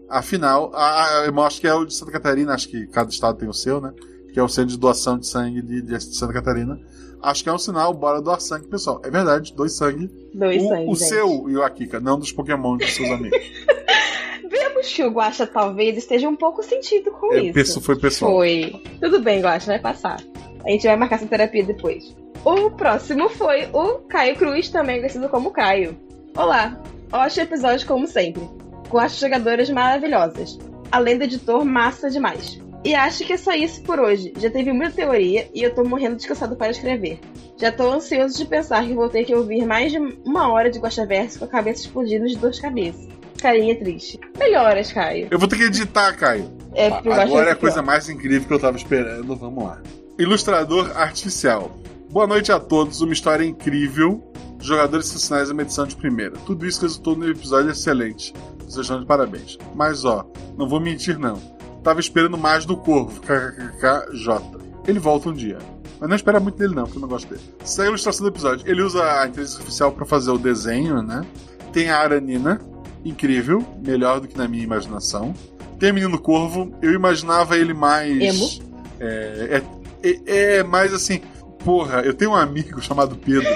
[0.09, 3.55] Afinal, a, a Emosk é o de Santa Catarina, acho que cada estado tem o
[3.55, 3.93] seu, né?
[4.33, 6.79] Que é o centro de doação de sangue de, de Santa Catarina.
[7.23, 9.01] Acho que é um sinal, bora doar sangue, pessoal.
[9.05, 10.09] É verdade, dois sangue.
[10.35, 11.09] Dois o, sangue, o gente.
[11.09, 13.39] seu, Yoakika, não dos Pokémon dos seus amigos.
[14.49, 17.81] Vemos que o Guaxa talvez esteja um pouco sentido com É, isso.
[17.81, 18.31] foi pessoal.
[18.33, 18.81] Foi.
[19.01, 20.23] Tudo bem, Guaxa, vai passar.
[20.65, 22.15] A gente vai marcar essa terapia depois.
[22.45, 25.99] O próximo foi o Caio Cruz, também conhecido como Caio.
[26.37, 26.81] Olá,
[27.13, 28.43] ótimo episódio como sempre.
[28.89, 30.59] Com as jogadoras maravilhosas.
[30.93, 32.61] Além do editor, massa demais.
[32.87, 34.33] E acho que é só isso por hoje.
[34.39, 37.19] Já teve muita teoria e eu tô morrendo descansado para escrever.
[37.57, 40.79] Já tô ansioso de pensar que vou ter que ouvir mais de uma hora de
[40.79, 43.09] Guaxa Verso com a cabeça explodindo de dor de cabeça.
[43.43, 44.21] Carinha triste.
[44.39, 45.27] Melhoras, Caio.
[45.33, 46.49] Eu vou ter que editar, Caio.
[46.75, 47.87] É, porque Agora é a coisa pior.
[47.87, 49.35] mais incrível que eu tava esperando.
[49.35, 49.83] Vamos lá.
[50.17, 51.77] Ilustrador artificial.
[52.09, 53.01] Boa noite a todos.
[53.01, 54.23] Uma história incrível.
[54.61, 56.37] Jogadores sensacionais uma edição de primeira.
[56.47, 58.33] Tudo isso resultou num episódio excelente.
[58.61, 59.59] Vocês estão de parabéns.
[59.75, 60.25] Mas ó,
[60.57, 61.56] não vou mentir não.
[61.87, 63.21] Tava esperando mais do Corvo.
[63.21, 64.41] KKKJ.
[64.89, 65.57] Ele volta um dia.
[66.01, 67.41] Mas não espera muito dele não, porque eu não gosto dele.
[67.63, 68.69] Segue a ilustração do episódio.
[68.69, 71.25] Ele usa a inteligência artificial pra fazer o desenho, né?
[71.73, 72.61] Tem a Aranina,
[73.05, 75.33] incrível, melhor do que na minha imaginação.
[75.79, 78.21] Tem o Menino Corvo, eu imaginava ele mais.
[78.21, 78.51] Emo?
[78.99, 79.63] É,
[80.03, 81.21] é, é, é mais assim.
[81.65, 83.49] Porra, eu tenho um amigo chamado Pedro.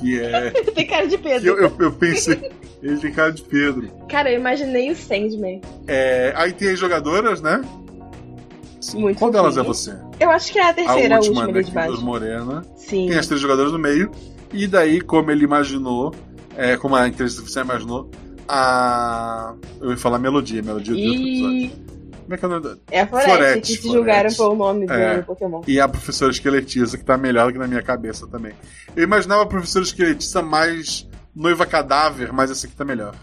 [0.00, 0.50] que é.
[0.74, 1.46] Tem cara de Pedro.
[1.46, 2.50] eu, eu, eu pensei.
[2.84, 3.88] Ele tem cara de Pedro.
[4.10, 5.60] Cara, eu imaginei o Sandman.
[5.88, 7.62] É, aí tem as jogadoras, né?
[8.94, 9.74] Muito Qual delas é fofinho.
[9.74, 9.96] você?
[10.20, 11.52] Eu acho que é a terceira, a última, né?
[11.52, 12.02] ali de que baixo.
[12.04, 12.62] Morena.
[12.76, 13.08] Sim.
[13.08, 14.10] Tem as três jogadoras no meio.
[14.52, 16.14] E daí, como ele imaginou,
[16.54, 18.10] é, como a inteligência artificial imaginou,
[18.46, 19.54] a.
[19.80, 20.98] Eu ia falar melodia, melodia do.
[21.00, 21.72] E
[22.24, 23.98] Como é que é o nome é a Florete, Florete, que se Florete.
[23.98, 25.16] julgaram pelo nome É.
[25.16, 25.62] do Pokémon.
[25.66, 28.52] E a professora esqueletiza, que tá melhor do que na minha cabeça também.
[28.94, 33.14] Eu imaginava a professora esqueletiza mais noiva cadáver, mas essa aqui tá melhor.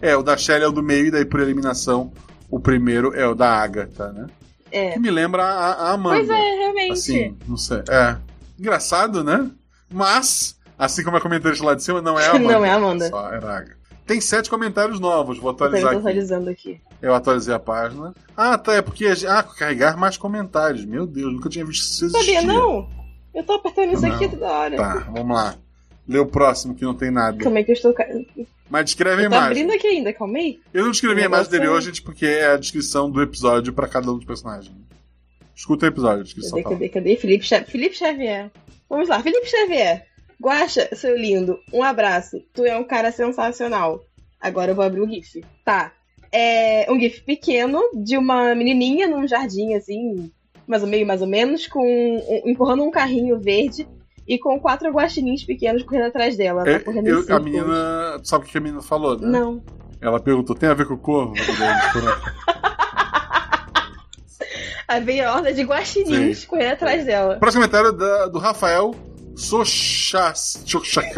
[0.00, 2.12] É, o da Shelly é o do meio, e daí por eliminação,
[2.50, 4.26] o primeiro é o da Agatha, né?
[4.70, 4.90] É.
[4.92, 6.16] Que me lembra a, a Amanda.
[6.16, 6.92] Pois é, realmente.
[6.92, 7.82] Assim, não sei.
[7.88, 8.16] É.
[8.58, 9.50] Engraçado, né?
[9.92, 12.52] Mas, assim como a comentarista lá de cima, não é a Amanda.
[12.52, 13.08] Não é a Amanda.
[13.08, 13.82] Só era a Agatha.
[14.04, 15.98] Tem sete comentários novos, vou Eu tô atualizar aqui.
[16.00, 16.80] atualizando aqui.
[17.00, 18.12] Eu atualizei a página.
[18.36, 19.06] Ah, tá, é porque.
[19.06, 20.84] a gente- Ah, carregar mais comentários.
[20.84, 22.34] Meu Deus, nunca tinha visto isso existir.
[22.34, 22.88] Sabia, não?
[23.32, 24.14] Eu tô apertando isso Não.
[24.14, 24.76] aqui toda hora.
[24.76, 25.54] Tá, vamos lá.
[26.08, 27.42] Lê o próximo que não tem nada.
[27.42, 27.94] Como é que eu estou.
[28.68, 29.62] Mas descreve a Eu tô imagem.
[29.62, 30.58] abrindo aqui ainda, calma aí.
[30.74, 33.86] Eu não descrevi a imagem dele hoje, gente, porque é a descrição do episódio pra
[33.86, 34.74] cada um dos personagens.
[35.54, 36.74] Escuta o episódio, a descrição Cadê, fala.
[36.76, 37.16] cadê, cadê?
[37.16, 38.50] Felipe, Xe- Felipe Xavier.
[38.88, 40.06] Vamos lá, Felipe Xavier.
[40.42, 42.42] Guaxa, seu lindo, um abraço.
[42.52, 44.02] Tu é um cara sensacional.
[44.40, 45.44] Agora eu vou abrir o GIF.
[45.64, 45.92] Tá.
[46.32, 50.32] É um GIF pequeno de uma menininha num jardim, assim,
[50.66, 53.86] mais ou meio, mais ou menos, com um- empurrando um carrinho verde
[54.26, 56.68] e com quatro guaxinins pequenos correndo atrás dela.
[56.68, 58.20] É, tá correndo eu- a menina.
[58.24, 59.26] Sabe o que a menina falou, né?
[59.26, 59.62] Não.
[60.00, 61.34] Ela perguntou: tem a ver com o corvo?
[64.88, 66.46] Aí veio a horda de guaxinins Sim.
[66.46, 67.36] correndo atrás dela.
[67.36, 68.94] Próximo comentário da- do Rafael
[69.36, 70.62] Sochas.
[70.66, 71.14] Sochak.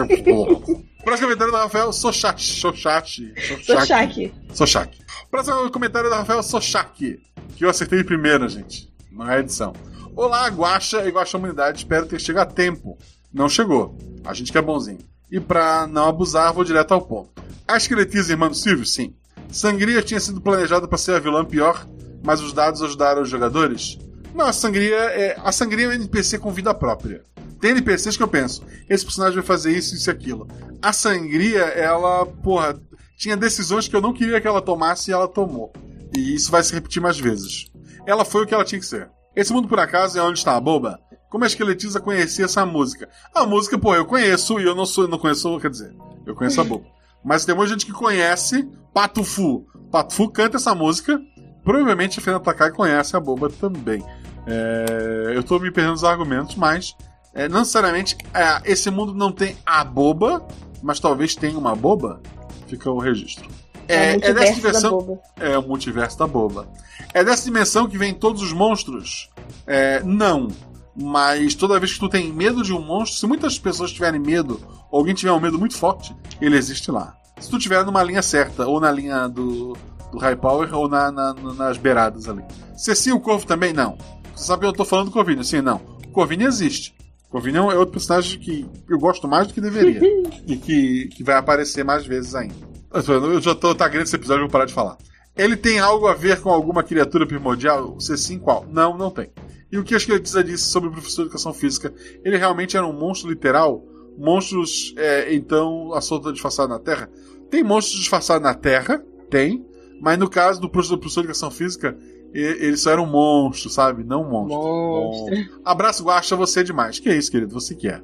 [1.03, 2.41] Próximo comentário do Rafael Sochach.
[2.41, 3.33] Sochach.
[3.65, 4.33] Sochak.
[4.53, 4.99] Sochak.
[5.31, 7.21] Próximo comentário do Rafael Sochak.
[7.57, 8.89] Que eu acertei de primeira, gente.
[9.11, 9.73] Não é edição.
[10.17, 11.79] Olá, Guaxa e Guaxa Humanidade.
[11.79, 12.97] Espero ter chegado a tempo.
[13.33, 13.99] Não chegou.
[14.25, 15.01] A gente que é bonzinho.
[15.29, 17.31] E pra não abusar, vou direto ao ponto.
[17.67, 18.87] A esqueletiza irmã do Silvio?
[18.87, 19.13] Sim.
[19.51, 21.85] Sangria tinha sido planejada para ser a vilã pior,
[22.23, 23.99] mas os dados ajudaram os jogadores?
[24.33, 27.25] Não, a Sangria é, a Sangria é um NPC com vida própria.
[27.61, 30.47] Tem NPCs que eu penso, esse personagem vai fazer isso, isso e aquilo.
[30.81, 32.81] A Sangria, ela, porra,
[33.17, 35.73] tinha decisões que eu não queria que ela tomasse e ela tomou.
[36.17, 37.67] E isso vai se repetir mais vezes.
[38.07, 39.09] Ela foi o que ela tinha que ser.
[39.35, 41.01] Esse mundo, por acaso, é onde está a boba?
[41.29, 43.09] Como a esqueletiza conhecia essa música?
[43.35, 46.61] A música, pô, eu conheço e eu não sou, não conheço, quer dizer, eu conheço
[46.61, 46.85] a boba.
[47.25, 49.67] Mas tem muita gente que conhece Patufu.
[49.91, 51.21] Patufu canta essa música.
[51.65, 54.05] Provavelmente a Fernanda Takai conhece a boba também.
[54.47, 56.95] É, eu tô me perdendo nos argumentos, mas
[57.33, 60.47] é, não necessariamente é, esse mundo não tem a boba,
[60.83, 62.21] mas talvez tenha uma boba.
[62.69, 63.49] Fica o registro.
[63.89, 64.91] É, o dessa multiverso da dimensão.
[64.99, 65.21] boba.
[65.41, 66.69] É o multiverso da boba.
[67.13, 69.31] É dessa dimensão que vem todos os monstros?
[69.67, 70.49] É, não.
[70.97, 74.61] Mas toda vez que tu tem medo de um monstro, se muitas pessoas tiverem medo,
[74.91, 77.17] ou alguém tiver um medo muito forte, ele existe lá.
[77.41, 79.77] Se tu tiver numa linha certa, ou na linha do,
[80.13, 82.45] do High Power, ou na, na- nas beiradas ali.
[82.77, 83.73] Se sim, o Corvo também?
[83.73, 83.99] Não.
[84.35, 85.43] Você sabe que eu tô falando do Corvinho?
[85.43, 85.81] Sim, não.
[86.07, 86.95] O Corvinho existe.
[87.29, 90.01] O Corvinho é é outro personagem que eu gosto mais do que deveria.
[90.47, 92.55] e que, que vai aparecer mais vezes ainda.
[92.95, 94.97] Eu já tô tá grande esse episódio, eu vou parar de falar.
[95.37, 97.99] Ele tem algo a ver com alguma criatura primordial?
[97.99, 98.65] Se sim, qual?
[98.71, 99.33] Não, não tem.
[99.71, 101.93] E o que a esqueletiza disse sobre o professor de educação física?
[102.25, 103.85] Ele realmente era um monstro literal?
[104.17, 107.11] Monstros, é, então, a solta disfarçada na Terra?
[107.51, 109.05] Tem monstros disfarçados na Terra?
[109.29, 109.67] Tem.
[110.01, 111.99] Mas no caso do professor, do professor de educação física,
[112.33, 114.05] ele só era um monstro, sabe?
[114.05, 114.61] Não um monstro.
[114.61, 115.61] Monstro.
[115.65, 117.01] Abraço, Guaxa, você é demais.
[117.01, 117.53] Que isso, querido?
[117.55, 118.01] Você que é.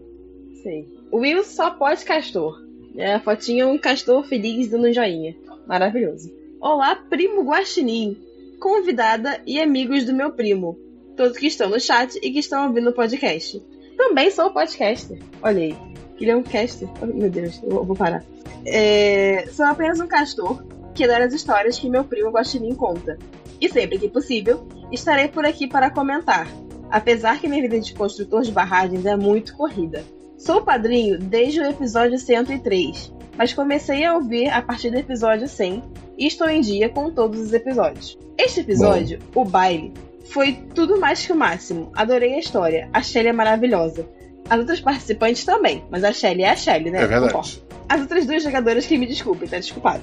[0.64, 0.88] Sim.
[1.12, 2.69] O Will só pode castor.
[2.96, 5.36] É, a fotinha um castor feliz dando um joinha.
[5.66, 6.32] Maravilhoso.
[6.60, 8.18] Olá, primo Guaxinim,
[8.60, 10.78] convidada e amigos do meu primo,
[11.16, 13.62] todos que estão no chat e que estão ouvindo o podcast.
[13.96, 15.18] Também sou podcaster.
[15.42, 15.76] Olha aí.
[16.20, 16.88] Ele é um caster.
[17.00, 18.24] Oh, meu Deus, eu vou parar.
[18.66, 20.62] É, sou apenas um castor
[20.94, 23.16] que adora as histórias que meu primo Guaxinim conta.
[23.60, 26.46] E sempre que possível, estarei por aqui para comentar.
[26.90, 30.04] Apesar que minha vida de construtor de barragens é muito corrida.
[30.40, 35.82] Sou padrinho desde o episódio 103, mas comecei a ouvir a partir do episódio 100
[36.16, 38.18] e estou em dia com todos os episódios.
[38.38, 39.42] Este episódio, Bom.
[39.42, 39.92] o baile,
[40.24, 41.92] foi tudo mais que o máximo.
[41.94, 42.88] Adorei a história.
[42.90, 44.08] A Shelly é maravilhosa.
[44.50, 47.04] As outras participantes também, mas a Shelly é a Shelly, né?
[47.04, 47.62] É verdade.
[47.88, 50.02] As outras duas jogadoras que me desculpem, tá desculpado.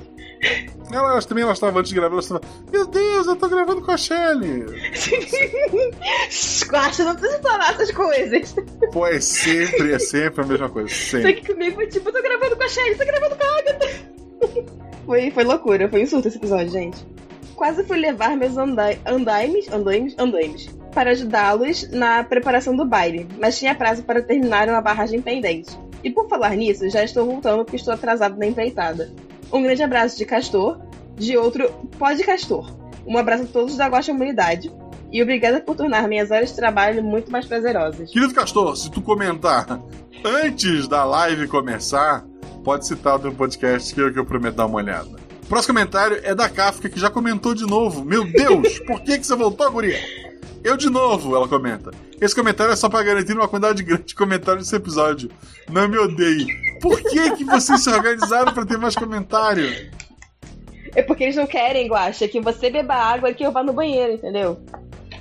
[0.89, 2.47] Elas também elas estavam antes de gravar, elas estavam.
[2.71, 4.65] Meu Deus, eu tô gravando com a Shelly!
[6.69, 8.55] Guacha, não precisa falar essas coisas.
[8.93, 10.87] Pô, é sempre, é sempre a mesma coisa.
[10.89, 11.35] Sempre.
[11.35, 13.59] Só que comigo foi tipo, eu tô gravando com a Shelly, tô gravando com a
[13.59, 13.89] Agatha.
[15.05, 17.05] foi, foi loucura, foi um surto esse episódio, gente.
[17.53, 23.57] Quase fui levar meus andai andaimes, andaimes, andaimes para ajudá-los na preparação do baile, mas
[23.57, 25.77] tinha prazo para terminar uma barragem pendente.
[26.03, 29.11] E por falar nisso, já estou voltando porque estou atrasado na empreitada.
[29.51, 30.79] Um grande abraço de Castor,
[31.15, 32.75] de outro Pod Castor.
[33.05, 34.71] Um abraço a todos da Guacha Comunidade.
[35.11, 38.11] E obrigada por tornar minhas horas de trabalho muito mais prazerosas.
[38.11, 39.81] Querido Castor, se tu comentar
[40.23, 42.25] antes da live começar,
[42.63, 45.15] pode citar o teu podcast que eu, que eu prometo dar uma olhada.
[45.43, 48.03] O próximo comentário é da Kafka, que já comentou de novo.
[48.03, 50.26] Meu Deus, por que, que você voltou, guria?
[50.63, 51.91] Eu de novo, ela comenta.
[52.19, 55.29] Esse comentário é só pra garantir uma quantidade grande de comentários nesse episódio.
[55.69, 56.47] Não me odeie.
[56.81, 59.67] Por que, que vocês se organizaram para ter mais comentário?
[60.95, 63.73] É porque eles não querem, Guacha, que você beba água e que eu vá no
[63.73, 64.59] banheiro, entendeu?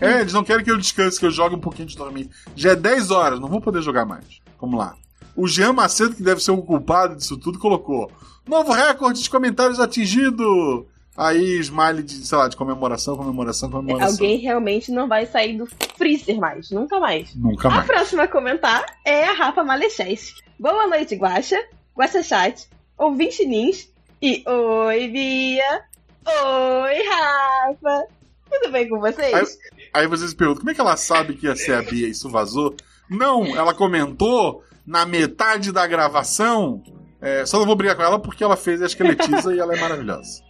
[0.00, 2.30] É, eles não querem que eu descanse, que eu jogue um pouquinho de dormir.
[2.54, 4.40] Já é 10 horas, não vou poder jogar mais.
[4.60, 4.94] Vamos lá.
[5.34, 8.10] O Jean Macedo, que deve ser o culpado disso tudo, colocou:
[8.46, 10.86] Novo recorde de comentários atingido!
[11.16, 14.12] Aí, smile de, sei lá, de comemoração, comemoração, comemoração.
[14.12, 15.66] Alguém realmente não vai sair do
[15.96, 17.34] freezer mais, nunca mais.
[17.34, 17.82] Nunca mais.
[17.82, 20.44] A próxima a comentar é a Rafa Malecheste.
[20.58, 21.56] Boa noite, Guaxa,
[21.96, 22.68] Guaxa Chat,
[22.98, 23.88] ouvinte Nins
[24.20, 25.82] e Oi, Bia.
[26.26, 28.04] Oi, Rafa.
[28.50, 29.34] Tudo bem com vocês?
[29.34, 32.28] Aí, aí vocês perguntam, como é que ela sabe que ia ser a Bia isso
[32.28, 32.74] vazou?
[33.08, 36.82] Não, ela comentou na metade da gravação.
[37.20, 39.80] É, só não vou brigar com ela porque ela fez a esqueletiza e ela é
[39.80, 40.45] maravilhosa.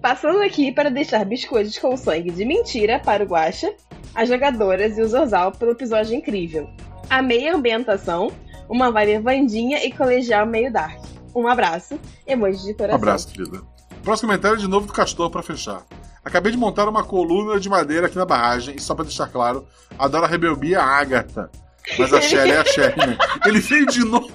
[0.00, 3.72] Passando aqui para deixar biscoitos com sangue de mentira para o Guaxa,
[4.14, 6.68] as jogadoras e o Zorzal pelo episódio incrível.
[7.08, 8.32] Amei a ambientação,
[8.68, 10.98] uma vibe vandinha e colegial meio dark.
[11.34, 12.98] Um abraço, emoji de coração.
[12.98, 13.62] Um abraço, querida.
[14.02, 15.84] Próximo comentário de novo do Castor para fechar.
[16.24, 19.66] Acabei de montar uma coluna de madeira aqui na barragem e só para deixar claro,
[19.98, 21.50] adoro a rebelbia Agatha.
[21.98, 23.18] Mas a Shelly é a Shelly, né?
[23.46, 24.28] Ele veio de novo!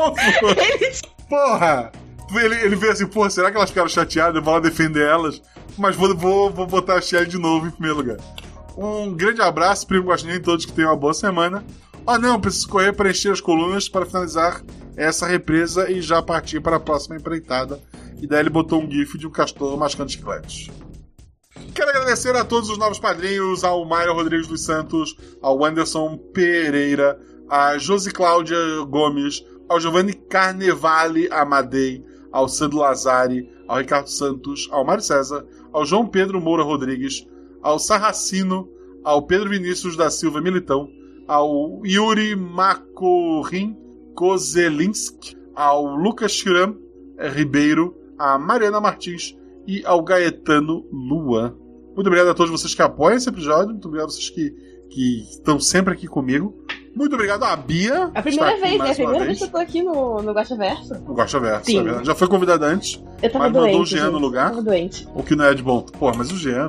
[1.29, 1.91] Porra!
[2.39, 4.35] Ele, ele veio assim, pô, será que elas ficaram chateadas?
[4.35, 5.41] Eu vou lá defender elas.
[5.77, 8.17] Mas vou, vou, vou botar a Shelly de novo em primeiro lugar.
[8.77, 11.63] Um grande abraço, primo Guaxinim, todos que tenham uma boa semana.
[12.05, 14.61] Ah, não, preciso correr para encher as colunas para finalizar
[14.95, 17.79] essa represa e já partir para a próxima empreitada.
[18.21, 20.69] E daí ele botou um gif de um castor mascando chicletes.
[21.73, 27.19] Quero agradecer a todos os novos padrinhos, ao Mário Rodrigues dos Santos, ao Anderson Pereira,
[27.49, 28.57] a Josi Cláudia
[28.87, 32.03] Gomes, ao Giovanni Carnevale Amadei,
[32.35, 37.25] ao Sandro Lazari, ao Ricardo Santos, ao Mário César, ao João Pedro Moura Rodrigues,
[37.61, 38.67] ao Sarracino,
[39.05, 40.89] ao Pedro Vinícius da Silva Militão,
[41.29, 43.77] ao Yuri Makorin
[44.15, 46.75] Kozelinski, ao Lucas Schramm
[47.17, 49.33] Ribeiro, a Mariana Martins
[49.65, 51.55] e ao Gaetano Luan.
[51.95, 54.51] Muito obrigado a todos vocês que apoiam esse episódio, muito obrigado a vocês que,
[54.89, 56.53] que estão sempre aqui comigo.
[56.95, 58.09] Muito obrigado à Bia.
[58.15, 58.91] A primeira vez, né?
[58.91, 60.93] A primeira vez que eu tô aqui no, no Gosta Verso.
[60.93, 61.87] No Gosta Verso, Sim.
[61.89, 63.03] É Já foi convidada antes.
[63.21, 64.11] Eu tava mas doente, mandou o Jean gente.
[64.13, 64.45] no lugar.
[64.45, 65.07] Eu tava doente.
[65.13, 65.81] O que não é de bom.
[65.81, 66.67] Pô, mas o Jean.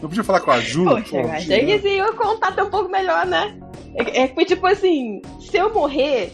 [0.00, 0.84] Eu podia falar com a Ju.
[0.84, 3.58] Poxa, pô, achei que se eu contar um pouco melhor, né?
[3.96, 6.32] É, é que foi tipo assim: se eu morrer,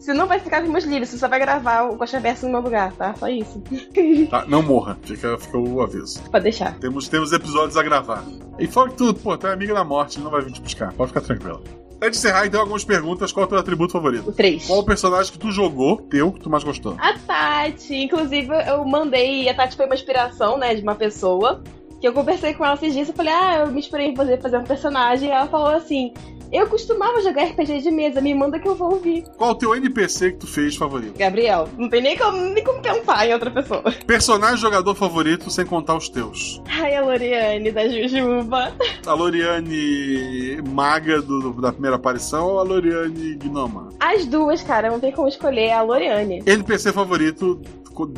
[0.00, 2.52] você não vai ficar com meus livros, você só vai gravar o Gosta Verso no
[2.52, 3.14] meu lugar, tá?
[3.14, 3.62] Só isso.
[4.28, 6.20] Tá, não morra, fica, fica o aviso.
[6.22, 6.76] Pode deixar.
[6.78, 8.24] Temos, temos episódios a gravar.
[8.58, 10.92] E fora que tu, pô, tu é amiga da morte, não vai vir te buscar.
[10.94, 11.60] Pode ficar tranquila.
[12.02, 13.30] Antes de encerrar, então, algumas perguntas.
[13.30, 14.28] Qual é o teu atributo favorito?
[14.28, 14.66] O 3.
[14.66, 16.96] Qual o personagem que tu jogou, teu, que tu mais gostou?
[16.98, 21.62] A Tati, inclusive eu mandei, a Tati foi uma inspiração, né, de uma pessoa,
[22.00, 24.40] que eu conversei com ela esses dias, eu falei, ah, eu me inspirei em fazer,
[24.42, 26.12] fazer um personagem, e ela falou assim,
[26.52, 29.24] eu costumava jogar RPG de mesa, me manda que eu vou ouvir.
[29.36, 31.18] Qual o teu NPC que tu fez favorito?
[31.18, 33.82] Gabriel, não tem nem como, nem como pensar em outra pessoa.
[34.06, 36.60] Personagem jogador favorito sem contar os teus.
[36.68, 38.72] Ai, a Loriane da Jujuba.
[39.06, 43.88] A Loriane maga do, da primeira aparição ou a Loriane gnoma?
[43.98, 46.42] As duas, cara, não tem como escolher, é a Loriane.
[46.44, 47.60] NPC favorito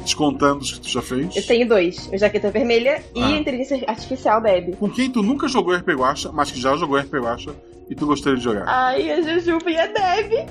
[0.03, 1.35] descontando os que tu já fez.
[1.37, 2.09] Eu tenho dois.
[2.13, 3.27] O Jaqueta Vermelha e Ah.
[3.27, 4.77] a Inteligência Artificial Deb.
[4.77, 7.55] Com quem tu nunca jogou RP Guacha, mas que já jogou RP Guacha
[7.91, 8.65] e tu gostaria de jogar.
[8.67, 10.49] Ai, a Jujuba e a Deb.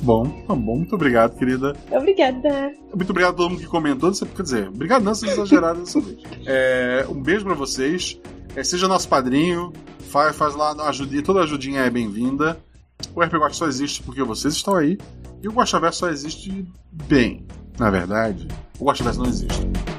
[0.00, 0.76] Bom, tá bom.
[0.76, 1.74] Muito obrigado, querida.
[1.90, 2.72] Obrigada.
[2.94, 4.12] Muito obrigado a todo mundo que comentou.
[4.12, 6.18] Quer dizer, obrigado não, vocês exageraram dessa vez.
[6.46, 8.20] É, um beijo pra vocês.
[8.54, 9.72] É, seja nosso padrinho.
[10.10, 11.22] Faz, faz lá a ajudinha.
[11.22, 12.58] Toda ajudinha é bem-vinda.
[13.14, 14.96] O RP Guacha só existe porque vocês estão aí.
[15.42, 17.44] E o Guaxaverso só existe bem.
[17.78, 18.48] Na verdade,
[18.78, 19.95] o Guaxaverso não existe.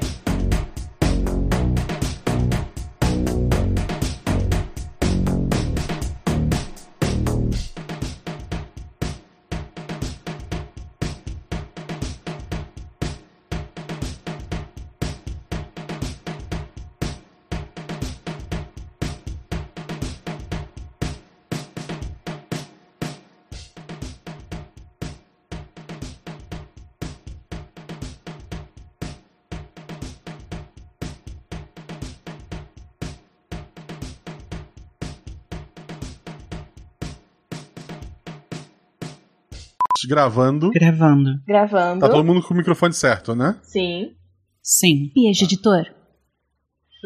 [40.08, 40.70] Gravando.
[40.70, 41.38] Gravando.
[41.46, 42.00] Gravando.
[42.00, 43.58] Tá todo mundo com o microfone certo, né?
[43.62, 44.14] Sim.
[44.62, 45.12] Sim.
[45.14, 45.84] Beijo, editor.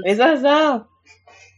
[0.07, 0.87] Oi, Zarzal.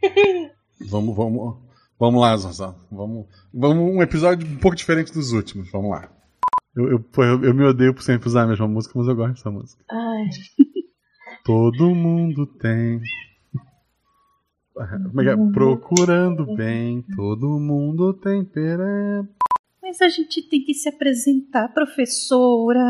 [0.91, 1.57] Vamos, vamos,
[1.99, 2.75] vamos lá, Zorzão.
[2.91, 5.71] Vamos, vamos um episódio um pouco diferente dos últimos.
[5.71, 6.11] Vamos lá.
[6.77, 9.35] Eu, eu, eu, eu me odeio por sempre usar a mesma música, mas eu gosto
[9.35, 9.83] dessa música.
[9.91, 10.29] Ai.
[11.45, 13.01] Todo mundo tem.
[14.75, 15.37] Como é que é?
[15.53, 19.25] Procurando bem, todo mundo tem pera.
[19.95, 22.81] Mas a gente tem que se apresentar, professora.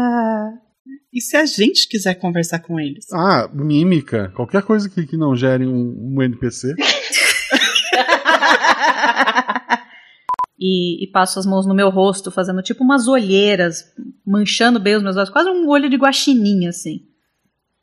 [1.12, 3.05] E se a gente quiser conversar com eles?
[3.12, 4.32] Ah, mímica.
[4.35, 6.74] Qualquer coisa que, que não gere um, um NPC.
[10.66, 13.85] E, e passo as mãos no meu rosto, fazendo tipo umas olheiras,
[14.24, 17.01] manchando bem os meus olhos, quase um olho de guaxininha, assim.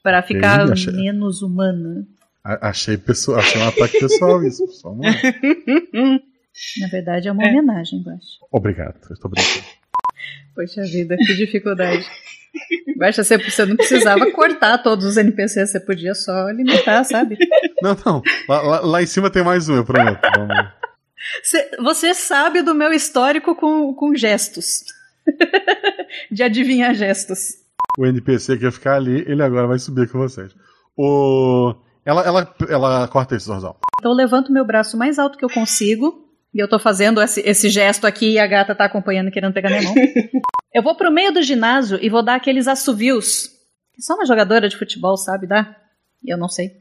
[0.01, 2.07] Pra ficar Ih, achei- menos humana.
[2.43, 4.63] A- Achei, pessoal, achei um ataque pessoal isso.
[4.83, 4.93] Lá.
[6.79, 8.27] Na verdade, é uma homenagem, eu acho.
[8.51, 9.65] Obrigado, eu estou brincando.
[10.55, 12.05] Poxa vida, que dificuldade.
[12.97, 17.37] Baixa, você, você não precisava cortar todos os NPCs, você podia só limitar, sabe?
[17.81, 18.21] Não, não.
[18.49, 20.19] Lá, lá- lá em cima tem mais um, eu prometo.
[20.35, 20.55] Vamos.
[21.43, 24.83] Você, você sabe do meu histórico com, com gestos.
[26.29, 27.55] De adivinhar gestos.
[27.97, 30.53] O NPC que ia ficar ali, ele agora vai subir com vocês.
[30.97, 31.73] O...
[32.05, 33.77] Ela, ela, ela corta isso, Zorzal.
[33.99, 36.20] Então eu levanto meu braço mais alto que eu consigo.
[36.53, 39.69] E eu tô fazendo esse, esse gesto aqui e a gata tá acompanhando, querendo pegar
[39.69, 39.93] minha mão.
[40.73, 43.49] eu vou pro meio do ginásio e vou dar aqueles assovios.
[43.97, 45.77] Só uma jogadora de futebol sabe dar.
[46.23, 46.71] E eu não sei.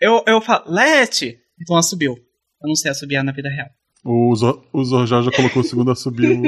[0.00, 1.38] Eu, eu falo, Lete!
[1.60, 2.14] Então ela subiu.
[2.62, 3.68] Eu não sei assobiar na vida real.
[4.02, 6.42] O, Zor, o Zorjal já colocou o segundo a subir o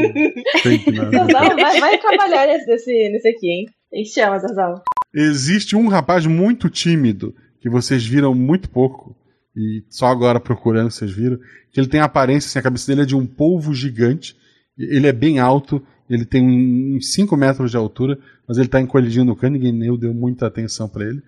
[0.62, 1.10] tempo, né?
[1.30, 3.66] Vai, vai trabalhar nesse, nesse, nesse aqui, hein?
[3.92, 4.82] A gente chama, Zarzal.
[5.14, 9.14] Existe um rapaz muito tímido que vocês viram muito pouco
[9.56, 11.38] e só agora procurando vocês viram
[11.72, 14.36] que ele tem a aparência, assim, a cabeça dele é de um polvo gigante.
[14.78, 19.24] Ele é bem alto, ele tem uns 5 metros de altura, mas ele está encolhidinho
[19.24, 21.22] no canto, ninguém nem deu muita atenção para ele.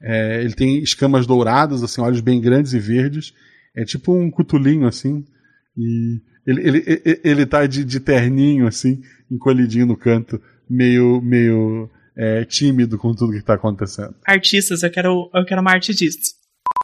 [0.00, 3.34] É, ele tem escamas douradas, assim, olhos bem grandes e verdes.
[3.76, 5.24] É tipo um cutulinho, assim.
[5.76, 10.40] E ele, ele, ele, ele tá de, de terninho, assim, encolhidinho no canto,
[10.70, 14.14] meio, meio é, tímido com tudo que tá acontecendo.
[14.24, 16.37] Artistas, eu quero, eu quero uma arte disso.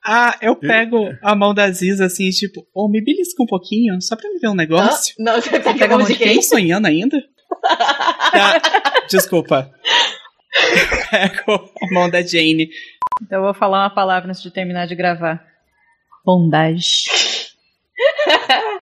[0.06, 4.14] Ah, eu pego a mão da Ziz assim, tipo, ô, me belisca um pouquinho, só
[4.14, 5.14] pra me ver um negócio.
[5.18, 6.34] Não, você pega Pega a mão de quem?
[6.36, 7.16] Tô sonhando ainda?
[7.64, 8.60] Ah,
[9.08, 9.70] desculpa.
[11.10, 12.68] Pego a mão da Jane.
[13.22, 15.42] Então eu vou falar uma palavra antes de terminar de gravar.
[16.24, 17.04] Bondade.